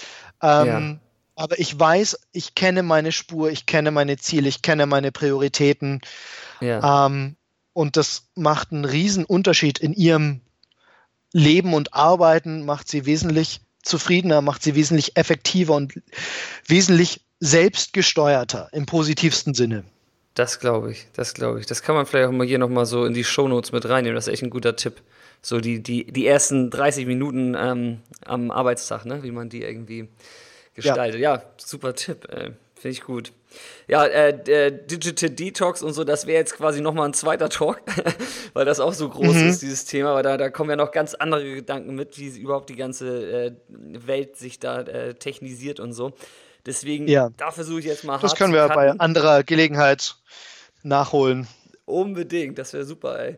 [0.42, 1.00] ähm, ja.
[1.42, 6.02] Aber ich weiß, ich kenne meine Spur, ich kenne meine Ziele, ich kenne meine Prioritäten
[6.60, 7.08] ja.
[7.08, 7.36] ähm,
[7.74, 10.42] und das macht einen riesen Unterschied in ihrem
[11.34, 16.00] Leben und Arbeiten, macht sie wesentlich zufriedener, macht sie wesentlich effektiver und
[16.68, 19.84] wesentlich selbstgesteuerter im positivsten Sinne.
[20.36, 21.66] Das glaube ich, das glaube ich.
[21.66, 24.16] Das kann man vielleicht auch mal hier nochmal so in die Shownotes mit reinnehmen.
[24.16, 25.02] Das ist echt ein guter Tipp.
[25.42, 29.24] So die, die, die ersten 30 Minuten ähm, am Arbeitstag, ne?
[29.24, 30.08] wie man die irgendwie
[30.74, 31.20] gestaltet.
[31.20, 32.28] Ja, ja super Tipp.
[32.30, 33.32] Äh, Finde ich gut.
[33.88, 37.82] Ja, äh, Digital Detox und so, das wäre jetzt quasi nochmal ein zweiter Talk,
[38.54, 39.50] weil das auch so groß mhm.
[39.50, 40.12] ist, dieses Thema.
[40.12, 43.52] Aber da, da kommen ja noch ganz andere Gedanken mit, wie überhaupt die ganze äh,
[43.68, 46.14] Welt sich da äh, technisiert und so.
[46.66, 47.30] Deswegen, ja.
[47.38, 50.16] da versuche ich jetzt mal Das können wir bei anderer Gelegenheit
[50.82, 51.48] nachholen.
[51.86, 53.38] Unbedingt, das wäre super, ey.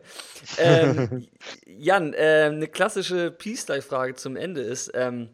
[0.58, 1.26] Ähm,
[1.66, 5.28] Jan, äh, eine klassische Peace-Style-Frage zum Ende ist: ähm,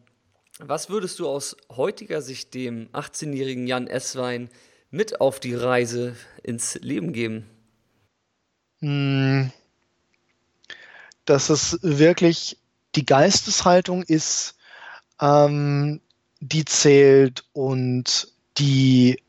[0.62, 4.51] Was würdest du aus heutiger Sicht dem 18-jährigen Jan Esswein
[4.91, 7.47] mit auf die Reise ins Leben geben?
[8.81, 9.51] Hm,
[11.24, 12.59] dass es wirklich
[12.95, 14.57] die Geisteshaltung ist,
[15.20, 16.01] ähm,
[16.41, 18.28] die zählt und
[18.59, 19.23] die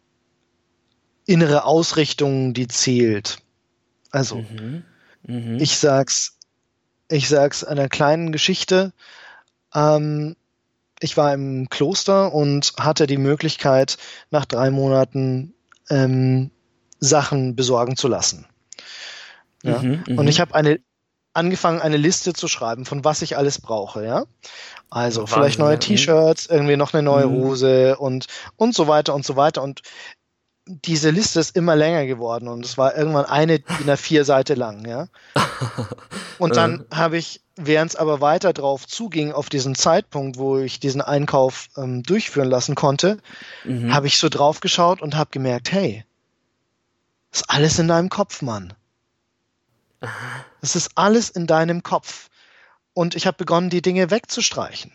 [1.26, 3.38] innere Ausrichtung, die zählt.
[4.10, 4.84] Also, mhm.
[5.24, 5.58] Mhm.
[5.60, 6.38] ich sag's,
[7.08, 8.92] ich sag's einer kleinen Geschichte.
[9.74, 10.36] Ähm,
[11.02, 13.98] ich war im Kloster und hatte die Möglichkeit,
[14.30, 15.54] nach drei Monaten
[15.90, 16.52] ähm,
[17.00, 18.46] Sachen besorgen zu lassen.
[19.64, 19.80] Ja?
[19.80, 20.80] Mhm, und ich habe eine
[21.34, 24.26] angefangen, eine Liste zu schreiben, von was ich alles brauche, ja.
[24.90, 27.32] Also Wahnsinn, vielleicht neue T-Shirts, irgendwie noch eine neue mhm.
[27.32, 29.64] Hose und, und so weiter und so weiter.
[29.64, 29.82] Und
[30.86, 34.88] diese Liste ist immer länger geworden und es war irgendwann eine DIN A4 Seite lang,
[34.88, 35.08] ja.
[36.38, 40.80] Und dann habe ich, während es aber weiter drauf zuging, auf diesen Zeitpunkt, wo ich
[40.80, 43.20] diesen Einkauf ähm, durchführen lassen konnte,
[43.64, 43.94] mhm.
[43.94, 46.04] habe ich so drauf geschaut und habe gemerkt, hey,
[47.32, 48.74] ist alles in deinem Kopf, Mann.
[50.62, 52.30] Es ist alles in deinem Kopf.
[52.94, 54.92] Und ich habe begonnen, die Dinge wegzustreichen.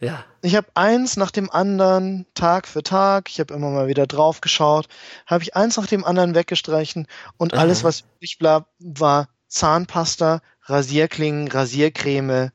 [0.00, 0.24] Ja.
[0.42, 4.40] Ich habe eins nach dem anderen, Tag für Tag, ich habe immer mal wieder drauf
[4.40, 4.88] geschaut,
[5.26, 7.60] habe ich eins nach dem anderen weggestreichen und Aha.
[7.60, 12.52] alles, was übrig blieb, war Zahnpasta, Rasierklingen, Rasiercreme.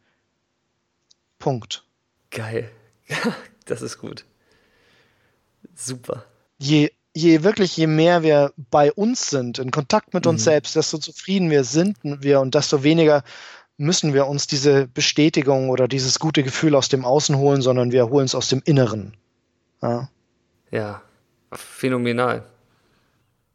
[1.40, 1.84] Punkt.
[2.30, 2.70] Geil.
[3.66, 4.24] das ist gut.
[5.76, 6.24] Super.
[6.60, 10.46] Je je wirklich, je mehr wir bei uns sind, in Kontakt mit uns mhm.
[10.46, 13.24] selbst, desto zufrieden wir sind wir und desto weniger
[13.78, 18.10] müssen wir uns diese Bestätigung oder dieses gute Gefühl aus dem Außen holen, sondern wir
[18.10, 19.16] holen es aus dem Inneren.
[19.82, 20.10] Ja,
[20.72, 21.02] ja
[21.52, 22.44] phänomenal.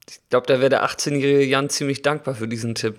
[0.08, 2.98] Ich glaube, da wäre der 18-jährige Jan ziemlich dankbar für diesen Tipp.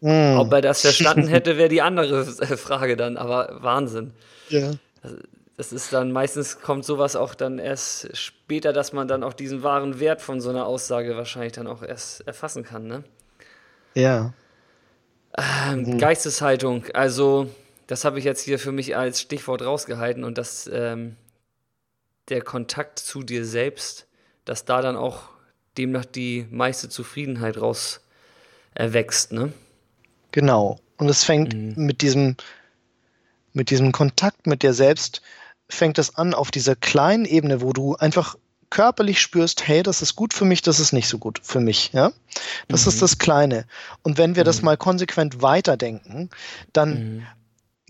[0.00, 0.36] Mm.
[0.38, 4.12] Ob er das verstanden hätte, wäre die andere Frage dann, aber Wahnsinn.
[4.48, 4.72] Ja.
[5.02, 5.16] Also,
[5.56, 9.62] das ist dann meistens kommt sowas auch dann erst später, dass man dann auch diesen
[9.62, 13.04] wahren Wert von so einer Aussage wahrscheinlich dann auch erst erfassen kann, ne?
[13.94, 14.32] Ja.
[15.36, 15.98] Ähm, mhm.
[15.98, 17.50] Geisteshaltung, also
[17.86, 21.16] das habe ich jetzt hier für mich als Stichwort rausgehalten und dass ähm,
[22.28, 24.06] der Kontakt zu dir selbst,
[24.44, 25.30] dass da dann auch
[25.76, 28.00] demnach die meiste Zufriedenheit raus
[28.74, 29.52] erwächst, ne?
[30.30, 30.78] Genau.
[30.96, 31.74] Und es fängt mhm.
[31.76, 32.36] mit diesem
[33.52, 35.22] mit diesem Kontakt mit dir selbst
[35.68, 38.36] fängt es an auf dieser kleinen Ebene, wo du einfach
[38.74, 41.92] körperlich spürst, hey, das ist gut für mich, das ist nicht so gut für mich.
[41.92, 42.12] Ja?
[42.66, 42.88] Das mhm.
[42.88, 43.66] ist das Kleine.
[44.02, 44.46] Und wenn wir mhm.
[44.46, 46.28] das mal konsequent weiterdenken,
[46.72, 47.26] dann mhm.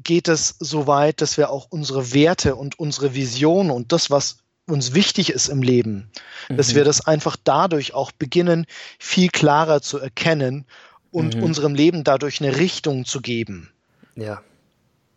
[0.03, 4.37] geht es so weit, dass wir auch unsere Werte und unsere Vision und das, was
[4.67, 6.11] uns wichtig ist im Leben,
[6.51, 6.87] dass wir mhm.
[6.87, 8.67] das einfach dadurch auch beginnen,
[8.99, 10.67] viel klarer zu erkennen
[11.11, 11.45] und mhm.
[11.45, 13.73] unserem Leben dadurch eine Richtung zu geben.
[14.17, 14.43] Ja.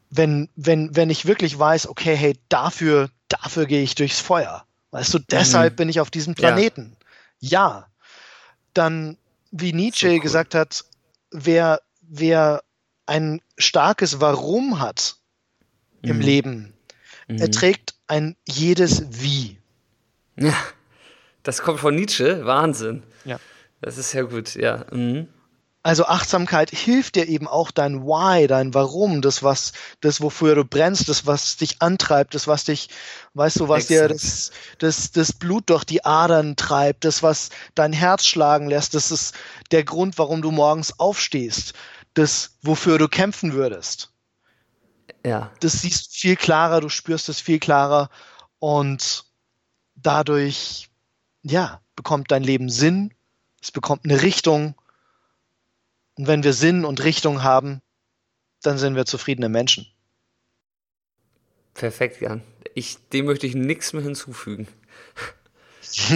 [0.09, 4.63] Wenn, wenn, wenn ich wirklich weiß, okay, hey, dafür, dafür gehe ich durchs Feuer.
[4.91, 5.75] Weißt du, deshalb mhm.
[5.77, 6.95] bin ich auf diesem Planeten.
[7.39, 7.49] Ja.
[7.49, 7.87] ja.
[8.73, 9.17] Dann,
[9.51, 10.19] wie Nietzsche so cool.
[10.19, 10.85] gesagt hat,
[11.31, 12.63] wer, wer
[13.05, 15.15] ein starkes Warum hat
[16.01, 16.11] mhm.
[16.11, 16.73] im Leben,
[17.27, 17.37] mhm.
[17.37, 19.59] erträgt ein jedes Wie.
[20.35, 20.55] Ja,
[21.43, 23.03] das kommt von Nietzsche, Wahnsinn.
[23.25, 23.39] Ja.
[23.81, 24.85] Das ist ja gut, ja.
[24.91, 25.27] Mhm.
[25.87, 30.65] Also Achtsamkeit hilft dir eben auch dein Why, dein Warum, das was, das wofür du
[30.65, 32.89] brennst, das was dich antreibt, das was dich,
[33.35, 34.09] weißt du, was Exakt.
[34.09, 38.95] dir das, das, das Blut durch die Adern treibt, das was dein Herz schlagen lässt,
[38.95, 39.33] das ist
[39.71, 41.73] der Grund, warum du morgens aufstehst,
[42.15, 44.11] das wofür du kämpfen würdest.
[45.25, 45.53] Ja.
[45.61, 48.09] Das siehst du viel klarer, du spürst es viel klarer
[48.59, 49.23] und
[49.95, 50.89] dadurch,
[51.43, 53.13] ja, bekommt dein Leben Sinn,
[53.61, 54.75] es bekommt eine Richtung
[56.17, 57.81] und wenn wir Sinn und Richtung haben,
[58.61, 59.87] dann sind wir zufriedene Menschen.
[61.73, 62.41] Perfekt, Jan.
[62.73, 64.67] Ich, dem möchte ich nichts mehr hinzufügen.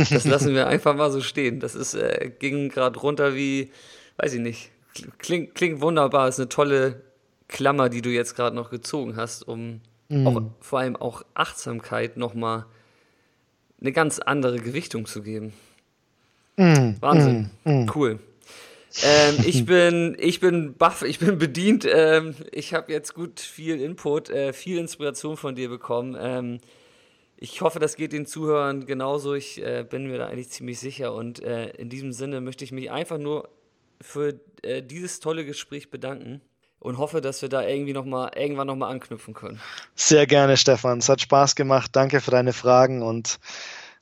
[0.10, 1.61] Das lassen wir einfach mal so stehen.
[1.61, 3.72] Das ist, äh, ging gerade runter wie,
[4.18, 4.69] weiß ich nicht,
[5.18, 6.28] klingt, klingt wunderbar.
[6.28, 7.02] Ist eine tolle
[7.48, 9.80] Klammer, die du jetzt gerade noch gezogen hast, um
[10.10, 10.28] mm.
[10.28, 12.65] auch, vor allem auch Achtsamkeit nochmal
[13.80, 15.53] eine ganz andere Gewichtung zu geben.
[16.57, 16.95] Mm.
[16.99, 17.49] Wahnsinn.
[17.64, 17.86] Mm.
[17.95, 18.19] Cool.
[19.03, 21.88] Ähm, ich bin, ich bin baff, ich bin bedient.
[21.89, 26.18] Ähm, ich habe jetzt gut viel Input, äh, viel Inspiration von dir bekommen.
[26.19, 26.59] Ähm,
[27.38, 29.34] ich hoffe, das geht den Zuhörern genauso.
[29.34, 31.13] Ich äh, bin mir da eigentlich ziemlich sicher.
[31.13, 33.49] Und äh, in diesem Sinne möchte ich mich einfach nur
[33.99, 36.41] für äh, dieses tolle Gespräch bedanken
[36.80, 39.59] und hoffe, dass wir da irgendwie noch mal, irgendwann nochmal anknüpfen können.
[39.95, 40.99] Sehr gerne, Stefan.
[40.99, 41.91] Es hat Spaß gemacht.
[41.93, 43.39] Danke für deine Fragen und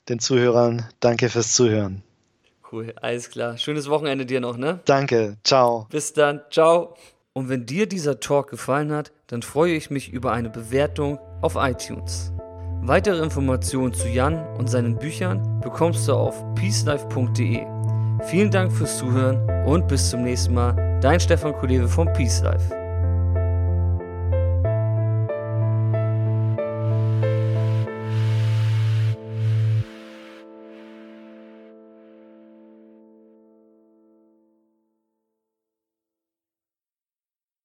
[0.08, 2.04] den Zuhörern danke fürs Zuhören.
[2.72, 3.58] Cool, alles klar.
[3.58, 4.80] Schönes Wochenende dir noch, ne?
[4.86, 5.88] Danke, ciao.
[5.90, 6.96] Bis dann, ciao.
[7.34, 11.56] Und wenn dir dieser Talk gefallen hat, dann freue ich mich über eine Bewertung auf
[11.56, 12.32] iTunes.
[12.82, 17.66] Weitere Informationen zu Jan und seinen Büchern bekommst du auf peacelife.de.
[18.26, 21.00] Vielen Dank fürs Zuhören und bis zum nächsten Mal.
[21.02, 22.79] Dein Stefan Kuleve vom Peace Life.